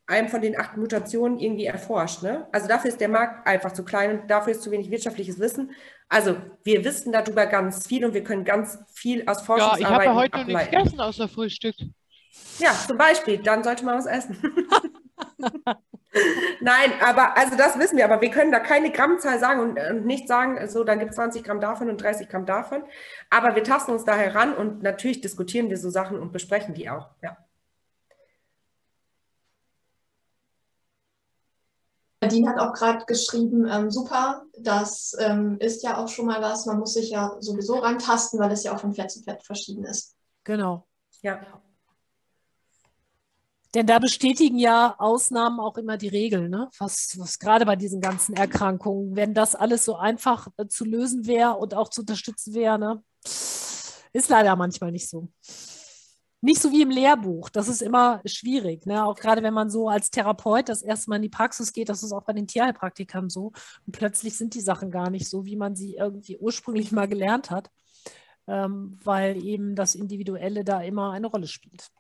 einem 0.09 0.29
von 0.29 0.41
den 0.41 0.59
acht 0.59 0.77
Mutationen 0.77 1.39
irgendwie 1.39 1.67
erforscht. 1.67 2.23
Ne? 2.23 2.47
Also 2.51 2.67
dafür 2.67 2.89
ist 2.91 3.01
der 3.01 3.11
Markt 3.11 3.47
einfach 3.47 3.73
zu 3.73 3.85
klein 3.85 4.21
und 4.21 4.31
dafür 4.31 4.53
ist 4.53 4.63
zu 4.63 4.71
wenig 4.71 4.91
wirtschaftliches 4.91 5.39
Wissen. 5.39 5.73
Also 6.09 6.37
wir 6.65 6.83
wissen 6.85 7.13
darüber 7.13 7.47
ganz 7.47 7.87
viel 7.87 8.05
und 8.07 8.15
wir 8.15 8.25
können 8.25 8.45
ganz 8.45 8.79
viel 8.91 9.29
aus 9.29 9.43
Forschungsarbeit 9.43 9.81
Ja, 9.81 9.87
ich 9.87 9.95
habe 9.95 10.05
ja 10.05 10.15
heute 10.15 10.39
noch 10.39 10.47
nichts 10.47 10.71
gegessen 10.71 11.01
außer 11.01 11.29
Frühstück. 11.29 11.77
Ja, 12.59 12.73
zum 12.87 12.97
Beispiel, 12.97 13.39
dann 13.39 13.63
sollte 13.63 13.85
man 13.85 13.99
was 13.99 14.07
essen. 14.07 14.39
Nein, 16.61 16.93
aber 17.01 17.37
also 17.37 17.57
das 17.57 17.79
wissen 17.79 17.97
wir, 17.97 18.05
aber 18.05 18.21
wir 18.21 18.31
können 18.31 18.51
da 18.51 18.61
keine 18.61 18.91
Grammzahl 18.91 19.39
sagen 19.39 19.61
und, 19.61 19.79
und 19.79 20.07
nicht 20.07 20.27
sagen, 20.27 20.69
so 20.69 20.85
dann 20.85 20.99
gibt 20.99 21.11
es 21.11 21.17
20 21.17 21.45
Gramm 21.45 21.61
davon 21.61 21.89
und 21.89 22.03
30 22.03 22.29
Gramm 22.29 22.47
davon. 22.47 22.83
Aber 23.31 23.55
wir 23.55 23.63
tasten 23.63 23.93
uns 23.93 24.05
da 24.05 24.15
heran 24.17 24.55
und 24.55 24.83
natürlich 24.83 25.21
diskutieren 25.21 25.71
wir 25.71 25.77
so 25.77 25.91
Sachen 25.91 26.19
und 26.19 26.33
besprechen 26.33 26.75
die 26.75 26.91
auch. 26.91 27.11
Ja. 27.23 27.37
Nadine 32.21 32.51
hat 32.51 32.59
auch 32.59 32.73
gerade 32.73 33.05
geschrieben, 33.07 33.69
ähm, 33.71 33.91
super, 33.91 34.43
das 34.59 35.17
ähm, 35.21 35.57
ist 35.61 35.85
ja 35.85 35.99
auch 35.99 36.09
schon 36.09 36.27
mal 36.27 36.43
was. 36.43 36.67
Man 36.67 36.79
muss 36.79 36.95
sich 36.95 37.11
ja 37.11 37.37
sowieso 37.39 37.77
rantasten, 37.77 38.41
weil 38.41 38.51
es 38.51 38.65
ja 38.65 38.75
auch 38.75 38.81
von 38.81 38.93
Pferd 38.93 39.11
zu 39.11 39.23
Pferd 39.23 39.45
verschieden 39.45 39.85
ist. 39.85 40.17
Genau. 40.43 40.87
Ja. 41.23 41.41
Denn 43.75 43.87
da 43.87 43.99
bestätigen 43.99 44.59
ja 44.59 44.95
Ausnahmen 44.99 45.61
auch 45.61 45.77
immer 45.77 45.99
die 45.99 46.09
Regel, 46.09 46.49
ne? 46.49 46.71
was, 46.79 47.15
was 47.19 47.39
gerade 47.39 47.67
bei 47.67 47.77
diesen 47.77 48.01
ganzen 48.01 48.35
Erkrankungen, 48.35 49.15
wenn 49.15 49.35
das 49.35 49.55
alles 49.55 49.85
so 49.85 49.97
einfach 49.97 50.49
äh, 50.57 50.67
zu 50.69 50.85
lösen 50.85 51.27
wäre 51.27 51.55
und 51.57 51.75
auch 51.75 51.91
zu 51.91 52.01
unterstützen 52.01 52.55
wäre, 52.55 52.79
ne? 52.79 53.03
ist 53.25 54.31
leider 54.31 54.57
manchmal 54.57 54.91
nicht 54.91 55.09
so 55.09 55.29
nicht 56.41 56.63
so 56.63 56.71
wie 56.71 56.83
im 56.83 56.91
Lehrbuch. 56.91 57.49
Das 57.49 57.69
ist 57.69 57.83
immer 57.83 58.21
schwierig. 58.25 58.87
Ne? 58.87 59.05
Auch 59.05 59.17
gerade 59.17 59.43
wenn 59.43 59.55
man 59.55 59.71
so 59.71 59.89
als 59.89 60.11
Therapeut 60.11 60.69
das 60.69 60.83
erste 60.83 61.11
Mal 61.11 61.17
in 61.17 61.23
die 61.23 61.29
Praxis 61.29 61.73
geht, 61.73 61.89
das 61.89 62.03
ist 62.03 62.13
auch 62.13 62.25
bei 62.25 62.33
den 62.33 62.47
Tierheilpraktikern 62.47 63.29
so. 63.29 63.53
Und 63.87 63.93
plötzlich 63.93 64.37
sind 64.37 64.55
die 64.55 64.61
Sachen 64.61 64.91
gar 64.91 65.11
nicht 65.11 65.29
so, 65.29 65.45
wie 65.45 65.57
man 65.57 65.75
sie 65.75 65.97
irgendwie 65.97 66.39
ursprünglich 66.39 66.93
mal 66.93 67.09
gelernt 67.09 67.51
hat, 67.51 67.71
ähm, 68.47 68.99
weil 69.03 69.43
eben 69.45 69.75
das 69.75 69.95
Individuelle 69.95 70.65
da 70.65 70.81
immer 70.81 71.11
eine 71.11 71.27
Rolle 71.27 71.49
spielt. 71.49 71.91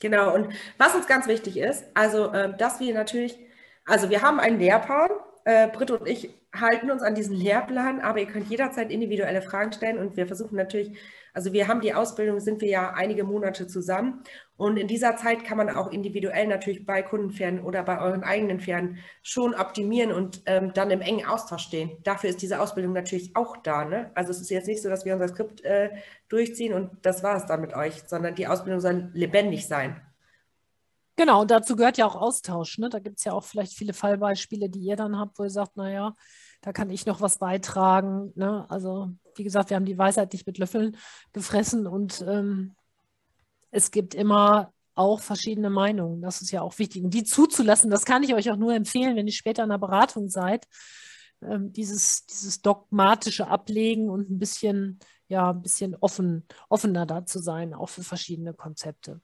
Genau. 0.00 0.34
Und 0.34 0.52
was 0.78 0.94
uns 0.94 1.06
ganz 1.06 1.26
wichtig 1.26 1.56
ist, 1.58 1.84
also, 1.94 2.32
äh, 2.32 2.56
dass 2.56 2.80
wir 2.80 2.94
natürlich, 2.94 3.38
also 3.84 4.10
wir 4.10 4.22
haben 4.22 4.40
einen 4.40 4.58
Lehrplan. 4.58 5.10
Äh, 5.48 5.68
Britt 5.68 5.90
und 5.90 6.06
ich 6.06 6.30
halten 6.54 6.90
uns 6.90 7.02
an 7.02 7.14
diesen 7.14 7.34
Lehrplan, 7.34 8.00
aber 8.00 8.18
ihr 8.18 8.26
könnt 8.26 8.50
jederzeit 8.50 8.90
individuelle 8.90 9.40
Fragen 9.40 9.72
stellen 9.72 9.98
und 9.98 10.16
wir 10.16 10.26
versuchen 10.26 10.56
natürlich 10.56 10.98
also 11.38 11.52
wir 11.52 11.68
haben 11.68 11.80
die 11.80 11.94
Ausbildung, 11.94 12.40
sind 12.40 12.60
wir 12.60 12.68
ja 12.68 12.94
einige 12.94 13.22
Monate 13.22 13.68
zusammen. 13.68 14.24
Und 14.56 14.76
in 14.76 14.88
dieser 14.88 15.14
Zeit 15.16 15.44
kann 15.44 15.56
man 15.56 15.70
auch 15.70 15.92
individuell 15.92 16.48
natürlich 16.48 16.84
bei 16.84 17.00
Kundenpferden 17.00 17.60
oder 17.60 17.84
bei 17.84 18.00
euren 18.00 18.24
eigenen 18.24 18.58
Pferden 18.58 18.98
schon 19.22 19.54
optimieren 19.54 20.10
und 20.10 20.42
ähm, 20.46 20.72
dann 20.74 20.90
im 20.90 21.00
engen 21.00 21.26
Austausch 21.26 21.62
stehen. 21.62 21.92
Dafür 22.02 22.30
ist 22.30 22.42
diese 22.42 22.60
Ausbildung 22.60 22.92
natürlich 22.92 23.36
auch 23.36 23.56
da. 23.58 23.84
Ne? 23.84 24.10
Also 24.16 24.32
es 24.32 24.40
ist 24.40 24.50
jetzt 24.50 24.66
nicht 24.66 24.82
so, 24.82 24.88
dass 24.88 25.04
wir 25.04 25.14
unser 25.14 25.28
Skript 25.28 25.64
äh, 25.64 25.90
durchziehen 26.28 26.74
und 26.74 26.90
das 27.02 27.22
war 27.22 27.36
es 27.36 27.46
dann 27.46 27.60
mit 27.60 27.72
euch, 27.72 28.02
sondern 28.08 28.34
die 28.34 28.48
Ausbildung 28.48 28.80
soll 28.80 29.10
lebendig 29.14 29.68
sein. 29.68 30.00
Genau, 31.18 31.40
und 31.40 31.50
dazu 31.50 31.74
gehört 31.74 31.98
ja 31.98 32.06
auch 32.06 32.14
Austausch. 32.14 32.78
Ne? 32.78 32.90
Da 32.90 33.00
gibt 33.00 33.18
es 33.18 33.24
ja 33.24 33.32
auch 33.32 33.42
vielleicht 33.42 33.72
viele 33.72 33.92
Fallbeispiele, 33.92 34.70
die 34.70 34.78
ihr 34.78 34.94
dann 34.94 35.18
habt, 35.18 35.36
wo 35.40 35.42
ihr 35.42 35.50
sagt, 35.50 35.76
naja, 35.76 36.14
da 36.60 36.72
kann 36.72 36.90
ich 36.90 37.06
noch 37.06 37.20
was 37.20 37.38
beitragen. 37.38 38.30
Ne? 38.36 38.64
Also, 38.70 39.10
wie 39.34 39.42
gesagt, 39.42 39.70
wir 39.70 39.76
haben 39.76 39.84
die 39.84 39.98
Weisheit 39.98 40.32
nicht 40.32 40.46
mit 40.46 40.58
Löffeln 40.58 40.96
gefressen 41.32 41.88
und 41.88 42.24
ähm, 42.28 42.76
es 43.72 43.90
gibt 43.90 44.14
immer 44.14 44.72
auch 44.94 45.20
verschiedene 45.20 45.70
Meinungen. 45.70 46.22
Das 46.22 46.40
ist 46.40 46.52
ja 46.52 46.62
auch 46.62 46.78
wichtig. 46.78 47.02
Und 47.02 47.10
die 47.10 47.24
zuzulassen, 47.24 47.90
das 47.90 48.04
kann 48.04 48.22
ich 48.22 48.32
euch 48.32 48.48
auch 48.52 48.56
nur 48.56 48.72
empfehlen, 48.74 49.16
wenn 49.16 49.26
ihr 49.26 49.32
später 49.32 49.64
in 49.64 49.70
der 49.70 49.78
Beratung 49.78 50.28
seid. 50.28 50.68
Ähm, 51.42 51.72
dieses, 51.72 52.26
dieses 52.26 52.62
dogmatische 52.62 53.48
Ablegen 53.48 54.08
und 54.08 54.30
ein 54.30 54.38
bisschen, 54.38 55.00
ja, 55.26 55.50
ein 55.50 55.62
bisschen 55.62 55.96
offen, 55.96 56.46
offener 56.68 57.06
da 57.06 57.26
zu 57.26 57.40
sein, 57.40 57.74
auch 57.74 57.88
für 57.88 58.04
verschiedene 58.04 58.54
Konzepte. 58.54 59.20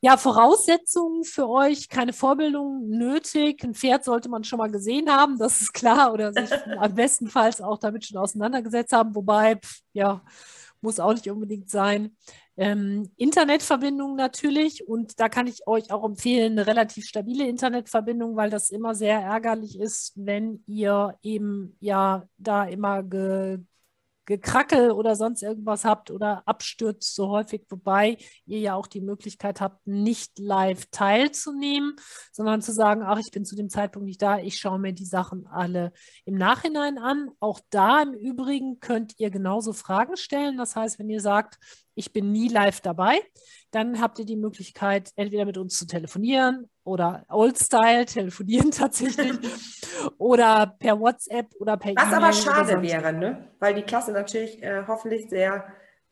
Ja, 0.00 0.16
Voraussetzungen 0.16 1.24
für 1.24 1.48
euch, 1.48 1.88
keine 1.88 2.12
Vorbildung 2.12 2.88
nötig. 2.88 3.64
Ein 3.64 3.74
Pferd 3.74 4.04
sollte 4.04 4.28
man 4.28 4.44
schon 4.44 4.58
mal 4.58 4.70
gesehen 4.70 5.10
haben, 5.10 5.38
das 5.38 5.60
ist 5.60 5.72
klar, 5.74 6.12
oder 6.12 6.32
sich 6.32 6.50
am 6.78 6.94
bestenfalls 6.94 7.60
auch 7.60 7.78
damit 7.78 8.06
schon 8.06 8.18
auseinandergesetzt 8.18 8.92
haben, 8.92 9.14
wobei, 9.16 9.56
pff, 9.56 9.80
ja, 9.92 10.22
muss 10.80 11.00
auch 11.00 11.12
nicht 11.12 11.28
unbedingt 11.28 11.68
sein. 11.68 12.16
Ähm, 12.56 13.10
Internetverbindung 13.16 14.16
natürlich 14.16 14.86
und 14.86 15.18
da 15.20 15.28
kann 15.28 15.46
ich 15.46 15.66
euch 15.66 15.90
auch 15.92 16.04
empfehlen, 16.04 16.52
eine 16.52 16.66
relativ 16.66 17.06
stabile 17.06 17.46
Internetverbindung, 17.48 18.36
weil 18.36 18.50
das 18.50 18.70
immer 18.70 18.94
sehr 18.94 19.20
ärgerlich 19.20 19.78
ist, 19.78 20.12
wenn 20.16 20.62
ihr 20.66 21.16
eben 21.22 21.76
ja 21.80 22.26
da 22.36 22.64
immer 22.64 23.02
ge 23.02 23.58
Gekrackel 24.28 24.90
oder 24.90 25.16
sonst 25.16 25.42
irgendwas 25.42 25.86
habt 25.86 26.10
oder 26.10 26.42
abstürzt 26.46 27.14
so 27.14 27.30
häufig, 27.30 27.62
wobei 27.70 28.18
ihr 28.44 28.58
ja 28.58 28.74
auch 28.74 28.86
die 28.86 29.00
Möglichkeit 29.00 29.62
habt, 29.62 29.86
nicht 29.86 30.38
live 30.38 30.84
teilzunehmen, 30.90 31.96
sondern 32.30 32.60
zu 32.60 32.72
sagen, 32.72 33.02
ach, 33.02 33.18
ich 33.18 33.30
bin 33.30 33.46
zu 33.46 33.56
dem 33.56 33.70
Zeitpunkt 33.70 34.06
nicht 34.06 34.20
da, 34.20 34.38
ich 34.38 34.58
schaue 34.58 34.78
mir 34.78 34.92
die 34.92 35.06
Sachen 35.06 35.46
alle 35.46 35.92
im 36.26 36.34
Nachhinein 36.34 36.98
an. 36.98 37.30
Auch 37.40 37.60
da 37.70 38.02
im 38.02 38.12
Übrigen 38.12 38.80
könnt 38.80 39.18
ihr 39.18 39.30
genauso 39.30 39.72
Fragen 39.72 40.18
stellen. 40.18 40.58
Das 40.58 40.76
heißt, 40.76 40.98
wenn 40.98 41.08
ihr 41.08 41.22
sagt, 41.22 41.58
ich 41.98 42.12
bin 42.12 42.30
nie 42.30 42.48
live 42.48 42.80
dabei, 42.80 43.20
dann 43.72 44.00
habt 44.00 44.20
ihr 44.20 44.24
die 44.24 44.36
Möglichkeit, 44.36 45.10
entweder 45.16 45.44
mit 45.44 45.58
uns 45.58 45.76
zu 45.76 45.86
telefonieren 45.86 46.70
oder 46.84 47.24
Old-Style, 47.28 48.06
telefonieren 48.06 48.70
tatsächlich, 48.70 49.36
oder 50.18 50.76
per 50.78 50.98
WhatsApp 51.00 51.48
oder 51.58 51.76
per. 51.76 51.94
Was 51.96 52.12
aber 52.12 52.32
schade 52.32 52.80
wäre, 52.82 53.12
ne? 53.12 53.48
weil 53.58 53.74
die 53.74 53.82
Klasse 53.82 54.12
natürlich 54.12 54.62
äh, 54.62 54.84
hoffentlich 54.86 55.28
sehr 55.28 55.64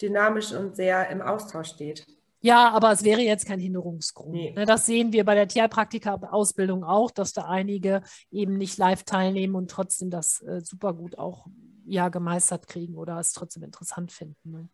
dynamisch 0.02 0.52
und 0.52 0.74
sehr 0.74 1.08
im 1.08 1.22
Austausch 1.22 1.68
steht. 1.68 2.04
Ja, 2.40 2.70
aber 2.70 2.92
es 2.92 3.02
wäre 3.02 3.22
jetzt 3.22 3.46
kein 3.46 3.58
Hinderungsgrund. 3.58 4.32
Nee. 4.32 4.52
Ne, 4.54 4.66
das 4.66 4.86
sehen 4.86 5.12
wir 5.12 5.24
bei 5.24 5.34
der 5.34 5.48
Tierpraktika-Ausbildung 5.48 6.84
auch, 6.84 7.10
dass 7.10 7.32
da 7.32 7.46
einige 7.46 8.02
eben 8.30 8.58
nicht 8.58 8.76
live 8.76 9.04
teilnehmen 9.04 9.54
und 9.54 9.70
trotzdem 9.70 10.10
das 10.10 10.42
äh, 10.42 10.60
super 10.60 10.92
gut 10.94 11.16
auch 11.18 11.46
ja, 11.86 12.08
gemeistert 12.08 12.66
kriegen 12.66 12.96
oder 12.96 13.18
es 13.18 13.32
trotzdem 13.32 13.62
interessant 13.62 14.12
finden. 14.12 14.50
Ne? 14.50 14.68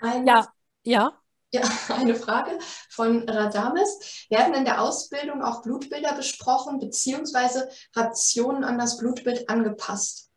Eine, 0.00 0.26
ja, 0.26 0.52
ja. 0.82 1.18
Ja, 1.52 1.62
eine 1.88 2.14
Frage 2.14 2.58
von 2.88 3.28
Radames. 3.28 4.26
Werden 4.30 4.54
in 4.54 4.64
der 4.64 4.80
Ausbildung 4.80 5.42
auch 5.42 5.62
Blutbilder 5.62 6.14
besprochen 6.14 6.80
beziehungsweise 6.80 7.68
Rationen 7.94 8.64
an 8.64 8.78
das 8.78 8.96
Blutbild 8.96 9.48
angepasst? 9.48 10.30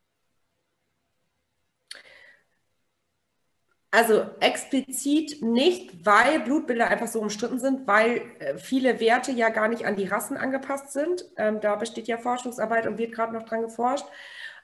Also 3.96 4.26
explizit 4.42 5.42
nicht, 5.42 6.06
weil 6.06 6.42
Blutbilder 6.42 6.88
einfach 6.90 7.08
so 7.08 7.22
umstritten 7.22 7.60
sind, 7.60 7.88
weil 7.88 8.24
äh, 8.40 8.58
viele 8.58 9.00
Werte 9.00 9.32
ja 9.32 9.48
gar 9.48 9.70
nicht 9.70 9.86
an 9.86 9.96
die 9.96 10.06
Rassen 10.06 10.36
angepasst 10.36 10.92
sind. 10.92 11.24
Ähm, 11.38 11.62
da 11.62 11.78
besteht 11.78 12.10
ja 12.10 12.18
Forschungsarbeit 12.18 12.88
und 12.88 12.98
wird 12.98 13.14
gerade 13.14 13.34
noch 13.34 13.44
dran 13.44 13.62
geforscht. 13.62 14.06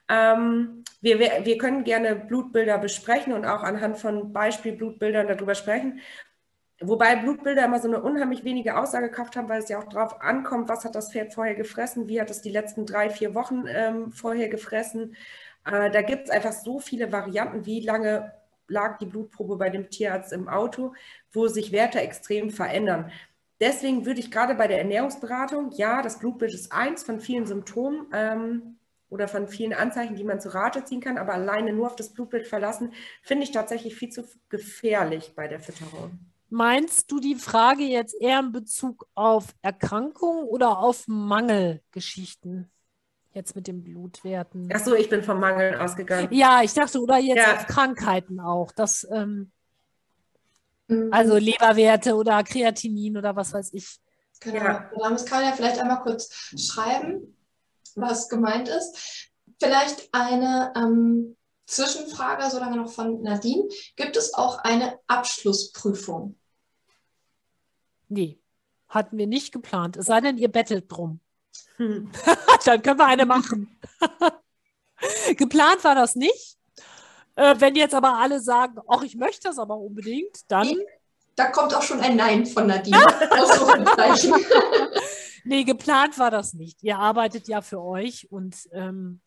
Ähm, 0.08 0.84
wir, 1.00 1.18
wir 1.18 1.58
können 1.58 1.84
gerne 1.84 2.14
Blutbilder 2.16 2.78
besprechen 2.78 3.32
und 3.32 3.44
auch 3.44 3.62
anhand 3.62 3.98
von 3.98 4.32
Beispielblutbildern 4.32 5.26
darüber 5.26 5.54
sprechen. 5.54 6.00
Wobei 6.80 7.16
Blutbilder 7.16 7.64
immer 7.64 7.78
so 7.78 7.88
eine 7.88 8.02
unheimlich 8.02 8.44
wenige 8.44 8.76
Aussagekraft 8.76 9.36
haben, 9.36 9.48
weil 9.48 9.62
es 9.62 9.68
ja 9.68 9.78
auch 9.78 9.88
darauf 9.88 10.20
ankommt, 10.20 10.68
was 10.68 10.84
hat 10.84 10.94
das 10.94 11.12
Pferd 11.12 11.32
vorher 11.32 11.54
gefressen, 11.54 12.08
wie 12.08 12.20
hat 12.20 12.30
es 12.30 12.42
die 12.42 12.50
letzten 12.50 12.86
drei, 12.86 13.08
vier 13.08 13.34
Wochen 13.34 13.64
ähm, 13.68 14.12
vorher 14.12 14.48
gefressen. 14.48 15.14
Äh, 15.64 15.90
da 15.90 16.02
gibt 16.02 16.24
es 16.24 16.30
einfach 16.30 16.52
so 16.52 16.80
viele 16.80 17.12
Varianten, 17.12 17.66
wie 17.66 17.80
lange 17.80 18.32
lag 18.68 18.98
die 18.98 19.06
Blutprobe 19.06 19.56
bei 19.56 19.70
dem 19.70 19.90
Tierarzt 19.90 20.32
im 20.32 20.48
Auto, 20.48 20.94
wo 21.32 21.46
sich 21.46 21.72
Werte 21.72 22.00
extrem 22.00 22.50
verändern. 22.50 23.12
Deswegen 23.60 24.06
würde 24.06 24.18
ich 24.18 24.32
gerade 24.32 24.56
bei 24.56 24.66
der 24.66 24.78
Ernährungsberatung, 24.78 25.70
ja, 25.72 26.02
das 26.02 26.18
Blutbild 26.18 26.52
ist 26.52 26.72
eins 26.72 27.04
von 27.04 27.20
vielen 27.20 27.46
Symptomen. 27.46 28.06
Ähm, 28.12 28.78
oder 29.12 29.28
von 29.28 29.46
vielen 29.46 29.74
Anzeichen, 29.74 30.16
die 30.16 30.24
man 30.24 30.40
zu 30.40 30.48
Rate 30.54 30.84
ziehen 30.84 31.02
kann, 31.02 31.18
aber 31.18 31.34
alleine 31.34 31.74
nur 31.74 31.86
auf 31.86 31.96
das 31.96 32.14
Blutbild 32.14 32.46
verlassen, 32.46 32.94
finde 33.20 33.44
ich 33.44 33.52
tatsächlich 33.52 33.94
viel 33.94 34.08
zu 34.08 34.24
gefährlich 34.48 35.34
bei 35.36 35.48
der 35.48 35.60
Fütterung. 35.60 36.18
Meinst 36.48 37.10
du 37.12 37.20
die 37.20 37.34
Frage 37.34 37.82
jetzt 37.82 38.14
eher 38.18 38.40
in 38.40 38.52
Bezug 38.52 39.06
auf 39.14 39.54
Erkrankungen 39.60 40.44
oder 40.44 40.78
auf 40.78 41.06
Mangelgeschichten? 41.08 42.70
Jetzt 43.34 43.54
mit 43.54 43.66
den 43.66 43.84
Blutwerten. 43.84 44.70
Ach 44.74 44.80
so, 44.80 44.94
ich 44.94 45.08
bin 45.10 45.22
vom 45.22 45.40
Mangel 45.40 45.76
ausgegangen. 45.76 46.28
Ja, 46.30 46.62
ich 46.62 46.72
dachte, 46.72 47.00
oder 47.00 47.18
jetzt 47.18 47.36
ja. 47.36 47.56
auf 47.56 47.66
Krankheiten 47.66 48.40
auch. 48.40 48.72
Das, 48.72 49.06
ähm, 49.12 49.50
mhm. 50.88 51.08
Also 51.10 51.36
Leberwerte 51.36 52.14
oder 52.14 52.42
Kreatinin 52.42 53.16
oder 53.18 53.36
was 53.36 53.52
weiß 53.52 53.74
ich. 53.74 53.98
Genau. 54.40 54.56
Ja. 54.56 54.90
Das 55.10 55.26
kann 55.26 55.44
ja 55.44 55.52
vielleicht 55.52 55.78
einmal 55.78 56.00
kurz 56.00 56.32
schreiben 56.56 57.34
was 57.96 58.28
gemeint 58.28 58.68
ist. 58.68 59.30
Vielleicht 59.60 60.08
eine 60.12 60.72
ähm, 60.76 61.36
Zwischenfrage, 61.66 62.50
solange 62.50 62.76
noch 62.76 62.90
von 62.90 63.22
Nadine. 63.22 63.68
Gibt 63.96 64.16
es 64.16 64.34
auch 64.34 64.58
eine 64.58 64.98
Abschlussprüfung? 65.06 66.36
Nee, 68.08 68.38
hatten 68.88 69.16
wir 69.16 69.26
nicht 69.26 69.52
geplant. 69.52 69.96
Es 69.96 70.06
sei 70.06 70.20
denn, 70.20 70.36
ihr 70.38 70.48
bettelt 70.48 70.86
drum. 70.88 71.20
Hm. 71.76 72.10
Dann 72.64 72.82
können 72.82 72.98
wir 72.98 73.06
eine 73.06 73.26
machen. 73.26 73.78
geplant 75.36 75.82
war 75.84 75.94
das 75.94 76.14
nicht. 76.14 76.58
Äh, 77.34 77.54
wenn 77.58 77.74
jetzt 77.74 77.94
aber 77.94 78.18
alle 78.18 78.40
sagen, 78.40 78.78
ach, 78.88 79.02
ich 79.02 79.16
möchte 79.16 79.48
das 79.48 79.58
aber 79.58 79.76
unbedingt, 79.78 80.38
dann. 80.48 80.76
Da 81.34 81.46
kommt 81.46 81.74
auch 81.74 81.82
schon 81.82 82.00
ein 82.00 82.16
Nein 82.16 82.44
von 82.44 82.66
Nadine. 82.66 82.98
Nee, 85.44 85.64
geplant 85.64 86.18
war 86.18 86.30
das 86.30 86.54
nicht. 86.54 86.82
Ihr 86.82 86.98
arbeitet 86.98 87.48
ja 87.48 87.62
für 87.62 87.80
euch 87.80 88.30
und 88.30 88.56
ähm, 88.72 89.20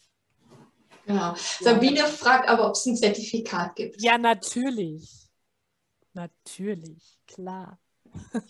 Genau. 1.05 1.35
Sabine 1.61 1.99
ja. 1.99 2.05
fragt 2.05 2.49
aber, 2.49 2.67
ob 2.67 2.73
es 2.73 2.85
ein 2.85 2.95
Zertifikat 2.95 3.75
gibt. 3.75 4.01
Ja, 4.01 4.17
natürlich. 4.17 5.29
Natürlich, 6.13 7.19
klar. 7.27 7.79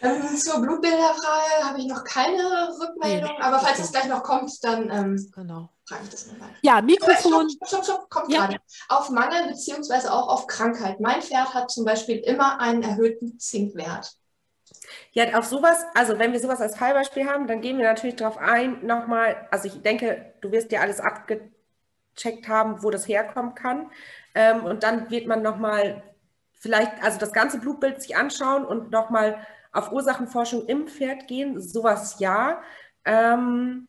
Ähm, 0.00 0.36
zur 0.36 0.60
Blutbilderfrage 0.60 1.64
habe 1.64 1.80
ich 1.80 1.86
noch 1.86 2.04
keine 2.04 2.72
Rückmeldung, 2.80 3.32
nee, 3.36 3.42
aber 3.42 3.58
falls 3.58 3.80
es 3.80 3.90
gleich 3.90 4.06
noch 4.06 4.22
kommt, 4.22 4.52
dann 4.62 4.88
ähm, 4.90 5.32
genau. 5.34 5.70
frage 5.88 6.04
ich 6.04 6.10
das 6.10 6.26
nochmal. 6.28 6.50
Ja, 6.62 6.80
Mikrofon. 6.80 7.50
Stopp, 7.50 7.68
stopp, 7.68 7.84
stopp, 7.84 8.10
kommt 8.10 8.32
ja. 8.32 8.46
gerade. 8.46 8.60
Auf 8.88 9.10
Mangel 9.10 9.48
beziehungsweise 9.48 10.12
auch 10.12 10.28
auf 10.28 10.46
Krankheit. 10.46 11.00
Mein 11.00 11.20
Pferd 11.20 11.52
hat 11.52 11.72
zum 11.72 11.84
Beispiel 11.84 12.18
immer 12.18 12.60
einen 12.60 12.84
erhöhten 12.84 13.40
Zinkwert. 13.40 14.12
Ja, 15.12 15.38
auf 15.38 15.44
sowas, 15.44 15.84
also 15.94 16.18
wenn 16.18 16.32
wir 16.32 16.40
sowas 16.40 16.60
als 16.60 16.76
Fallbeispiel 16.76 17.28
haben, 17.28 17.46
dann 17.46 17.60
gehen 17.60 17.78
wir 17.78 17.84
natürlich 17.84 18.16
darauf 18.16 18.38
ein, 18.38 18.84
nochmal, 18.84 19.48
also 19.50 19.68
ich 19.68 19.82
denke, 19.82 20.32
du 20.40 20.52
wirst 20.52 20.70
dir 20.70 20.80
alles 20.80 21.00
abgecheckt 21.00 22.48
haben, 22.48 22.82
wo 22.82 22.90
das 22.90 23.08
herkommen 23.08 23.54
kann. 23.54 23.90
Ähm, 24.34 24.64
und 24.64 24.82
dann 24.82 25.10
wird 25.10 25.26
man 25.26 25.42
nochmal 25.42 26.02
vielleicht, 26.52 27.02
also 27.02 27.18
das 27.18 27.32
ganze 27.32 27.58
Blutbild 27.58 28.00
sich 28.00 28.16
anschauen 28.16 28.64
und 28.64 28.90
nochmal 28.90 29.46
auf 29.72 29.92
Ursachenforschung 29.92 30.66
im 30.66 30.86
Pferd 30.86 31.26
gehen, 31.26 31.60
sowas 31.60 32.16
ja. 32.18 32.62
Ähm, 33.04 33.88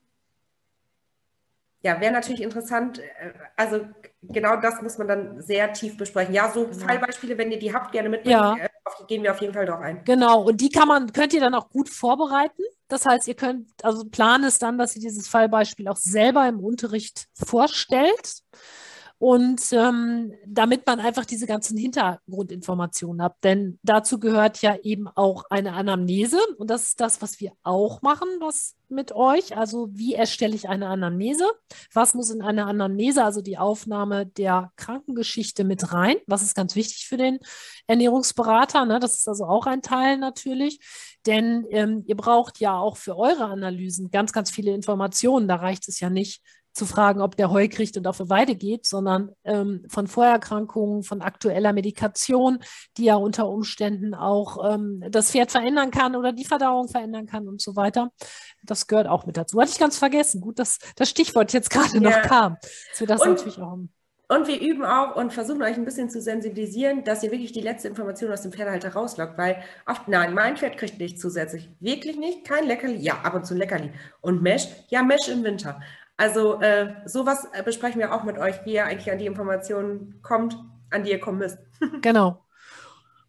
ja, 1.84 2.00
wäre 2.00 2.14
natürlich 2.14 2.42
interessant. 2.42 3.00
Äh, 3.00 3.34
also 3.58 3.86
genau 4.22 4.56
das 4.56 4.82
muss 4.82 4.98
man 4.98 5.08
dann 5.08 5.42
sehr 5.42 5.74
tief 5.74 5.98
besprechen. 5.98 6.34
Ja, 6.34 6.50
so. 6.50 6.72
Fallbeispiele, 6.72 7.38
wenn 7.38 7.52
ihr 7.52 7.60
die 7.60 7.74
habt, 7.74 7.92
gerne 7.92 8.10
mitbringen. 8.10 8.58
Ja. 8.58 8.70
Gehen 9.08 9.24
wir 9.24 9.32
auf 9.32 9.42
jeden 9.42 9.54
Fall 9.54 9.66
doch 9.66 9.80
ein. 9.80 10.04
Genau, 10.06 10.44
und 10.44 10.62
die 10.62 10.70
kann 10.70 10.88
man, 10.88 11.12
könnt 11.12 11.34
ihr 11.34 11.40
dann 11.40 11.56
auch 11.56 11.70
gut 11.70 11.90
vorbereiten. 11.90 12.64
Das 12.88 13.06
heißt, 13.06 13.28
ihr 13.28 13.36
könnt, 13.36 13.70
also 13.84 14.06
plan 14.06 14.44
es 14.44 14.60
dann, 14.60 14.78
dass 14.78 14.96
ihr 14.96 15.02
dieses 15.02 15.28
Fallbeispiel 15.28 15.88
auch 15.88 15.98
selber 15.98 16.48
im 16.48 16.60
Unterricht 16.60 17.28
vorstellt 17.34 18.44
und 19.24 19.62
ähm, 19.72 20.34
damit 20.46 20.86
man 20.86 21.00
einfach 21.00 21.24
diese 21.24 21.48
ganzen 21.48 21.78
Hintergrundinformationen 21.78 23.22
hat. 23.22 23.42
Denn 23.42 23.80
dazu 23.82 24.20
gehört 24.20 24.62
ja 24.62 24.76
eben 24.84 25.08
auch 25.08 25.46
eine 25.50 25.72
Anamnese 25.72 26.38
und 26.58 26.70
das 26.70 26.88
ist 26.88 27.00
das, 27.00 27.22
was 27.22 27.40
wir 27.40 27.54
auch 27.64 28.02
machen, 28.02 28.28
was 28.42 28.76
mit 28.90 29.14
euch. 29.14 29.56
Also 29.56 29.88
wie 29.94 30.14
erstelle 30.14 30.56
ich 30.56 30.68
eine 30.68 30.88
Anamnese? 30.88 31.46
Was 31.94 32.16
muss 32.16 32.32
in 32.32 32.42
eine 32.42 32.66
Anamnese, 32.66 33.24
also 33.24 33.42
die 33.42 33.58
Aufnahme 33.58 34.26
der 34.26 34.74
Krankengeschichte 34.76 35.64
mit 35.64 35.94
rein? 35.94 36.18
Was 36.28 36.44
ist 36.44 36.54
ganz 36.54 36.76
wichtig 36.76 37.08
für 37.08 37.16
den 37.16 37.40
Ernährungsberater? 37.88 38.84
Ne? 38.84 39.00
Das 39.00 39.14
ist 39.14 39.30
also 39.30 39.46
auch 39.46 39.68
ein 39.68 39.82
Teil 39.82 40.18
natürlich. 40.18 40.82
Denn 41.26 41.66
ähm, 41.70 42.04
ihr 42.08 42.18
braucht 42.18 42.60
ja 42.60 42.78
auch 42.78 42.98
für 42.98 43.16
eure 43.16 43.46
Analysen 43.46 44.12
ganz, 44.12 44.34
ganz 44.34 44.52
viele 44.52 44.74
Informationen. 44.74 45.48
Da 45.48 45.56
reicht 45.56 45.88
es 45.88 46.02
ja 46.02 46.10
nicht, 46.10 46.42
zu 46.74 46.86
fragen, 46.86 47.22
ob 47.22 47.38
der 47.38 47.52
Heu 47.52 47.68
kriegt 47.68 47.98
und 47.98 48.08
auf 48.08 48.20
eine 48.20 48.30
Weide 48.30 48.56
geht, 48.56 48.86
sondern 48.86 49.32
ähm, 49.44 49.86
von 49.88 50.08
Vorerkrankungen, 50.08 51.04
von 51.04 51.22
aktueller 51.22 51.72
Medikation, 51.72 52.60
die 52.98 53.06
ja 53.06 53.16
unter 53.16 53.48
Umständen 53.48 54.14
auch 54.16 54.74
ähm, 54.74 55.04
das 55.10 55.32
Pferd 55.32 55.52
verändern 55.52 55.92
kann 55.92 56.16
oder 56.16 56.34
die 56.34 56.46
Verdauung 56.46 56.88
verändern 56.88 57.28
kann 57.28 57.48
und 57.48 57.62
so 57.62 57.76
weiter. 57.76 58.12
Das 58.64 58.88
gehört 58.88 59.08
auch 59.08 59.26
mit 59.26 59.38
dazu. 59.38 59.62
Hatte 59.62 59.72
ich 59.72 59.80
ganz 59.80 59.98
vergessen. 59.98 60.42
Gut, 60.42 60.60
dass 60.60 60.80
das 60.96 61.10
Stichwort 61.10 61.54
jetzt 61.54 61.70
gerade 61.70 61.98
ja. 62.00 62.02
noch 62.02 62.22
kam. 62.24 62.58
Wir 62.98 63.08
das 63.08 63.22
und, 63.22 63.30
natürlich 63.30 63.60
auch. 63.60 63.78
Und 64.30 64.48
wir 64.48 64.60
üben 64.60 64.84
auch 64.84 65.16
und 65.16 65.32
versuchen 65.32 65.62
euch 65.62 65.76
ein 65.76 65.86
bisschen 65.86 66.10
zu 66.10 66.22
sensibilisieren, 66.22 67.04
dass 67.04 67.22
ihr 67.22 67.32
wirklich 67.32 67.52
die 67.52 67.62
letzte 67.62 67.90
Information 67.90 68.32
aus 68.32 68.42
dem 68.42 68.52
Pferdehalter 68.52 68.94
rauslockt, 68.94 69.38
weil 69.38 69.62
oft, 69.86 70.08
nein, 70.08 70.34
mein 70.34 70.58
Pferd 70.58 70.78
kriegt 70.78 70.98
nichts 70.98 71.22
zusätzlich. 71.22 71.70
Wirklich 71.80 72.18
nicht? 72.18 72.46
Kein 72.46 72.66
Leckerli? 72.66 72.96
Ja, 72.96 73.20
ab 73.22 73.36
und 73.36 73.46
zu 73.46 73.54
Leckerli. 73.54 73.92
Und 74.22 74.42
Mesh? 74.42 74.68
Ja, 74.88 75.04
Mesh 75.04 75.28
im 75.28 75.44
Winter. 75.44 75.80
Also 76.18 76.62
äh, 76.62 76.94
sowas 77.06 77.48
äh, 77.54 77.64
besprechen 77.64 78.00
wir 78.00 78.14
auch 78.14 78.24
mit 78.24 78.38
euch, 78.38 78.64
wie 78.66 78.74
ihr 78.74 78.86
eigentlich 78.86 79.12
an 79.12 79.18
die 79.18 79.26
Informationen 79.26 80.20
kommt, 80.22 80.58
an 80.92 81.04
die 81.04 81.12
ihr 81.12 81.20
kommen 81.20 81.40
müsst. 81.40 81.58
genau. 82.02 82.44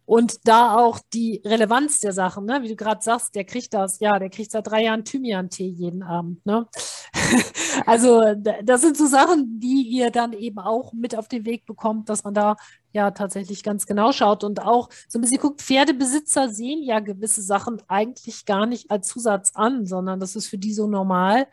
Und 0.05 0.47
da 0.47 0.77
auch 0.77 0.99
die 1.13 1.41
Relevanz 1.43 1.99
der 1.99 2.13
Sachen, 2.13 2.45
ne? 2.45 2.61
wie 2.61 2.67
du 2.67 2.75
gerade 2.75 3.01
sagst, 3.01 3.33
der 3.33 3.43
kriegt 3.43 3.73
das, 3.73 3.99
ja, 3.99 4.19
der 4.19 4.29
kriegt 4.29 4.51
seit 4.51 4.67
drei 4.67 4.83
Jahren 4.83 5.03
Thymian-Tee 5.03 5.67
jeden 5.67 6.03
Abend. 6.03 6.45
Ne? 6.45 6.67
also 7.87 8.35
das 8.35 8.81
sind 8.81 8.97
so 8.97 9.07
Sachen, 9.07 9.59
die 9.59 9.81
ihr 9.81 10.11
dann 10.11 10.33
eben 10.33 10.59
auch 10.59 10.93
mit 10.93 11.17
auf 11.17 11.27
den 11.27 11.43
Weg 11.45 11.65
bekommt, 11.65 12.09
dass 12.09 12.23
man 12.23 12.35
da 12.35 12.55
ja 12.93 13.09
tatsächlich 13.09 13.63
ganz 13.63 13.87
genau 13.87 14.11
schaut 14.11 14.43
und 14.43 14.61
auch 14.61 14.89
so 15.07 15.17
ein 15.17 15.21
bisschen 15.21 15.41
guckt, 15.41 15.63
Pferdebesitzer 15.63 16.49
sehen 16.49 16.83
ja 16.83 16.99
gewisse 16.99 17.41
Sachen 17.41 17.81
eigentlich 17.87 18.45
gar 18.45 18.67
nicht 18.67 18.91
als 18.91 19.07
Zusatz 19.07 19.53
an, 19.55 19.87
sondern 19.87 20.19
das 20.19 20.35
ist 20.35 20.47
für 20.47 20.59
die 20.59 20.73
so 20.73 20.85
normal 20.85 21.47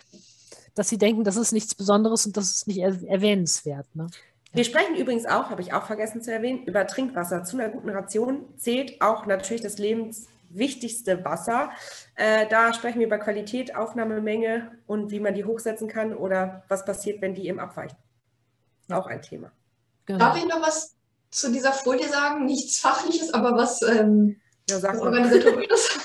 dass 0.75 0.89
sie 0.89 0.99
denken, 0.99 1.25
das 1.25 1.37
ist 1.37 1.53
nichts 1.53 1.75
Besonderes 1.75 2.27
und 2.27 2.37
das 2.37 2.51
ist 2.51 2.67
nicht 2.67 2.79
erwähnenswert. 2.79 3.87
Ne? 3.95 4.09
Wir 4.53 4.65
sprechen 4.65 4.97
übrigens 4.97 5.25
auch, 5.27 5.49
habe 5.51 5.63
ich 5.63 5.73
auch 5.73 5.87
vergessen 5.87 6.23
zu 6.23 6.33
erwähnen, 6.33 6.65
über 6.65 6.87
Trinkwasser. 6.87 7.45
Zu 7.45 7.59
einer 7.59 7.71
guten 7.71 7.89
Ration 7.89 8.45
zählt 8.59 9.01
auch 9.01 9.25
natürlich 9.25 9.63
das 9.63 9.79
lebenswichtigste 9.79 11.25
Wasser. 11.25 11.71
Äh, 12.17 12.47
da 12.49 12.75
sprechen 12.75 12.99
wir 12.99 13.07
über 13.07 13.19
Qualität, 13.19 13.75
Aufnahmemenge 13.75 14.73
und 14.87 15.11
wie 15.11 15.21
man 15.21 15.35
die 15.35 15.45
hochsetzen 15.45 15.89
kann 15.89 16.15
oder 16.15 16.65
was 16.69 16.85
passiert, 16.85 17.23
wenn 17.23 17.35
die 17.35 17.47
eben 17.47 17.61
abweichen. 17.61 17.97
Auch 18.91 19.07
ein 19.07 19.23
Thema. 19.23 19.53
Genau. 20.05 20.19
Darf 20.19 20.37
ich 20.37 20.45
noch 20.45 20.61
was 20.61 20.97
zu 21.31 21.51
dieser 21.51 21.73
Folie 21.73 22.09
sagen? 22.09 22.45
Nichts 22.45 22.79
Fachliches, 22.79 23.33
aber 23.33 23.57
was 23.57 23.81
ähm, 23.83 24.37
ja, 24.69 24.79
sag 24.79 25.01
organisatorisches. 25.01 25.99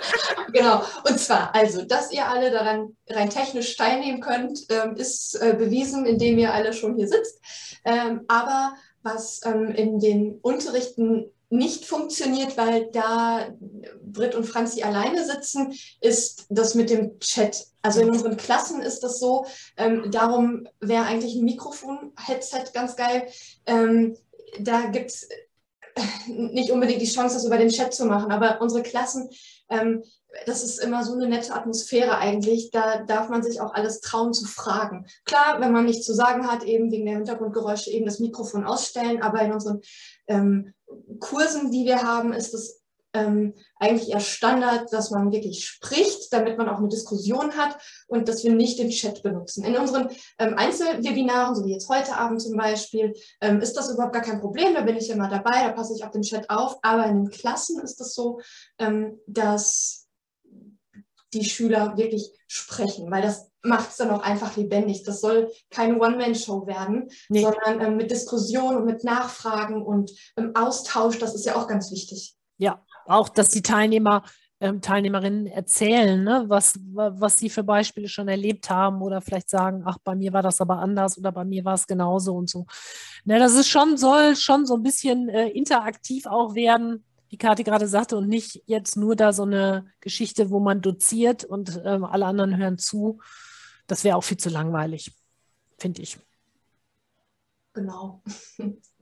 genau. 0.52 0.82
Und 1.08 1.18
zwar, 1.18 1.54
also, 1.54 1.82
dass 1.82 2.12
ihr 2.12 2.26
alle 2.26 2.50
daran 2.50 2.96
rein 3.08 3.30
technisch 3.30 3.76
teilnehmen 3.76 4.20
könnt, 4.20 4.60
ähm, 4.70 4.96
ist 4.96 5.34
äh, 5.36 5.54
bewiesen, 5.58 6.06
indem 6.06 6.38
ihr 6.38 6.52
alle 6.52 6.72
schon 6.72 6.96
hier 6.96 7.08
sitzt. 7.08 7.40
Ähm, 7.84 8.22
aber 8.28 8.74
was 9.02 9.40
ähm, 9.44 9.68
in 9.68 10.00
den 10.00 10.38
Unterrichten 10.42 11.30
nicht 11.50 11.86
funktioniert, 11.86 12.58
weil 12.58 12.90
da 12.92 13.48
Britt 14.02 14.34
und 14.34 14.44
Franzi 14.44 14.82
alleine 14.82 15.24
sitzen, 15.24 15.72
ist 16.00 16.46
das 16.50 16.74
mit 16.74 16.90
dem 16.90 17.18
Chat. 17.20 17.66
Also 17.80 18.02
in 18.02 18.10
unseren 18.10 18.36
Klassen 18.36 18.82
ist 18.82 19.00
das 19.00 19.18
so. 19.18 19.46
Ähm, 19.76 20.10
darum 20.10 20.68
wäre 20.80 21.04
eigentlich 21.04 21.36
ein 21.36 21.44
Mikrofon-Headset 21.44 22.64
ganz 22.74 22.96
geil. 22.96 23.28
Ähm, 23.64 24.16
da 24.60 24.86
gibt 24.86 25.10
es 25.10 25.28
nicht 26.26 26.70
unbedingt 26.70 27.00
die 27.00 27.10
Chance, 27.10 27.36
das 27.36 27.44
über 27.44 27.58
den 27.58 27.70
Chat 27.70 27.94
zu 27.94 28.04
machen, 28.04 28.30
aber 28.30 28.60
unsere 28.60 28.82
Klassen, 28.82 29.30
ähm, 29.70 30.02
das 30.46 30.62
ist 30.62 30.78
immer 30.78 31.04
so 31.04 31.14
eine 31.14 31.26
nette 31.26 31.54
Atmosphäre 31.54 32.18
eigentlich. 32.18 32.70
Da 32.70 33.02
darf 33.04 33.28
man 33.28 33.42
sich 33.42 33.60
auch 33.60 33.72
alles 33.72 34.00
trauen 34.00 34.32
zu 34.32 34.44
fragen. 34.46 35.06
Klar, 35.24 35.60
wenn 35.60 35.72
man 35.72 35.86
nichts 35.86 36.04
zu 36.04 36.14
sagen 36.14 36.50
hat, 36.50 36.64
eben 36.64 36.90
wegen 36.90 37.06
der 37.06 37.16
Hintergrundgeräusche 37.16 37.90
eben 37.90 38.04
das 38.04 38.20
Mikrofon 38.20 38.64
ausstellen, 38.64 39.22
aber 39.22 39.40
in 39.42 39.52
unseren 39.52 39.80
ähm, 40.26 40.74
Kursen, 41.18 41.70
die 41.70 41.84
wir 41.84 42.02
haben, 42.02 42.32
ist 42.32 42.54
es 42.54 42.77
ähm, 43.18 43.54
eigentlich 43.76 44.10
eher 44.10 44.20
Standard, 44.20 44.92
dass 44.92 45.10
man 45.10 45.32
wirklich 45.32 45.66
spricht, 45.66 46.32
damit 46.32 46.58
man 46.58 46.68
auch 46.68 46.78
eine 46.78 46.88
Diskussion 46.88 47.56
hat 47.56 47.78
und 48.06 48.28
dass 48.28 48.44
wir 48.44 48.52
nicht 48.52 48.78
den 48.78 48.90
Chat 48.90 49.22
benutzen. 49.22 49.64
In 49.64 49.76
unseren 49.76 50.08
ähm, 50.38 50.54
Einzelwebinaren, 50.56 51.54
so 51.54 51.64
wie 51.64 51.72
jetzt 51.72 51.88
heute 51.88 52.16
Abend 52.16 52.40
zum 52.40 52.56
Beispiel, 52.56 53.14
ähm, 53.40 53.60
ist 53.60 53.74
das 53.74 53.90
überhaupt 53.90 54.14
gar 54.14 54.22
kein 54.22 54.40
Problem. 54.40 54.74
Da 54.74 54.82
bin 54.82 54.96
ich 54.96 55.10
immer 55.10 55.28
dabei, 55.28 55.64
da 55.64 55.72
passe 55.72 55.94
ich 55.96 56.04
auf 56.04 56.10
den 56.10 56.22
Chat 56.22 56.48
auf. 56.50 56.78
Aber 56.82 57.06
in 57.06 57.24
den 57.24 57.30
Klassen 57.30 57.80
ist 57.80 57.92
es 57.92 57.96
das 57.96 58.14
so, 58.14 58.40
ähm, 58.78 59.18
dass 59.26 60.06
die 61.34 61.44
Schüler 61.44 61.96
wirklich 61.96 62.32
sprechen, 62.46 63.10
weil 63.10 63.22
das 63.22 63.50
macht 63.62 63.90
es 63.90 63.96
dann 63.96 64.10
auch 64.10 64.22
einfach 64.22 64.56
lebendig. 64.56 65.02
Das 65.02 65.20
soll 65.20 65.50
keine 65.70 65.98
One-Man-Show 65.98 66.66
werden, 66.66 67.10
nee. 67.28 67.42
sondern 67.42 67.80
ähm, 67.80 67.96
mit 67.96 68.10
Diskussion 68.10 68.76
und 68.76 68.86
mit 68.86 69.04
Nachfragen 69.04 69.82
und 69.82 70.12
ähm, 70.36 70.52
Austausch, 70.54 71.18
das 71.18 71.34
ist 71.34 71.44
ja 71.44 71.56
auch 71.56 71.66
ganz 71.66 71.90
wichtig. 71.90 72.34
Ja, 72.56 72.84
auch, 73.08 73.28
dass 73.28 73.50
die 73.50 73.62
Teilnehmer, 73.62 74.22
ähm, 74.60 74.80
Teilnehmerinnen 74.80 75.46
erzählen, 75.46 76.22
ne, 76.22 76.44
was, 76.48 76.78
was 76.92 77.34
sie 77.36 77.48
für 77.48 77.62
Beispiele 77.62 78.08
schon 78.08 78.28
erlebt 78.28 78.70
haben 78.70 79.02
oder 79.02 79.20
vielleicht 79.20 79.50
sagen, 79.50 79.82
ach, 79.86 79.98
bei 80.02 80.14
mir 80.14 80.32
war 80.32 80.42
das 80.42 80.60
aber 80.60 80.78
anders 80.78 81.16
oder 81.16 81.32
bei 81.32 81.44
mir 81.44 81.64
war 81.64 81.74
es 81.74 81.86
genauso 81.86 82.34
und 82.34 82.50
so. 82.50 82.66
Ne, 83.24 83.38
das 83.38 83.54
ist 83.54 83.68
schon, 83.68 83.96
soll 83.96 84.36
schon 84.36 84.66
so 84.66 84.74
ein 84.74 84.82
bisschen 84.82 85.28
äh, 85.28 85.48
interaktiv 85.48 86.26
auch 86.26 86.54
werden, 86.54 87.04
wie 87.28 87.36
Kathi 87.36 87.62
gerade 87.62 87.86
sagte, 87.86 88.16
und 88.16 88.28
nicht 88.28 88.62
jetzt 88.66 88.96
nur 88.96 89.14
da 89.14 89.32
so 89.32 89.42
eine 89.44 89.86
Geschichte, 90.00 90.50
wo 90.50 90.60
man 90.60 90.80
doziert 90.80 91.44
und 91.44 91.80
ähm, 91.84 92.04
alle 92.04 92.26
anderen 92.26 92.56
hören 92.56 92.78
zu. 92.78 93.20
Das 93.86 94.04
wäre 94.04 94.16
auch 94.16 94.24
viel 94.24 94.38
zu 94.38 94.48
langweilig, 94.48 95.14
finde 95.78 96.02
ich. 96.02 96.18
Genau. 97.74 98.22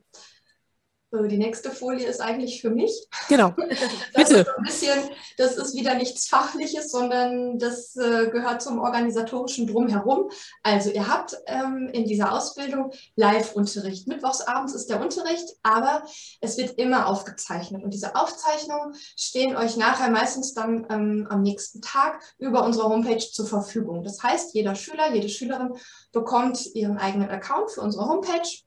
Die 1.12 1.38
nächste 1.38 1.70
Folie 1.70 2.06
ist 2.06 2.20
eigentlich 2.20 2.60
für 2.60 2.70
mich. 2.70 3.06
Genau. 3.28 3.54
Das 4.12 4.30
Bitte. 4.30 4.40
Ist 4.40 4.48
ein 4.48 4.64
bisschen, 4.64 5.10
das 5.36 5.56
ist 5.56 5.74
wieder 5.74 5.94
nichts 5.94 6.28
Fachliches, 6.28 6.90
sondern 6.90 7.58
das 7.58 7.94
äh, 7.96 8.28
gehört 8.30 8.62
zum 8.62 8.78
organisatorischen 8.78 9.66
Drumherum. 9.66 10.30
Also 10.62 10.90
ihr 10.90 11.06
habt 11.06 11.36
ähm, 11.46 11.90
in 11.92 12.06
dieser 12.06 12.32
Ausbildung 12.32 12.92
Live-Unterricht. 13.14 14.08
Mittwochsabends 14.08 14.74
ist 14.74 14.88
der 14.88 15.00
Unterricht, 15.00 15.48
aber 15.62 16.02
es 16.40 16.56
wird 16.56 16.78
immer 16.78 17.06
aufgezeichnet. 17.08 17.84
Und 17.84 17.92
diese 17.92 18.16
Aufzeichnungen 18.16 18.94
stehen 19.16 19.56
euch 19.56 19.76
nachher 19.76 20.10
meistens 20.10 20.54
dann 20.54 20.86
ähm, 20.90 21.26
am 21.28 21.42
nächsten 21.42 21.82
Tag 21.82 22.20
über 22.38 22.64
unsere 22.64 22.88
Homepage 22.88 23.18
zur 23.18 23.46
Verfügung. 23.46 24.02
Das 24.02 24.22
heißt, 24.22 24.54
jeder 24.54 24.74
Schüler, 24.74 25.12
jede 25.12 25.28
Schülerin 25.28 25.74
bekommt 26.12 26.74
ihren 26.74 26.96
eigenen 26.96 27.28
Account 27.28 27.70
für 27.70 27.82
unsere 27.82 28.08
Homepage 28.08 28.65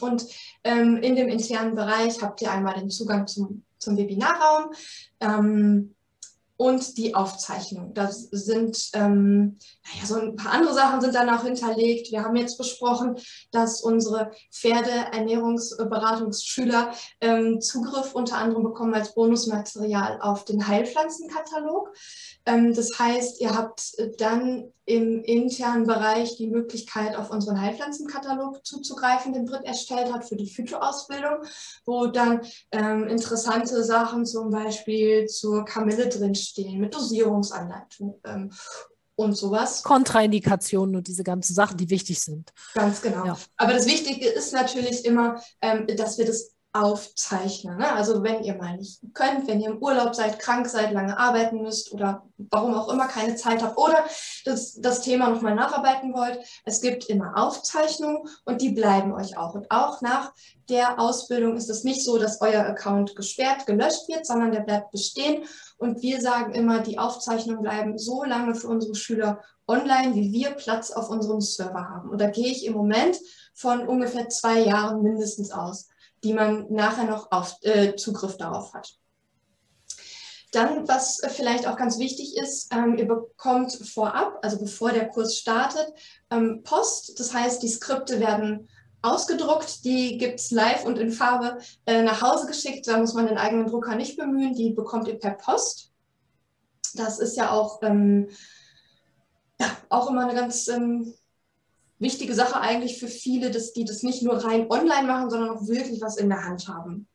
und 0.00 0.26
ähm, 0.64 0.98
in 0.98 1.16
dem 1.16 1.28
internen 1.28 1.74
Bereich 1.74 2.22
habt 2.22 2.42
ihr 2.42 2.52
einmal 2.52 2.74
den 2.74 2.90
Zugang 2.90 3.26
zum, 3.26 3.64
zum 3.78 3.96
Webinarraum 3.96 4.72
ähm, 5.20 5.94
und 6.60 6.96
die 6.98 7.14
Aufzeichnung. 7.14 7.94
Das 7.94 8.28
sind, 8.30 8.90
ähm, 8.92 9.56
naja, 9.82 10.04
so 10.04 10.16
ein 10.16 10.36
paar 10.36 10.52
andere 10.52 10.74
Sachen 10.74 11.00
sind 11.00 11.14
dann 11.14 11.30
auch 11.30 11.42
hinterlegt. 11.42 12.12
Wir 12.12 12.22
haben 12.22 12.36
jetzt 12.36 12.58
besprochen, 12.58 13.16
dass 13.50 13.80
unsere 13.80 14.30
Pferdeernährungsberatungsschüler 14.52 16.92
ähm, 17.22 17.62
Zugriff 17.62 18.14
unter 18.14 18.36
anderem 18.36 18.62
bekommen 18.62 18.92
als 18.92 19.14
Bonusmaterial 19.14 20.20
auf 20.20 20.44
den 20.44 20.68
Heilpflanzenkatalog. 20.68 21.94
Ähm, 22.50 22.74
das 22.74 22.98
heißt, 22.98 23.40
ihr 23.40 23.54
habt 23.54 23.98
äh, 23.98 24.10
dann 24.16 24.72
im 24.84 25.22
internen 25.22 25.86
Bereich 25.86 26.36
die 26.36 26.48
Möglichkeit, 26.48 27.14
auf 27.14 27.30
unseren 27.30 27.60
Heilpflanzenkatalog 27.60 28.64
zuzugreifen, 28.66 29.32
den 29.32 29.44
Brit 29.44 29.64
erstellt 29.64 30.12
hat 30.12 30.28
für 30.28 30.36
die 30.36 30.48
Phytoausbildung, 30.48 31.44
wo 31.84 32.06
dann 32.06 32.40
ähm, 32.72 33.06
interessante 33.06 33.84
Sachen 33.84 34.26
zum 34.26 34.50
Beispiel 34.50 35.26
zur 35.26 35.64
Kamille 35.64 36.08
drinstehen, 36.08 36.80
mit 36.80 36.94
Dosierungsanleitung 36.94 38.20
ähm, 38.24 38.50
und 39.14 39.34
sowas. 39.34 39.82
Kontraindikationen 39.82 40.96
und 40.96 41.06
diese 41.06 41.22
ganzen 41.22 41.54
Sachen, 41.54 41.76
die 41.76 41.90
wichtig 41.90 42.20
sind. 42.20 42.52
Ganz 42.74 43.00
genau. 43.00 43.26
Ja. 43.26 43.38
Aber 43.56 43.74
das 43.74 43.86
Wichtige 43.86 44.26
ist 44.26 44.52
natürlich 44.52 45.04
immer, 45.04 45.40
ähm, 45.60 45.86
dass 45.96 46.18
wir 46.18 46.26
das 46.26 46.52
aufzeichnen. 46.72 47.78
Ne? 47.78 47.92
Also 47.92 48.22
wenn 48.22 48.44
ihr 48.44 48.54
mal 48.54 48.76
nicht 48.76 49.00
könnt, 49.12 49.48
wenn 49.48 49.60
ihr 49.60 49.70
im 49.70 49.82
Urlaub 49.82 50.14
seid, 50.14 50.38
krank 50.38 50.68
seid, 50.68 50.92
lange 50.92 51.18
arbeiten 51.18 51.62
müsst 51.62 51.92
oder 51.92 52.22
warum 52.36 52.74
auch 52.74 52.88
immer 52.88 53.08
keine 53.08 53.34
Zeit 53.34 53.62
habt 53.62 53.76
oder 53.76 54.04
das, 54.44 54.74
das 54.80 55.02
Thema 55.02 55.30
nochmal 55.30 55.56
nacharbeiten 55.56 56.14
wollt, 56.14 56.38
es 56.64 56.80
gibt 56.80 57.06
immer 57.06 57.36
Aufzeichnungen 57.36 58.22
und 58.44 58.62
die 58.62 58.70
bleiben 58.70 59.12
euch 59.12 59.36
auch. 59.36 59.54
Und 59.54 59.68
auch 59.70 60.00
nach 60.00 60.32
der 60.68 61.00
Ausbildung 61.00 61.56
ist 61.56 61.70
es 61.70 61.82
nicht 61.82 62.04
so, 62.04 62.18
dass 62.18 62.40
euer 62.40 62.64
Account 62.64 63.16
gesperrt, 63.16 63.66
gelöscht 63.66 64.08
wird, 64.08 64.24
sondern 64.24 64.52
der 64.52 64.60
bleibt 64.60 64.92
bestehen. 64.92 65.44
Und 65.76 66.02
wir 66.02 66.20
sagen 66.20 66.54
immer, 66.54 66.80
die 66.80 67.00
Aufzeichnungen 67.00 67.62
bleiben 67.62 67.98
so 67.98 68.22
lange 68.22 68.54
für 68.54 68.68
unsere 68.68 68.94
Schüler 68.94 69.42
online, 69.66 70.14
wie 70.14 70.32
wir 70.32 70.52
Platz 70.52 70.92
auf 70.92 71.10
unserem 71.10 71.40
Server 71.40 71.88
haben. 71.88 72.10
Und 72.10 72.20
da 72.20 72.30
gehe 72.30 72.52
ich 72.52 72.64
im 72.64 72.74
Moment 72.74 73.18
von 73.54 73.88
ungefähr 73.88 74.28
zwei 74.28 74.60
Jahren 74.60 75.02
mindestens 75.02 75.50
aus 75.50 75.88
die 76.22 76.34
man 76.34 76.66
nachher 76.70 77.04
noch 77.04 77.30
auf, 77.32 77.56
äh, 77.62 77.96
Zugriff 77.96 78.36
darauf 78.36 78.74
hat. 78.74 78.94
Dann, 80.52 80.88
was 80.88 81.20
vielleicht 81.28 81.66
auch 81.66 81.76
ganz 81.76 81.98
wichtig 81.98 82.36
ist, 82.36 82.74
ähm, 82.74 82.96
ihr 82.98 83.06
bekommt 83.06 83.72
vorab, 83.72 84.38
also 84.42 84.58
bevor 84.58 84.90
der 84.90 85.08
Kurs 85.08 85.36
startet, 85.36 85.86
ähm, 86.30 86.62
Post. 86.64 87.20
Das 87.20 87.32
heißt, 87.32 87.62
die 87.62 87.68
Skripte 87.68 88.18
werden 88.18 88.68
ausgedruckt, 89.02 89.84
die 89.84 90.18
gibt 90.18 90.40
es 90.40 90.50
live 90.50 90.84
und 90.84 90.98
in 90.98 91.12
Farbe 91.12 91.58
äh, 91.86 92.02
nach 92.02 92.20
Hause 92.20 92.46
geschickt. 92.46 92.88
Da 92.88 92.98
muss 92.98 93.14
man 93.14 93.26
den 93.26 93.38
eigenen 93.38 93.66
Drucker 93.66 93.94
nicht 93.94 94.16
bemühen, 94.16 94.54
die 94.54 94.70
bekommt 94.70 95.06
ihr 95.06 95.18
per 95.18 95.32
Post. 95.32 95.92
Das 96.94 97.20
ist 97.20 97.36
ja 97.36 97.52
auch, 97.52 97.80
ähm, 97.82 98.28
ja, 99.60 99.68
auch 99.88 100.10
immer 100.10 100.24
eine 100.24 100.34
ganz 100.34 100.66
ähm, 100.66 101.14
wichtige 102.00 102.34
Sache 102.34 102.60
eigentlich 102.60 102.98
für 102.98 103.08
viele, 103.08 103.50
dass 103.50 103.72
die 103.72 103.84
das 103.84 104.02
nicht 104.02 104.22
nur 104.22 104.44
rein 104.44 104.70
online 104.70 105.06
machen, 105.06 105.30
sondern 105.30 105.50
auch 105.50 105.68
wirklich 105.68 106.00
was 106.00 106.16
in 106.16 106.28
der 106.28 106.44
Hand 106.44 106.66
haben. 106.66 107.06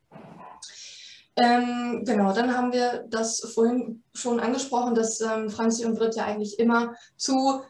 Ähm, 1.38 2.04
genau, 2.06 2.32
dann 2.32 2.56
haben 2.56 2.72
wir 2.72 3.06
das 3.10 3.40
vorhin 3.54 4.04
schon 4.14 4.40
angesprochen, 4.40 4.96
dass 4.96 5.20
ähm, 5.20 5.50
Franzi 5.50 5.86
und 5.86 5.98
Britt 5.98 6.16
ja 6.16 6.24
eigentlich 6.24 6.60
immer 6.60 6.96
zu 7.18 7.62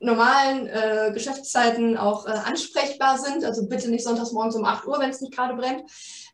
normalen 0.00 0.66
äh, 0.66 1.10
Geschäftszeiten 1.12 1.98
auch 1.98 2.26
äh, 2.26 2.30
ansprechbar 2.30 3.18
sind. 3.18 3.44
Also 3.44 3.68
bitte 3.68 3.90
nicht 3.90 4.04
sonntags 4.04 4.32
morgens 4.32 4.56
um 4.56 4.64
8 4.64 4.86
Uhr, 4.86 4.98
wenn 4.98 5.10
es 5.10 5.20
nicht 5.20 5.34
gerade 5.34 5.54
brennt. 5.54 5.82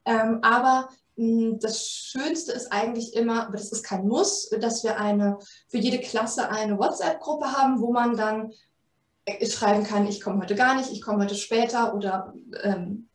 Ähm, 0.05 0.39
aber 0.43 0.89
mh, 1.17 1.57
das 1.61 1.85
Schönste 1.85 2.53
ist 2.53 2.71
eigentlich 2.71 3.15
immer, 3.15 3.47
aber 3.47 3.57
das 3.57 3.73
ist 3.73 3.83
kein 3.83 4.07
Muss, 4.07 4.49
dass 4.61 4.85
wir 4.85 5.01
eine 5.01 5.39
für 5.69 5.79
jede 5.79 5.99
Klasse 5.99 6.49
eine 6.49 6.79
WhatsApp-Gruppe 6.79 7.53
haben, 7.53 7.81
wo 7.81 7.93
man 7.93 8.17
dann 8.17 8.53
schreiben 9.47 9.85
kann, 9.85 10.07
ich 10.07 10.21
komme 10.21 10.41
heute 10.41 10.55
gar 10.55 10.75
nicht, 10.77 10.93
ich 10.93 11.03
komme 11.03 11.25
heute 11.25 11.35
später 11.35 11.95
oder 11.95 12.35
ähm, 12.63 13.09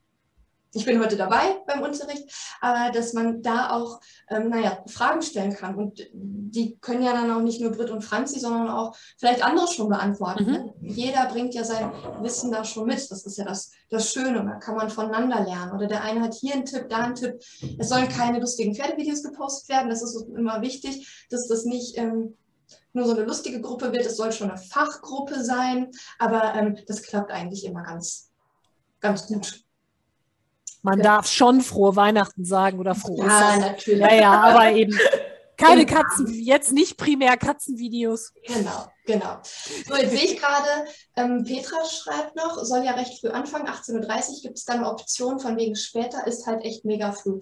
ich 0.76 0.86
bin 0.86 1.00
heute 1.00 1.16
dabei 1.16 1.62
beim 1.68 1.82
Unterricht, 1.82 2.24
aber 2.60 2.92
dass 2.92 3.14
man 3.14 3.44
da 3.44 3.72
auch, 3.72 4.02
ähm, 4.30 4.50
naja, 4.50 4.84
Fragen 4.88 5.22
stellen 5.22 5.54
kann. 5.54 5.76
Und 5.76 6.02
die 6.14 6.78
können 6.80 7.04
ja 7.04 7.14
dann 7.14 7.32
auch 7.32 7.42
nicht 7.42 7.62
nur 7.62 7.72
Britt 7.72 7.92
und 7.92 8.04
Franzi, 8.04 8.40
sondern 8.40 8.70
auch 8.70 8.96
vielleicht 9.20 9.44
andere 9.44 9.68
schon 9.68 9.90
beantworten. 9.90 10.74
Mhm. 10.80 10.90
Jeder 10.90 11.28
bringt 11.28 11.54
ja 11.54 11.64
sein 11.64 11.92
Wissen 12.22 12.52
da 12.52 12.64
schon 12.64 12.88
mit. 12.88 13.12
Das 13.12 13.24
ist 13.24 13.38
ja 13.38 13.46
das, 13.46 13.72
das 13.90 14.12
Schöne. 14.12 14.44
Da 14.44 14.56
kann 14.56 14.76
man 14.76 14.90
voneinander 14.90 15.44
lernen. 15.44 15.74
Oder 15.74 15.88
der 15.88 16.04
eine 16.04 16.22
hat 16.22 16.34
hier 16.34 16.56
einen 16.56 16.66
Tipp, 16.66 16.90
da 16.90 16.98
einen 16.98 17.16
Tipp. 17.16 17.40
Es 17.78 17.90
sollen 17.90 18.10
keine 18.10 18.40
lustigen 18.40 18.76
Pferdevideos 18.76 19.22
gepostet 19.22 19.70
werden. 19.70 19.90
Das 19.90 20.02
ist 20.02 20.28
immer 20.36 20.62
wichtig, 20.62 21.28
dass 21.30 21.48
das 21.48 21.66
nicht 21.66 21.98
ähm, 21.98 22.36
nur 22.94 23.06
so 23.06 23.14
eine 23.14 23.24
lustige 23.24 23.62
Gruppe 23.62 23.92
wird. 23.92 24.06
Es 24.06 24.18
soll 24.18 24.32
schon 24.32 24.50
eine 24.50 24.60
Fachgruppe 24.60 25.44
sein, 25.44 25.92
aber 26.20 26.54
ähm, 26.56 26.78
das 26.88 27.02
klappt 27.04 27.32
eigentlich 27.32 27.66
immer 27.66 27.84
ganz, 27.84 28.32
ganz 29.00 29.28
gut. 29.28 29.64
Man 30.82 31.00
ja. 31.00 31.04
darf 31.04 31.28
schon 31.28 31.62
frohe 31.62 31.96
Weihnachten 31.96 32.44
sagen 32.46 32.80
oder 32.80 32.94
frohe 32.94 33.26
Ja, 33.26 33.38
Ostern. 33.38 33.60
natürlich. 33.62 34.02
Ja, 34.02 34.14
ja, 34.14 34.42
aber 34.42 34.72
eben 34.72 34.98
keine 35.58 35.86
Katzen, 35.86 36.28
jetzt 36.28 36.72
nicht 36.72 36.98
primär 36.98 37.38
Katzenvideos. 37.38 38.34
Genau, 38.46 38.88
genau. 39.06 39.40
So, 39.88 39.96
jetzt 39.96 40.12
sehe 40.12 40.26
ich 40.26 40.40
gerade, 40.40 40.86
ähm, 41.16 41.44
Petra 41.46 41.86
schreibt 41.86 42.36
noch, 42.36 42.64
soll 42.64 42.84
ja 42.84 42.92
recht 42.92 43.20
früh 43.20 43.30
anfangen, 43.30 43.68
18.30 43.68 43.96
Uhr 43.96 44.42
gibt 44.42 44.58
es 44.58 44.66
dann 44.66 44.80
eine 44.80 44.90
Option 44.90 45.40
von 45.40 45.58
wegen 45.58 45.76
später, 45.76 46.28
ist 46.28 46.46
halt 46.48 46.64
echt 46.64 46.86
mega 46.86 47.12
früh. 47.12 47.40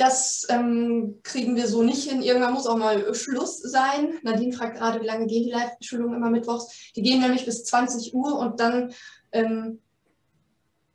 Das 0.00 0.46
ähm, 0.48 1.20
kriegen 1.22 1.56
wir 1.56 1.68
so 1.68 1.82
nicht 1.82 2.08
hin. 2.08 2.22
Irgendwann 2.22 2.54
muss 2.54 2.66
auch 2.66 2.78
mal 2.78 3.14
Schluss 3.14 3.58
sein. 3.58 4.18
Nadine 4.22 4.54
fragt 4.54 4.78
gerade, 4.78 4.98
wie 5.02 5.06
lange 5.06 5.26
gehen 5.26 5.44
die 5.44 5.50
Live-Schulungen 5.50 6.14
immer 6.14 6.30
mittwochs? 6.30 6.90
Die 6.96 7.02
gehen 7.02 7.20
nämlich 7.20 7.44
bis 7.44 7.64
20 7.64 8.14
Uhr 8.14 8.38
und 8.38 8.60
dann 8.60 8.94
ähm, 9.32 9.82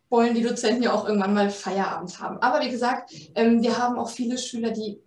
wollen 0.10 0.34
die 0.34 0.42
Dozenten 0.42 0.82
ja 0.82 0.92
auch 0.92 1.08
irgendwann 1.08 1.36
mal 1.36 1.52
Feierabend 1.52 2.20
haben. 2.20 2.40
Aber 2.40 2.66
wie 2.66 2.72
gesagt, 2.72 3.14
ähm, 3.36 3.62
wir 3.62 3.78
haben 3.78 4.00
auch 4.00 4.10
viele 4.10 4.40
Schüler, 4.40 4.72
die 4.72 5.00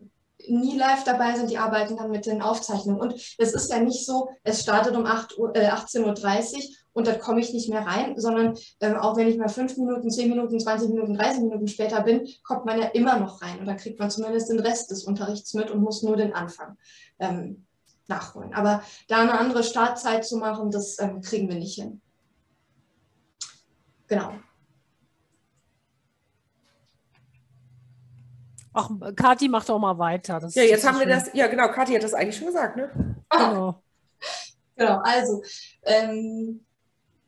nie 0.46 0.78
live 0.78 1.03
dabei 1.03 1.34
sind, 1.34 1.51
die 1.51 1.59
arbeiten 1.59 1.96
dann 1.96 2.12
mit 2.12 2.24
den 2.24 2.40
Aufzeichnungen. 2.40 3.01
Und 3.01 3.14
es 3.38 3.53
ist 3.53 3.68
ja 3.68 3.80
nicht 3.80 4.07
so, 4.07 4.28
es 4.44 4.62
startet 4.62 4.94
um 4.94 5.07
8 5.07 5.36
Uhr, 5.38 5.57
äh, 5.57 5.70
18.30 5.70 6.55
Uhr 6.55 6.62
und 6.93 7.07
dann 7.07 7.18
komme 7.20 7.41
ich 7.41 7.53
nicht 7.53 7.68
mehr 7.68 7.86
rein, 7.86 8.18
sondern 8.18 8.57
ähm, 8.80 8.97
auch 8.97 9.16
wenn 9.16 9.28
ich 9.28 9.36
mal 9.36 9.49
fünf 9.49 9.76
Minuten, 9.76 10.11
zehn 10.11 10.28
Minuten, 10.28 10.59
20 10.59 10.89
Minuten, 10.91 11.14
30 11.14 11.43
Minuten 11.43 11.68
später 11.68 12.03
bin, 12.03 12.28
kommt 12.43 12.64
man 12.64 12.80
ja 12.80 12.86
immer 12.89 13.18
noch 13.18 13.41
rein 13.43 13.59
und 13.61 13.66
dann 13.66 13.76
kriegt 13.76 13.99
man 13.99 14.11
zumindest 14.11 14.51
den 14.51 14.61
Rest 14.61 14.91
des 14.91 15.05
Unterrichts 15.05 15.55
mit 15.55 15.70
und 15.70 15.80
muss 15.80 16.03
nur 16.03 16.16
den 16.16 16.34
Anfang 16.34 16.76
ähm, 17.18 17.66
nachholen. 18.09 18.53
Aber 18.55 18.82
da 19.07 19.20
eine 19.20 19.39
andere 19.39 19.62
Startzeit 19.62 20.24
zu 20.24 20.39
machen, 20.39 20.70
das 20.70 20.99
ähm, 20.99 21.20
kriegen 21.20 21.49
wir 21.49 21.57
nicht 21.57 21.74
hin. 21.74 22.01
Genau. 24.09 24.32
Ach, 28.72 28.91
Kathi 29.16 29.49
macht 29.49 29.70
auch 29.70 29.78
mal 29.78 29.99
weiter. 29.99 30.41
Das 30.41 30.55
ja, 30.55 30.62
jetzt 30.62 30.86
haben 30.86 30.99
wir 30.99 31.07
schön. 31.07 31.11
das, 31.11 31.30
ja 31.34 31.47
genau, 31.49 31.68
Kathi 31.68 31.95
hat 31.95 32.03
das 32.03 32.14
eigentlich 32.14 32.36
schon 32.36 32.47
gesagt, 32.47 32.76
ne? 32.76 33.16
Genau. 33.30 33.82
genau, 34.76 35.01
also 35.03 35.43
ähm, 35.82 36.64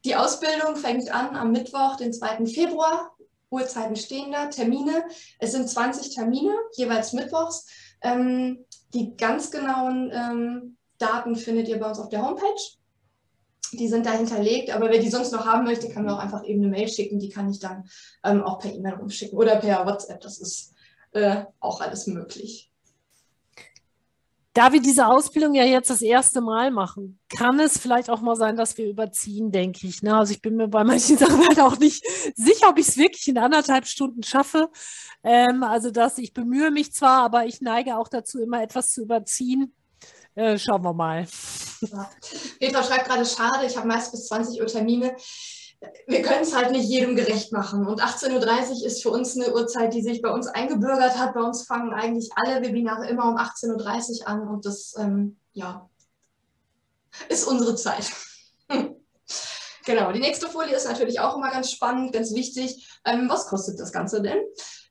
die 0.04 0.16
Ausbildung 0.16 0.76
fängt 0.76 1.10
an 1.10 1.36
am 1.36 1.52
Mittwoch, 1.52 1.96
den 1.96 2.12
2. 2.12 2.46
Februar. 2.46 3.14
Uhrzeiten 3.50 3.96
stehen 3.96 4.32
da, 4.32 4.46
Termine. 4.46 5.04
Es 5.38 5.52
sind 5.52 5.68
20 5.68 6.14
Termine, 6.14 6.54
jeweils 6.76 7.12
mittwochs. 7.12 7.66
Ähm, 8.00 8.64
die 8.94 9.16
ganz 9.16 9.50
genauen 9.50 10.10
ähm, 10.12 10.76
Daten 10.98 11.36
findet 11.36 11.68
ihr 11.68 11.78
bei 11.78 11.88
uns 11.88 11.98
auf 11.98 12.08
der 12.08 12.22
Homepage. 12.22 12.60
Die 13.72 13.88
sind 13.88 14.06
da 14.06 14.12
hinterlegt, 14.12 14.70
aber 14.70 14.90
wer 14.90 14.98
die 14.98 15.10
sonst 15.10 15.32
noch 15.32 15.46
haben 15.46 15.64
möchte, 15.64 15.88
kann 15.88 16.04
mir 16.04 16.14
auch 16.14 16.18
einfach 16.18 16.44
eben 16.44 16.62
eine 16.62 16.70
Mail 16.70 16.88
schicken. 16.88 17.18
Die 17.18 17.28
kann 17.28 17.50
ich 17.50 17.60
dann 17.60 17.88
ähm, 18.24 18.42
auch 18.42 18.58
per 18.58 18.72
E-Mail 18.72 18.94
rumschicken 18.94 19.38
oder 19.38 19.56
per 19.56 19.86
WhatsApp. 19.86 20.20
Das 20.20 20.38
ist 20.38 20.74
äh, 21.12 21.44
auch 21.60 21.80
alles 21.80 22.06
möglich. 22.06 22.69
Da 24.52 24.72
wir 24.72 24.80
diese 24.80 25.06
Ausbildung 25.06 25.54
ja 25.54 25.64
jetzt 25.64 25.90
das 25.90 26.02
erste 26.02 26.40
Mal 26.40 26.72
machen, 26.72 27.20
kann 27.36 27.60
es 27.60 27.78
vielleicht 27.78 28.10
auch 28.10 28.20
mal 28.20 28.34
sein, 28.34 28.56
dass 28.56 28.76
wir 28.76 28.88
überziehen, 28.88 29.52
denke 29.52 29.86
ich. 29.86 30.02
Ne? 30.02 30.16
Also 30.16 30.32
ich 30.32 30.42
bin 30.42 30.56
mir 30.56 30.66
bei 30.66 30.82
manchen 30.82 31.16
Sachen 31.18 31.46
halt 31.46 31.60
auch 31.60 31.78
nicht 31.78 32.04
sicher, 32.34 32.68
ob 32.68 32.78
ich 32.78 32.88
es 32.88 32.96
wirklich 32.96 33.28
in 33.28 33.38
anderthalb 33.38 33.86
Stunden 33.86 34.24
schaffe. 34.24 34.68
Ähm, 35.22 35.62
also 35.62 35.90
dass 35.90 36.18
ich 36.18 36.32
bemühe 36.32 36.72
mich 36.72 36.92
zwar, 36.92 37.22
aber 37.22 37.46
ich 37.46 37.60
neige 37.60 37.96
auch 37.96 38.08
dazu, 38.08 38.40
immer 38.40 38.60
etwas 38.62 38.90
zu 38.90 39.02
überziehen. 39.02 39.72
Äh, 40.34 40.58
schauen 40.58 40.82
wir 40.82 40.94
mal. 40.94 41.26
Ja. 41.82 42.10
Petra 42.58 42.82
schreibt 42.82 43.08
gerade, 43.08 43.24
schade, 43.24 43.66
ich 43.66 43.76
habe 43.76 43.86
meist 43.86 44.10
bis 44.10 44.26
20 44.26 44.60
Uhr 44.60 44.66
Termine 44.66 45.14
wir 46.06 46.22
können 46.22 46.42
es 46.42 46.54
halt 46.54 46.72
nicht 46.72 46.88
jedem 46.88 47.16
gerecht 47.16 47.52
machen. 47.52 47.86
Und 47.86 48.02
18.30 48.02 48.80
Uhr 48.80 48.86
ist 48.86 49.02
für 49.02 49.10
uns 49.10 49.36
eine 49.36 49.54
Uhrzeit, 49.54 49.94
die 49.94 50.02
sich 50.02 50.20
bei 50.20 50.30
uns 50.30 50.46
eingebürgert 50.46 51.16
hat. 51.18 51.34
Bei 51.34 51.40
uns 51.40 51.62
fangen 51.62 51.92
eigentlich 51.94 52.30
alle 52.36 52.62
Webinare 52.62 53.08
immer 53.08 53.28
um 53.28 53.36
18.30 53.36 54.20
Uhr 54.20 54.28
an 54.28 54.48
und 54.48 54.66
das 54.66 54.94
ähm, 54.98 55.38
ja, 55.52 55.88
ist 57.28 57.44
unsere 57.44 57.76
Zeit. 57.76 58.10
genau, 59.86 60.12
die 60.12 60.20
nächste 60.20 60.48
Folie 60.48 60.76
ist 60.76 60.86
natürlich 60.86 61.20
auch 61.20 61.36
immer 61.36 61.50
ganz 61.50 61.70
spannend, 61.70 62.12
ganz 62.12 62.34
wichtig. 62.34 63.00
Ähm, 63.04 63.28
was 63.28 63.46
kostet 63.46 63.80
das 63.80 63.92
Ganze 63.92 64.20
denn? 64.20 64.38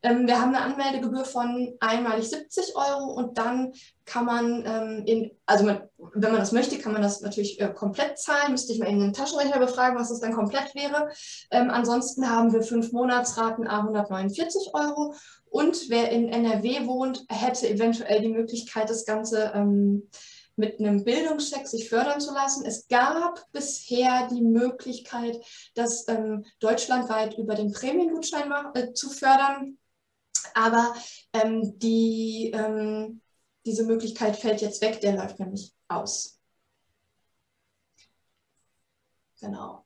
Ähm, 0.01 0.27
wir 0.27 0.41
haben 0.41 0.55
eine 0.55 0.63
Anmeldegebühr 0.63 1.25
von 1.25 1.75
einmalig 1.79 2.29
70 2.29 2.75
Euro 2.75 3.13
und 3.13 3.37
dann 3.37 3.73
kann 4.10 4.26
man, 4.26 4.66
ähm, 4.66 5.03
in, 5.05 5.32
also 5.45 5.64
man, 5.64 5.88
wenn 6.16 6.32
man 6.32 6.39
das 6.39 6.51
möchte, 6.51 6.80
kann 6.80 6.93
man 6.93 7.03
das 7.03 7.22
natürlich 7.22 7.62
äh, 7.62 7.72
komplett 7.72 8.18
zahlen. 8.18 8.51
Müsste 8.51 8.74
ich 8.74 8.80
mal 8.80 8.88
in 8.88 8.99
den 8.99 9.14
Taschenrechner 9.14 9.60
befragen, 9.60 9.97
was 9.97 10.10
das 10.10 10.20
dann 10.20 10.34
komplett 10.34 10.74
wäre. 10.74 11.10
Ähm, 11.51 11.70
ansonsten 11.70 12.28
haben 12.30 12.51
wir 12.51 12.64
fünf 12.64 12.91
Monatsraten 12.91 13.68
A 13.68 13.82
149 13.82 14.72
Euro. 14.74 15.14
Und 15.51 15.89
wer 15.89 16.10
in 16.12 16.28
NRW 16.28 16.88
wohnt, 16.88 17.24
hätte 17.30 17.70
eventuell 17.70 18.22
die 18.22 18.30
Möglichkeit, 18.30 18.89
das 18.89 19.05
Ganze 19.05 19.51
ähm, 19.53 20.10
mit 20.55 20.80
einem 20.80 21.03
Bildungscheck 21.03 21.68
sich 21.68 21.88
fördern 21.88 22.20
zu 22.20 22.34
lassen. 22.34 22.66
Es 22.66 22.88
gab 22.88 23.45
bisher 23.51 24.28
die 24.32 24.41
Möglichkeit, 24.41 25.38
das 25.76 26.07
ähm, 26.07 26.45
deutschlandweit 26.60 27.38
über 27.38 27.53
den 27.53 27.72
Prämiengutschein 27.72 28.51
äh, 28.74 28.91
zu 28.93 29.10
fördern. 29.12 29.78
Aber 30.55 30.93
ähm, 31.34 31.78
die, 31.78 32.51
ähm, 32.53 33.22
diese 33.66 33.84
Möglichkeit 33.84 34.36
fällt 34.36 34.62
jetzt 34.62 34.82
weg, 34.82 35.01
der 35.01 35.16
läuft 35.16 35.39
nämlich 35.39 35.74
aus. 35.88 36.39
Genau. 39.39 39.86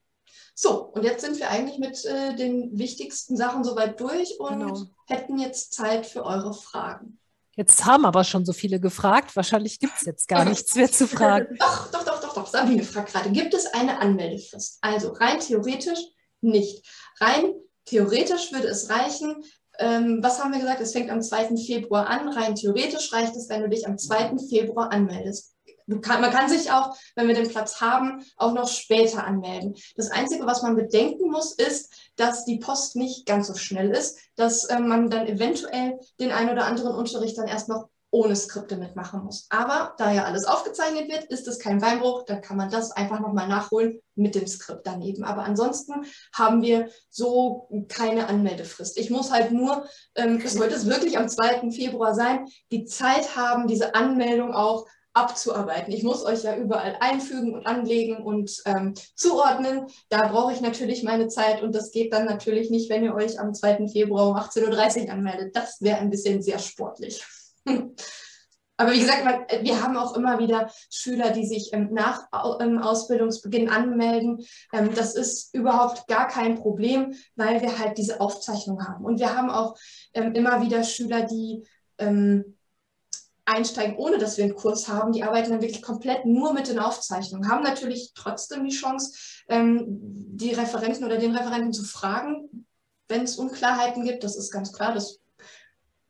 So, 0.56 0.84
und 0.84 1.04
jetzt 1.04 1.22
sind 1.26 1.40
wir 1.40 1.50
eigentlich 1.50 1.80
mit 1.80 2.06
äh, 2.06 2.36
den 2.36 2.78
wichtigsten 2.78 3.38
Sachen 3.38 3.64
soweit 3.64 4.00
durch 4.00 4.40
und 4.40 4.60
genau. 4.60 4.86
hätten 5.08 5.38
jetzt 5.40 5.74
Zeit 5.74 6.06
für 6.06 6.24
eure 6.24 6.54
Fragen. 6.54 7.20
Jetzt 7.56 7.86
haben 7.86 8.06
aber 8.06 8.24
schon 8.24 8.46
so 8.46 8.54
viele 8.54 8.80
gefragt. 8.80 9.36
Wahrscheinlich 9.36 9.80
gibt 9.80 9.94
es 9.96 10.06
jetzt 10.06 10.28
gar 10.28 10.44
nichts 10.46 10.74
mehr 10.76 10.92
zu 10.92 11.08
fragen. 11.08 11.56
Doch, 11.60 11.92
doch, 11.92 12.04
doch, 12.04 12.20
doch, 12.20 12.34
doch. 12.34 12.48
Sabine 12.48 12.84
fragt 12.84 13.12
gerade, 13.12 13.32
gibt 13.32 13.54
es 13.54 13.68
eine 13.68 14.00
Anmeldefrist? 14.00 14.80
Also 14.82 15.12
rein 15.14 15.40
theoretisch 15.40 16.00
nicht. 16.42 16.84
Rein 17.20 17.54
theoretisch 17.86 18.52
würde 18.52 18.68
es 18.68 18.90
reichen, 18.90 19.44
ähm, 19.80 20.20
was 20.22 20.42
haben 20.42 20.54
wir 20.54 20.60
gesagt? 20.60 20.82
Es 20.82 20.92
fängt 20.92 21.10
am 21.10 21.22
2. 21.22 21.58
Februar 21.58 22.08
an. 22.08 22.30
Rein 22.30 22.56
theoretisch 22.56 23.12
reicht 23.14 23.36
es, 23.36 23.50
wenn 23.50 23.62
du 23.62 23.70
dich 23.70 23.88
am 23.88 23.98
2. 23.98 24.38
Februar 24.50 24.92
anmeldest. 24.92 25.54
Kann, 26.02 26.22
man 26.22 26.32
kann 26.32 26.48
sich 26.48 26.72
auch, 26.72 26.96
wenn 27.16 27.28
wir 27.28 27.36
den 27.36 27.50
Platz 27.50 27.82
haben, 27.82 28.24
auch 28.38 28.54
noch 28.54 28.70
später 28.70 29.26
anmelden. 29.26 29.76
Das 29.98 30.12
Einzige, 30.12 30.46
was 30.46 30.62
man 30.62 30.78
bedenken 30.78 31.30
muss, 31.30 31.54
ist, 31.54 31.94
dass 32.16 32.46
die 32.46 32.58
Post 32.58 32.96
nicht 32.96 33.26
ganz 33.26 33.48
so 33.48 33.56
schnell 33.56 33.90
ist, 33.90 34.18
dass 34.36 34.64
äh, 34.66 34.80
man 34.80 35.10
dann 35.10 35.28
eventuell 35.28 36.00
den 36.20 36.32
ein 36.32 36.50
oder 36.50 36.66
anderen 36.66 36.96
Unterricht 36.96 37.38
dann 37.38 37.48
erst 37.48 37.68
noch 37.68 37.90
ohne 38.14 38.36
Skripte 38.36 38.78
mitmachen 38.78 39.24
muss. 39.24 39.48
Aber 39.50 39.96
da 39.98 40.14
ja 40.14 40.26
alles 40.26 40.46
aufgezeichnet 40.46 41.10
wird, 41.10 41.24
ist 41.26 41.48
es 41.48 41.58
kein 41.58 41.80
Beinbruch, 41.80 42.24
dann 42.26 42.42
kann 42.42 42.58
man 42.58 42.70
das 42.70 42.92
einfach 42.92 43.20
nochmal 43.20 43.48
nachholen 43.48 44.02
mit 44.14 44.36
dem 44.36 44.46
Skript 44.46 44.86
daneben. 44.86 45.24
Aber 45.24 45.44
ansonsten 45.44 46.06
haben 46.32 46.62
wir 46.62 46.90
so 47.10 47.68
keine 47.90 48.30
Anmeldefrist. 48.30 49.00
Ich 49.00 49.10
muss 49.10 49.32
halt 49.32 49.52
nur, 49.52 49.88
ähm, 50.14 50.40
es 50.46 50.54
sollte 50.54 50.76
es 50.76 50.86
wirklich 50.86 51.18
am 51.18 51.28
2. 51.28 51.72
Februar 51.72 52.14
sein, 52.14 52.46
die 52.72 52.86
Zeit 52.86 53.36
haben, 53.36 53.66
diese 53.66 53.96
Anmeldung 53.96 54.54
auch 54.54 54.86
abzuarbeiten. 55.14 55.92
Ich 55.92 56.04
muss 56.04 56.24
euch 56.24 56.44
ja 56.44 56.56
überall 56.56 56.98
einfügen 57.00 57.56
und 57.56 57.66
anlegen 57.66 58.18
und 58.18 58.62
ähm, 58.66 58.94
zuordnen. 59.16 59.88
Da 60.10 60.28
brauche 60.28 60.54
ich 60.54 60.62
natürlich 60.62 61.02
meine 61.02 61.30
Zeit 61.30 61.64
und 61.64 61.74
das 61.74 61.90
geht 61.90 62.14
dann 62.14 62.26
natürlich 62.26 62.70
nicht, 62.70 62.92
wenn 62.92 63.04
ihr 63.04 63.16
euch 63.16 63.40
am 63.40 63.56
2. 63.56 63.88
Februar 63.88 64.30
um 64.30 64.36
18.30 64.36 65.06
Uhr 65.06 65.14
anmeldet. 65.14 65.56
Das 65.56 65.82
wäre 65.82 65.98
ein 65.98 66.12
bisschen 66.12 66.44
sehr 66.44 66.60
sportlich. 66.60 67.24
Aber 68.76 68.92
wie 68.92 69.00
gesagt, 69.00 69.24
wir 69.62 69.82
haben 69.84 69.98
auch 69.98 70.16
immer 70.18 70.40
wieder 70.40 70.72
Schüler, 70.90 71.30
die 71.30 71.46
sich 71.46 71.72
ähm, 71.74 71.90
nach 71.94 72.28
ähm, 72.60 72.80
Ausbildungsbeginn 72.80 73.70
anmelden. 73.70 74.44
Ähm, 74.74 74.94
das 74.96 75.16
ist 75.16 75.54
überhaupt 75.54 76.08
gar 76.08 76.28
kein 76.28 76.56
Problem, 76.56 77.14
weil 77.36 77.62
wir 77.62 77.78
halt 77.78 77.98
diese 77.98 78.20
Aufzeichnung 78.20 78.86
haben. 78.86 79.06
Und 79.06 79.20
wir 79.20 79.38
haben 79.38 79.50
auch 79.50 79.76
immer 80.14 80.62
wieder 80.62 80.84
Schüler, 80.84 81.24
die 81.24 81.64
einsteigen, 83.46 83.98
ohne 83.98 84.18
dass 84.18 84.38
wir 84.38 84.46
einen 84.46 84.56
Kurs 84.56 84.88
haben. 84.88 85.12
Die 85.14 85.24
arbeiten 85.24 85.52
dann 85.52 85.62
wirklich 85.62 85.84
komplett 85.84 86.26
nur 86.26 86.54
mit 86.54 86.68
den 86.68 86.80
Aufzeichnungen, 86.80 87.50
haben 87.50 87.64
natürlich 87.64 88.14
trotzdem 88.16 88.66
die 88.66 88.76
Chance, 88.76 89.14
die 89.48 90.52
Referenten 90.52 91.06
oder 91.06 91.18
den 91.18 91.36
Referenten 91.36 91.72
zu 91.72 91.84
fragen, 91.84 92.66
wenn 93.08 93.22
es 93.22 93.38
Unklarheiten 93.38 94.04
gibt. 94.04 94.24
Das 94.24 94.36
ist 94.36 94.52
ganz 94.52 94.74
klar, 94.74 94.94
das 94.94 95.20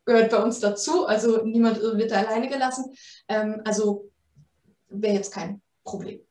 gehört 0.05 0.31
bei 0.31 0.41
uns 0.41 0.59
dazu. 0.59 1.05
Also 1.05 1.43
niemand 1.43 1.81
wird 1.81 2.11
da 2.11 2.23
alleine 2.23 2.49
gelassen. 2.49 2.93
Ähm, 3.27 3.61
also 3.65 4.11
wäre 4.89 5.15
jetzt 5.15 5.33
kein 5.33 5.61
Problem. 5.83 6.21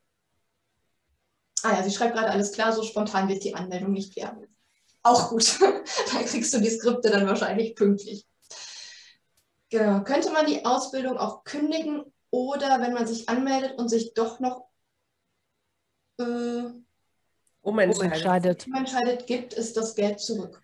Ah 1.62 1.76
ja, 1.76 1.82
sie 1.82 1.90
schreibt 1.90 2.14
gerade 2.14 2.30
alles 2.30 2.52
klar, 2.52 2.72
so 2.72 2.82
spontan 2.82 3.28
wird 3.28 3.44
die 3.44 3.54
Anmeldung 3.54 3.92
nicht 3.92 4.16
werden. 4.16 4.46
Auch 5.02 5.30
gut. 5.30 5.60
dann 6.12 6.24
kriegst 6.24 6.52
du 6.54 6.60
die 6.60 6.70
Skripte 6.70 7.10
dann 7.10 7.26
wahrscheinlich 7.26 7.74
pünktlich. 7.74 8.26
Genau. 9.70 10.02
Könnte 10.02 10.30
man 10.30 10.46
die 10.46 10.64
Ausbildung 10.64 11.16
auch 11.16 11.44
kündigen 11.44 12.04
oder 12.30 12.80
wenn 12.80 12.92
man 12.92 13.06
sich 13.06 13.28
anmeldet 13.28 13.78
und 13.78 13.88
sich 13.88 14.12
doch 14.14 14.38
noch 14.40 14.68
äh, 16.18 16.64
umentscheidet. 17.62 18.66
umentscheidet, 18.66 19.26
gibt 19.26 19.54
es 19.54 19.72
das 19.72 19.94
Geld 19.94 20.20
zurück. 20.20 20.60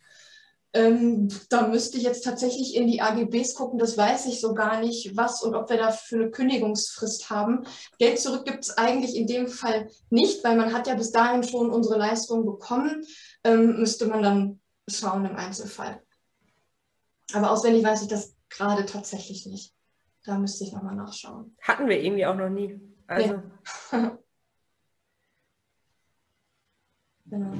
Ähm, 0.74 1.28
da 1.48 1.66
müsste 1.66 1.96
ich 1.96 2.02
jetzt 2.02 2.24
tatsächlich 2.24 2.76
in 2.76 2.86
die 2.86 3.00
AGBs 3.00 3.54
gucken, 3.54 3.78
das 3.78 3.96
weiß 3.96 4.26
ich 4.26 4.40
so 4.40 4.52
gar 4.52 4.80
nicht, 4.80 5.16
was 5.16 5.42
und 5.42 5.54
ob 5.54 5.70
wir 5.70 5.78
da 5.78 5.90
für 5.90 6.16
eine 6.16 6.30
Kündigungsfrist 6.30 7.30
haben. 7.30 7.64
Geld 7.98 8.20
zurück 8.20 8.44
gibt 8.44 8.64
es 8.64 8.76
eigentlich 8.76 9.16
in 9.16 9.26
dem 9.26 9.48
Fall 9.48 9.88
nicht, 10.10 10.44
weil 10.44 10.56
man 10.56 10.74
hat 10.74 10.86
ja 10.86 10.94
bis 10.94 11.10
dahin 11.10 11.42
schon 11.42 11.70
unsere 11.70 11.98
Leistung 11.98 12.44
bekommen, 12.44 13.02
ähm, 13.44 13.78
müsste 13.78 14.06
man 14.06 14.22
dann 14.22 14.60
schauen 14.86 15.24
im 15.24 15.36
Einzelfall. 15.36 16.02
Aber 17.32 17.50
auswendig 17.50 17.84
weiß 17.84 18.02
ich 18.02 18.08
das 18.08 18.34
gerade 18.50 18.84
tatsächlich 18.84 19.46
nicht. 19.46 19.74
Da 20.24 20.38
müsste 20.38 20.64
ich 20.64 20.72
nochmal 20.72 20.96
nachschauen. 20.96 21.56
Hatten 21.62 21.88
wir 21.88 22.02
irgendwie 22.02 22.26
auch 22.26 22.34
noch 22.34 22.50
nie. 22.50 22.78
Also. 23.06 23.42
Nee. 23.92 24.10
genau. 27.26 27.52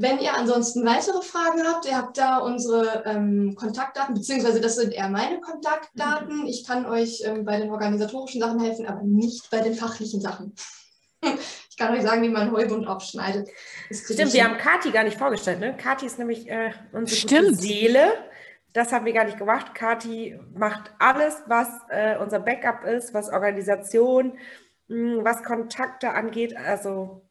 Wenn 0.00 0.18
ihr 0.18 0.34
ansonsten 0.34 0.86
weitere 0.86 1.20
Fragen 1.20 1.62
habt, 1.66 1.84
ihr 1.84 1.94
habt 1.94 2.16
da 2.16 2.38
unsere 2.38 3.04
ähm, 3.04 3.54
Kontaktdaten, 3.54 4.14
beziehungsweise 4.14 4.60
das 4.60 4.76
sind 4.76 4.94
eher 4.94 5.10
meine 5.10 5.40
Kontaktdaten. 5.40 6.46
Ich 6.46 6.66
kann 6.66 6.86
euch 6.86 7.22
ähm, 7.26 7.44
bei 7.44 7.58
den 7.58 7.70
organisatorischen 7.70 8.40
Sachen 8.40 8.60
helfen, 8.60 8.86
aber 8.86 9.02
nicht 9.02 9.50
bei 9.50 9.60
den 9.60 9.74
fachlichen 9.74 10.22
Sachen. 10.22 10.54
ich 11.22 11.76
kann 11.76 11.94
euch 11.94 12.02
sagen, 12.02 12.22
wie 12.22 12.30
man 12.30 12.50
Heubund 12.50 12.88
aufschneidet. 12.88 13.50
Stimmt, 13.90 14.32
wir 14.32 14.44
haben 14.44 14.56
Kati 14.56 14.90
gar 14.90 15.04
nicht 15.04 15.18
vorgestellt. 15.18 15.60
Ne? 15.60 15.76
Kati 15.76 16.06
ist 16.06 16.18
nämlich 16.18 16.48
äh, 16.48 16.72
unsere 16.92 17.54
Seele 17.54 18.12
das 18.72 18.92
haben 18.92 19.04
wir 19.04 19.12
gar 19.12 19.24
nicht 19.24 19.38
gemacht. 19.38 19.74
Kati 19.74 20.38
macht 20.54 20.92
alles, 20.98 21.42
was 21.46 21.68
äh, 21.88 22.16
unser 22.18 22.38
Backup 22.38 22.84
ist, 22.84 23.12
was 23.12 23.28
Organisation, 23.28 24.38
mh, 24.88 25.16
hm, 25.16 25.24
was 25.24 25.42
Kontakte 25.42 26.10
angeht. 26.12 26.56
Also 26.56 27.22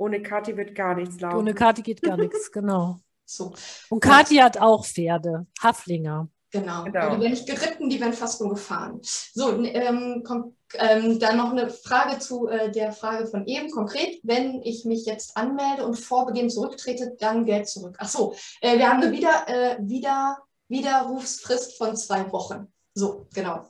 ohne 0.00 0.22
Kati 0.22 0.56
wird 0.56 0.74
gar 0.74 0.94
nichts 0.94 1.20
laufen. 1.20 1.36
Ohne 1.36 1.54
Kati 1.54 1.82
geht 1.82 2.02
gar 2.02 2.16
nichts, 2.16 2.50
genau. 2.52 2.98
So. 3.24 3.52
Und 3.90 4.00
Kati 4.00 4.36
ja. 4.36 4.44
hat 4.44 4.58
auch 4.58 4.84
Pferde, 4.84 5.46
Haflinger. 5.62 6.28
Genau. 6.52 6.82
genau. 6.82 7.14
Die 7.14 7.20
werden 7.20 7.30
nicht 7.30 7.46
geritten, 7.46 7.88
die 7.88 8.00
werden 8.00 8.12
fast 8.12 8.40
nur 8.40 8.50
gefahren. 8.50 8.98
So, 9.02 9.62
ähm, 9.62 10.24
kommt 10.24 10.56
ähm, 10.74 11.20
dann 11.20 11.36
noch 11.36 11.52
eine 11.52 11.70
Frage 11.70 12.18
zu 12.18 12.48
äh, 12.48 12.72
der 12.72 12.92
Frage 12.92 13.26
von 13.26 13.46
eben. 13.46 13.70
Konkret, 13.70 14.18
wenn 14.24 14.60
ich 14.62 14.84
mich 14.84 15.06
jetzt 15.06 15.36
anmelde 15.36 15.86
und 15.86 15.94
vor 15.96 16.26
Beginn 16.26 16.50
zurücktrete, 16.50 17.14
dann 17.20 17.44
Geld 17.44 17.68
zurück. 17.68 17.96
Ach 17.98 18.08
so, 18.08 18.34
äh, 18.62 18.78
wir 18.78 18.88
haben 18.88 19.00
eine 19.00 19.12
wieder, 19.12 19.48
äh, 19.48 19.76
wieder 19.80 20.38
Widerrufsfrist 20.68 21.78
von 21.78 21.96
zwei 21.96 22.30
Wochen. 22.32 22.72
So, 22.94 23.28
genau. 23.32 23.64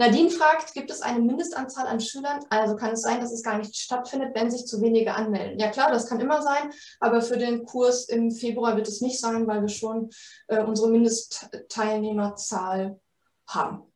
Nadine 0.00 0.30
fragt, 0.30 0.74
gibt 0.74 0.92
es 0.92 1.02
eine 1.02 1.18
Mindestanzahl 1.18 1.88
an 1.88 1.98
Schülern? 1.98 2.38
Also 2.50 2.76
kann 2.76 2.92
es 2.92 3.02
sein, 3.02 3.20
dass 3.20 3.32
es 3.32 3.42
gar 3.42 3.58
nicht 3.58 3.74
stattfindet, 3.74 4.32
wenn 4.34 4.48
sich 4.48 4.64
zu 4.64 4.80
wenige 4.80 5.12
anmelden? 5.12 5.58
Ja 5.58 5.70
klar, 5.70 5.90
das 5.90 6.06
kann 6.06 6.20
immer 6.20 6.40
sein, 6.40 6.70
aber 7.00 7.20
für 7.20 7.36
den 7.36 7.64
Kurs 7.64 8.08
im 8.08 8.30
Februar 8.30 8.76
wird 8.76 8.86
es 8.86 9.00
nicht 9.00 9.18
sein, 9.18 9.48
weil 9.48 9.60
wir 9.60 9.68
schon 9.68 10.10
äh, 10.46 10.62
unsere 10.62 10.88
Mindestteilnehmerzahl 10.90 13.00
haben. 13.48 13.92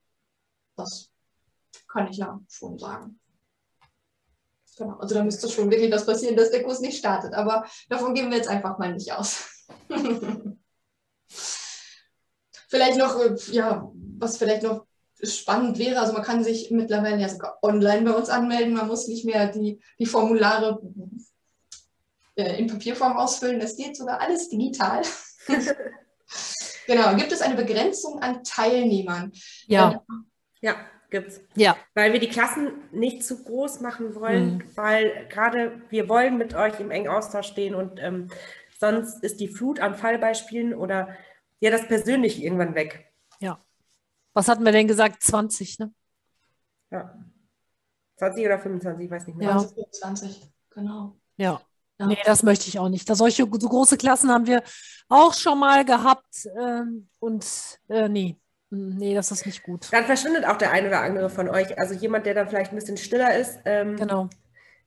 Das 0.76 1.08
kann 1.86 2.08
ich 2.08 2.16
ja 2.16 2.40
schon 2.48 2.76
sagen. 2.78 3.20
Genau, 4.76 4.96
also 4.96 5.14
da 5.14 5.22
müsste 5.22 5.48
schon 5.48 5.70
wirklich 5.70 5.92
was 5.92 6.06
passieren, 6.06 6.34
dass 6.34 6.50
der 6.50 6.64
Kurs 6.64 6.80
nicht 6.80 6.98
startet, 6.98 7.32
aber 7.34 7.64
davon 7.88 8.14
gehen 8.14 8.28
wir 8.28 8.38
jetzt 8.38 8.48
einfach 8.48 8.76
mal 8.78 8.92
nicht 8.92 9.12
aus. 9.12 9.44
Vielleicht 12.68 12.98
noch, 12.98 13.20
äh, 13.20 13.36
ja, 13.52 13.88
was 14.18 14.38
vielleicht 14.38 14.62
noch 14.62 14.86
spannend 15.24 15.78
wäre, 15.78 16.00
also 16.00 16.12
man 16.12 16.22
kann 16.22 16.42
sich 16.42 16.70
mittlerweile 16.70 17.20
ja 17.20 17.28
sogar 17.28 17.58
online 17.62 18.02
bei 18.02 18.12
uns 18.12 18.28
anmelden, 18.28 18.74
man 18.74 18.88
muss 18.88 19.08
nicht 19.08 19.24
mehr 19.24 19.48
die, 19.48 19.80
die 19.98 20.06
Formulare 20.06 20.80
äh, 22.34 22.58
in 22.58 22.66
Papierform 22.66 23.16
ausfüllen, 23.16 23.60
das 23.60 23.76
geht 23.76 23.96
sogar 23.96 24.20
alles 24.20 24.48
digital. 24.48 25.02
genau, 26.86 27.14
gibt 27.16 27.32
es 27.32 27.40
eine 27.40 27.54
Begrenzung 27.54 28.20
an 28.20 28.42
Teilnehmern? 28.42 29.32
Ja. 29.66 30.02
Ja, 30.60 30.76
gibt 31.10 31.28
es. 31.28 31.40
Ja. 31.54 31.76
Weil 31.94 32.12
wir 32.12 32.20
die 32.20 32.28
Klassen 32.28 32.72
nicht 32.90 33.24
zu 33.24 33.44
groß 33.44 33.80
machen 33.80 34.14
wollen, 34.14 34.54
mhm. 34.54 34.62
weil 34.76 35.26
gerade 35.28 35.82
wir 35.90 36.08
wollen 36.08 36.38
mit 36.38 36.54
euch 36.54 36.80
im 36.80 36.90
engen 36.90 37.08
Austausch 37.08 37.46
stehen 37.46 37.74
und 37.74 38.00
ähm, 38.00 38.28
sonst 38.80 39.22
ist 39.22 39.40
die 39.40 39.48
Flut 39.48 39.78
an 39.78 39.94
Fallbeispielen 39.94 40.74
oder 40.74 41.08
ja 41.60 41.70
das 41.70 41.86
persönlich 41.86 42.42
irgendwann 42.42 42.74
weg. 42.74 43.11
Was 44.34 44.48
hatten 44.48 44.64
wir 44.64 44.72
denn 44.72 44.88
gesagt? 44.88 45.22
20, 45.22 45.78
ne? 45.78 45.92
Ja. 46.90 47.14
20 48.16 48.46
oder 48.46 48.58
25, 48.58 49.04
ich 49.04 49.10
weiß 49.10 49.26
nicht 49.26 49.36
mehr. 49.36 49.48
Ja. 49.50 49.66
20, 49.90 50.42
genau. 50.70 51.16
Ja. 51.36 51.60
ja. 51.98 52.06
Nee, 52.06 52.18
das 52.24 52.42
möchte 52.42 52.68
ich 52.68 52.78
auch 52.78 52.88
nicht. 52.88 53.08
Da 53.08 53.14
solche 53.14 53.42
so 53.42 53.68
große 53.68 53.96
Klassen 53.96 54.30
haben 54.30 54.46
wir 54.46 54.62
auch 55.08 55.34
schon 55.34 55.58
mal 55.58 55.84
gehabt 55.84 56.46
ähm, 56.58 57.08
und 57.18 57.44
äh, 57.88 58.08
nee. 58.08 58.38
Hm, 58.70 58.96
nee, 58.96 59.14
das 59.14 59.30
ist 59.30 59.44
nicht 59.44 59.62
gut. 59.62 59.92
Dann 59.92 60.04
verschwindet 60.04 60.46
auch 60.46 60.56
der 60.56 60.70
ein 60.70 60.86
oder 60.86 61.00
andere 61.00 61.28
von 61.28 61.48
euch. 61.48 61.78
Also 61.78 61.94
jemand, 61.94 62.26
der 62.26 62.34
dann 62.34 62.48
vielleicht 62.48 62.72
ein 62.72 62.76
bisschen 62.76 62.96
stiller 62.96 63.36
ist. 63.36 63.58
Ähm, 63.64 63.96
genau. 63.96 64.28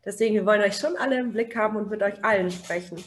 Deswegen, 0.03 0.35
wir 0.35 0.45
wollen 0.45 0.61
euch 0.61 0.77
schon 0.77 0.95
alle 0.97 1.19
im 1.19 1.31
Blick 1.31 1.55
haben 1.55 1.75
und 1.75 1.89
mit 1.89 2.01
euch 2.01 2.23
allen 2.23 2.51
sprechen. 2.51 3.03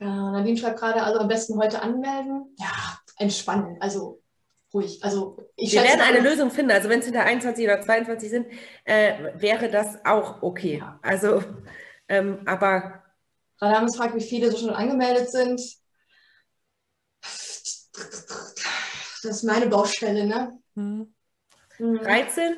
Ja, 0.00 0.30
Nadine 0.30 0.56
schreibt 0.56 0.78
gerade, 0.78 1.02
also 1.02 1.18
am 1.18 1.26
besten 1.26 1.58
heute 1.58 1.82
anmelden. 1.82 2.54
Ja, 2.58 3.00
entspannen. 3.18 3.76
Also 3.80 4.22
ruhig. 4.72 5.02
Also 5.02 5.38
ich 5.56 5.72
Wir 5.72 5.82
werden 5.82 6.00
eine 6.00 6.20
Lösung 6.20 6.50
finden. 6.50 6.72
Also 6.72 6.88
wenn 6.88 7.00
es 7.00 7.06
hinter 7.06 7.24
21 7.24 7.64
oder 7.64 7.80
22 7.80 8.30
sind, 8.30 8.46
äh, 8.84 9.32
wäre 9.34 9.70
das 9.70 10.04
auch 10.04 10.42
okay. 10.42 10.82
Also, 11.02 11.42
ähm, 12.08 12.40
aber. 12.46 13.02
Radames 13.60 13.96
fragt, 13.96 14.14
wie 14.14 14.20
viele 14.20 14.50
so 14.50 14.58
schon 14.58 14.70
angemeldet 14.70 15.30
sind. 15.30 15.60
Das 19.22 19.36
ist 19.36 19.42
meine 19.42 19.66
Baustelle, 19.66 20.26
ne? 20.26 20.58
Hm. 20.74 21.12
13? 21.78 22.56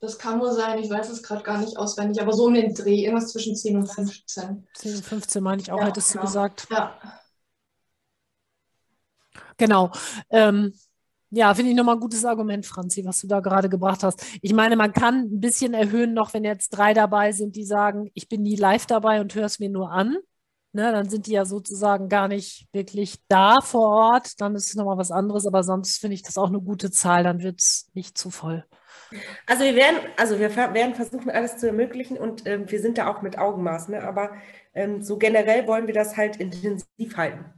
Das 0.00 0.18
kann 0.18 0.40
wohl 0.40 0.52
sein, 0.52 0.78
ich 0.78 0.90
weiß 0.90 1.08
es 1.08 1.22
gerade 1.22 1.42
gar 1.42 1.58
nicht 1.58 1.76
auswendig, 1.76 2.20
aber 2.20 2.32
so 2.32 2.46
um 2.46 2.54
den 2.54 2.74
Dreh, 2.74 3.04
irgendwas 3.04 3.32
zwischen 3.32 3.56
10 3.56 3.76
und 3.76 3.86
15. 3.86 4.66
10 4.74 4.96
und 4.96 5.04
15 5.04 5.42
meine 5.42 5.62
ich 5.62 5.72
auch, 5.72 5.80
ja, 5.80 5.86
hättest 5.86 6.12
genau. 6.12 6.22
du 6.22 6.26
gesagt. 6.26 6.66
Ja. 6.70 7.00
Genau. 9.56 9.90
Ähm, 10.30 10.72
ja, 11.30 11.52
finde 11.54 11.70
ich 11.70 11.76
nochmal 11.76 11.96
ein 11.96 12.00
gutes 12.00 12.24
Argument, 12.24 12.64
Franzi, 12.64 13.04
was 13.04 13.20
du 13.20 13.26
da 13.26 13.40
gerade 13.40 13.68
gebracht 13.68 14.02
hast. 14.04 14.24
Ich 14.42 14.54
meine, 14.54 14.76
man 14.76 14.92
kann 14.92 15.22
ein 15.22 15.40
bisschen 15.40 15.74
erhöhen 15.74 16.14
noch, 16.14 16.34
wenn 16.34 16.44
jetzt 16.44 16.70
drei 16.70 16.94
dabei 16.94 17.32
sind, 17.32 17.56
die 17.56 17.64
sagen, 17.64 18.10
ich 18.14 18.28
bin 18.28 18.42
nie 18.42 18.56
live 18.56 18.86
dabei 18.86 19.20
und 19.20 19.34
höre 19.34 19.46
es 19.46 19.58
mir 19.58 19.68
nur 19.68 19.90
an. 19.90 20.16
Ne, 20.72 20.92
dann 20.92 21.08
sind 21.08 21.26
die 21.26 21.32
ja 21.32 21.46
sozusagen 21.46 22.10
gar 22.10 22.28
nicht 22.28 22.68
wirklich 22.72 23.16
da 23.28 23.60
vor 23.62 23.88
Ort. 23.88 24.40
Dann 24.42 24.54
ist 24.54 24.68
es 24.68 24.74
nochmal 24.74 24.98
was 24.98 25.10
anderes, 25.10 25.46
aber 25.46 25.62
sonst 25.62 25.98
finde 25.98 26.14
ich 26.14 26.22
das 26.22 26.36
auch 26.36 26.48
eine 26.48 26.60
gute 26.60 26.90
Zahl, 26.90 27.24
dann 27.24 27.42
wird 27.42 27.60
es 27.60 27.88
nicht 27.94 28.18
zu 28.18 28.30
voll. 28.30 28.62
Also 29.46 29.64
wir 29.64 29.74
werden, 29.74 29.96
also 30.16 30.38
wir 30.38 30.54
werden 30.54 30.94
versuchen, 30.94 31.30
alles 31.30 31.56
zu 31.56 31.66
ermöglichen 31.66 32.18
und 32.18 32.46
ähm, 32.46 32.70
wir 32.70 32.80
sind 32.80 32.98
da 32.98 33.08
auch 33.08 33.22
mit 33.22 33.38
Augenmaß, 33.38 33.88
ne? 33.88 34.02
aber 34.02 34.32
ähm, 34.74 35.00
so 35.00 35.16
generell 35.16 35.66
wollen 35.66 35.86
wir 35.86 35.94
das 35.94 36.16
halt 36.16 36.36
intensiv 36.36 37.16
halten. 37.16 37.55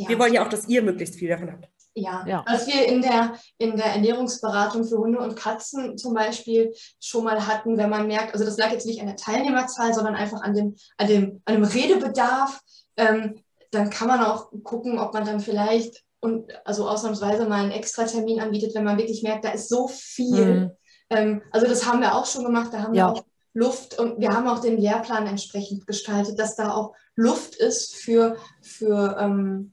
Ja. 0.00 0.08
Wir 0.08 0.18
wollen 0.18 0.32
ja 0.32 0.42
auch, 0.42 0.48
dass 0.48 0.66
ihr 0.66 0.82
möglichst 0.82 1.16
viel 1.16 1.28
davon 1.28 1.52
habt. 1.52 1.68
Ja. 1.94 2.24
ja, 2.26 2.44
was 2.46 2.66
wir 2.66 2.86
in 2.86 3.02
der, 3.02 3.34
in 3.58 3.76
der 3.76 3.86
Ernährungsberatung 3.86 4.84
für 4.84 4.96
Hunde 4.96 5.18
und 5.18 5.36
Katzen 5.36 5.98
zum 5.98 6.14
Beispiel 6.14 6.72
schon 7.00 7.24
mal 7.24 7.46
hatten, 7.46 7.76
wenn 7.76 7.90
man 7.90 8.06
merkt, 8.06 8.32
also 8.32 8.46
das 8.46 8.56
lag 8.56 8.70
jetzt 8.70 8.86
nicht 8.86 9.00
an 9.00 9.08
der 9.08 9.16
Teilnehmerzahl, 9.16 9.92
sondern 9.92 10.14
einfach 10.14 10.40
an 10.40 10.54
dem, 10.54 10.76
an 10.96 11.08
dem, 11.08 11.42
an 11.44 11.54
dem 11.54 11.64
Redebedarf, 11.64 12.60
ähm, 12.96 13.40
dann 13.72 13.90
kann 13.90 14.08
man 14.08 14.24
auch 14.24 14.50
gucken, 14.62 14.98
ob 14.98 15.12
man 15.12 15.26
dann 15.26 15.40
vielleicht 15.40 16.02
und 16.20 16.50
also 16.64 16.88
ausnahmsweise 16.88 17.46
mal 17.46 17.64
einen 17.64 17.72
extra 17.72 18.04
Termin 18.04 18.40
anbietet, 18.40 18.74
wenn 18.74 18.84
man 18.84 18.96
wirklich 18.96 19.22
merkt, 19.22 19.44
da 19.44 19.50
ist 19.50 19.68
so 19.68 19.88
viel. 19.88 20.44
Mhm. 20.44 20.70
Ähm, 21.10 21.42
also 21.50 21.66
das 21.66 21.86
haben 21.86 22.00
wir 22.00 22.14
auch 22.14 22.26
schon 22.26 22.44
gemacht, 22.44 22.72
da 22.72 22.82
haben 22.82 22.94
ja. 22.94 23.08
wir 23.08 23.12
auch 23.12 23.24
Luft 23.52 23.98
und 23.98 24.20
wir 24.20 24.30
haben 24.30 24.48
auch 24.48 24.60
den 24.60 24.78
Lehrplan 24.78 25.26
entsprechend 25.26 25.86
gestaltet, 25.86 26.38
dass 26.38 26.56
da 26.56 26.72
auch 26.72 26.94
Luft 27.16 27.56
ist 27.56 27.94
für, 27.96 28.36
für, 28.62 29.16
ähm, 29.18 29.72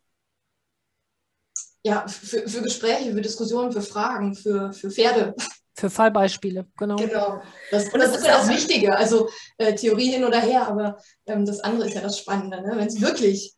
ja, 1.87 2.07
für, 2.07 2.47
für 2.47 2.61
Gespräche, 2.61 3.13
für 3.13 3.21
Diskussionen, 3.21 3.71
für 3.71 3.81
Fragen, 3.81 4.35
für, 4.35 4.73
für 4.73 4.91
Pferde. 4.91 5.33
Für 5.73 5.89
Fallbeispiele, 5.89 6.65
genau. 6.77 6.95
Genau. 6.95 7.41
Das, 7.71 7.85
und 7.93 7.99
das, 7.99 8.11
das 8.11 8.21
ist 8.21 8.27
ja 8.27 8.37
das 8.37 8.49
Wichtige. 8.49 8.95
Also 8.95 9.29
äh, 9.57 9.73
Theorie 9.73 10.11
hin 10.11 10.25
oder 10.25 10.39
her, 10.39 10.67
aber 10.67 10.97
ähm, 11.27 11.45
das 11.45 11.59
andere 11.61 11.87
ist 11.87 11.95
ja 11.95 12.01
das 12.01 12.19
Spannende, 12.19 12.61
ne? 12.61 12.73
wenn 12.75 12.87
es 12.87 12.99
wirklich 12.99 13.53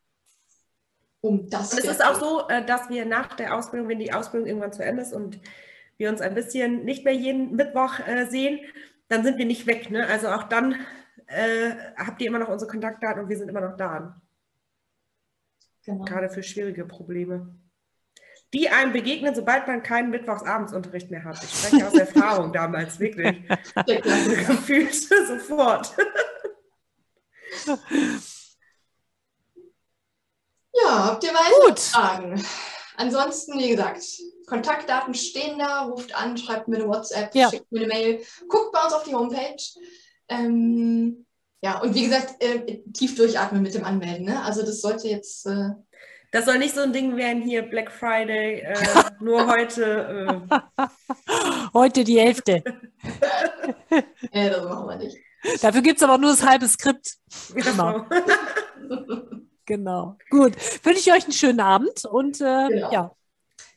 um 1.22 1.50
das. 1.50 1.74
Und 1.74 1.80
es 1.80 1.86
ist 1.86 2.06
auch 2.06 2.20
so, 2.20 2.48
äh, 2.50 2.64
dass 2.66 2.90
wir 2.90 3.06
nach 3.06 3.36
der 3.36 3.56
Ausbildung, 3.56 3.90
wenn 3.90 4.00
die 4.00 4.14
Ausbildung 4.14 4.48
irgendwann 4.48 4.74
zu 4.74 4.84
Ende 4.84 5.02
ist 5.02 5.14
und 5.14 5.40
wir 5.98 6.10
uns 6.10 6.22
ein 6.22 6.36
bisschen 6.36 6.86
nicht 6.86 7.04
mehr 7.04 7.16
jeden 7.16 7.56
Mittwoch 7.56 8.00
äh, 8.06 8.26
sehen, 8.26 8.60
dann 9.08 9.24
sind 9.24 9.38
wir 9.38 9.46
nicht 9.46 9.66
weg. 9.66 9.90
Ne? 9.90 10.06
Also 10.06 10.28
auch 10.28 10.44
dann 10.44 10.76
äh, 11.28 11.72
habt 11.98 12.22
ihr 12.22 12.28
immer 12.28 12.40
noch 12.40 12.50
unsere 12.50 12.70
Kontaktdaten 12.70 13.24
und 13.24 13.30
wir 13.30 13.38
sind 13.38 13.50
immer 13.50 13.62
noch 13.62 13.76
da. 13.76 14.22
Genau. 15.86 16.04
Gerade 16.04 16.30
für 16.30 16.44
schwierige 16.44 16.86
Probleme. 16.86 17.56
Die 18.54 18.70
einem 18.70 18.94
begegnen, 18.94 19.36
sobald 19.36 19.68
man 19.68 19.84
keinen 19.84 20.10
Mittwochsabendsunterricht 20.10 21.12
mehr 21.12 21.24
hat. 21.24 21.44
Ich 21.44 21.52
spreche 21.52 21.88
aus 21.88 21.94
Erfahrung 21.94 22.52
damals, 22.54 23.00
wirklich. 23.00 23.44
Gefühlt 23.86 24.94
sofort. 24.96 25.96
Ja, 30.74 31.06
habt 31.06 31.24
ihr 31.24 31.34
weitere 31.34 31.70
Gut. 31.70 31.80
Fragen? 31.80 32.44
Ansonsten, 32.98 33.60
wie 33.60 33.70
gesagt, 33.70 34.04
Kontaktdaten 34.48 35.14
stehen 35.14 35.60
da, 35.60 35.84
ruft 35.84 36.16
an, 36.16 36.38
schreibt 36.38 36.68
mir 36.68 36.78
eine 36.78 36.88
WhatsApp, 36.88 37.34
ja. 37.36 37.50
schickt 37.50 37.72
mir 37.72 37.82
eine 37.82 37.88
Mail, 37.88 38.26
guckt 38.48 38.72
bei 38.72 38.84
uns 38.84 38.94
auf 38.94 39.04
die 39.04 39.14
Homepage. 39.14 39.62
Ähm, 40.28 41.26
ja, 41.62 41.80
und 41.82 41.94
wie 41.94 42.04
gesagt, 42.04 42.42
äh, 42.44 42.82
tief 42.94 43.16
durchatmen 43.16 43.62
mit 43.62 43.74
dem 43.74 43.84
Anmelden. 43.84 44.26
Ne? 44.26 44.42
Also 44.44 44.62
das 44.64 44.82
sollte 44.82 45.08
jetzt. 45.08 45.46
Äh, 45.46 45.70
das 46.32 46.46
soll 46.46 46.60
nicht 46.60 46.76
so 46.76 46.82
ein 46.82 46.94
Ding 46.94 47.16
werden 47.18 47.42
hier, 47.42 47.64
Black 47.64 47.92
Friday, 47.92 48.62
äh, 48.62 48.76
nur 49.20 49.48
heute. 49.48 50.46
Äh. 50.48 50.88
Heute 51.74 52.04
die 52.04 52.20
Hälfte. 52.20 52.64
ja, 54.32 54.50
das 54.50 54.64
machen 54.66 54.88
wir 54.88 54.96
nicht. 54.98 55.18
Dafür 55.62 55.82
gibt 55.82 55.98
es 55.98 56.04
aber 56.04 56.18
nur 56.18 56.32
das 56.32 56.46
halbe 56.46 56.68
Skript. 56.68 57.16
Genau. 57.54 58.06
Genau. 59.66 60.18
Gut. 60.30 60.56
Wünsche 60.84 61.00
ich 61.00 61.12
euch 61.14 61.24
einen 61.24 61.34
schönen 61.34 61.60
Abend 61.60 62.04
und 62.06 62.42
äh, 62.42 62.68
genau. 62.68 62.92
ja. 62.92 63.16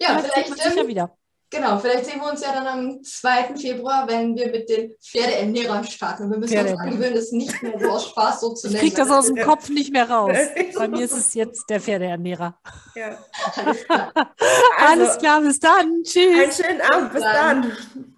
Ja, 0.01 0.19
vielleicht, 0.19 0.55
vielleicht 0.55 0.77
ähm, 0.79 0.89
wieder. 0.89 1.17
Genau, 1.53 1.79
vielleicht 1.79 2.07
sehen 2.07 2.19
wir 2.19 2.31
uns 2.31 2.41
ja 2.41 2.53
dann 2.55 2.67
am 2.67 3.03
2. 3.05 3.57
Februar, 3.61 4.09
wenn 4.09 4.35
wir 4.35 4.51
mit 4.51 4.71
den 4.71 4.95
Pferdeernährern 4.99 5.85
starten. 5.85 6.31
Wir 6.31 6.39
müssen 6.39 6.59
uns 6.59 6.81
angewöhnen, 6.81 7.15
es 7.15 7.31
nicht 7.31 7.63
mehr 7.63 7.79
so 7.79 7.91
aus 7.91 8.09
Spaß 8.09 8.41
so 8.41 8.55
zu 8.55 8.69
nennen. 8.69 8.77
Ich 8.77 8.81
kriege 8.81 8.97
das 8.97 9.11
aus 9.11 9.27
dem 9.27 9.37
Kopf 9.37 9.69
nicht 9.69 9.93
mehr 9.93 10.09
raus. 10.09 10.35
Bei 10.75 10.89
mir 10.89 11.05
ist 11.05 11.13
es 11.13 11.35
jetzt 11.35 11.69
der 11.69 11.81
Pferdeernährer. 11.83 12.59
Ja. 12.95 13.19
Alles 13.57 13.85
klar. 13.85 14.13
Also, 14.15 14.33
Alles 14.79 15.19
klar, 15.19 15.41
bis 15.43 15.61
dann. 15.61 16.03
Tschüss. 16.03 16.41
Einen 16.41 16.53
schönen 16.53 16.81
Abend, 16.81 17.13
bis 17.13 17.23
dann. 17.23 17.73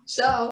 Ciao. 0.07 0.43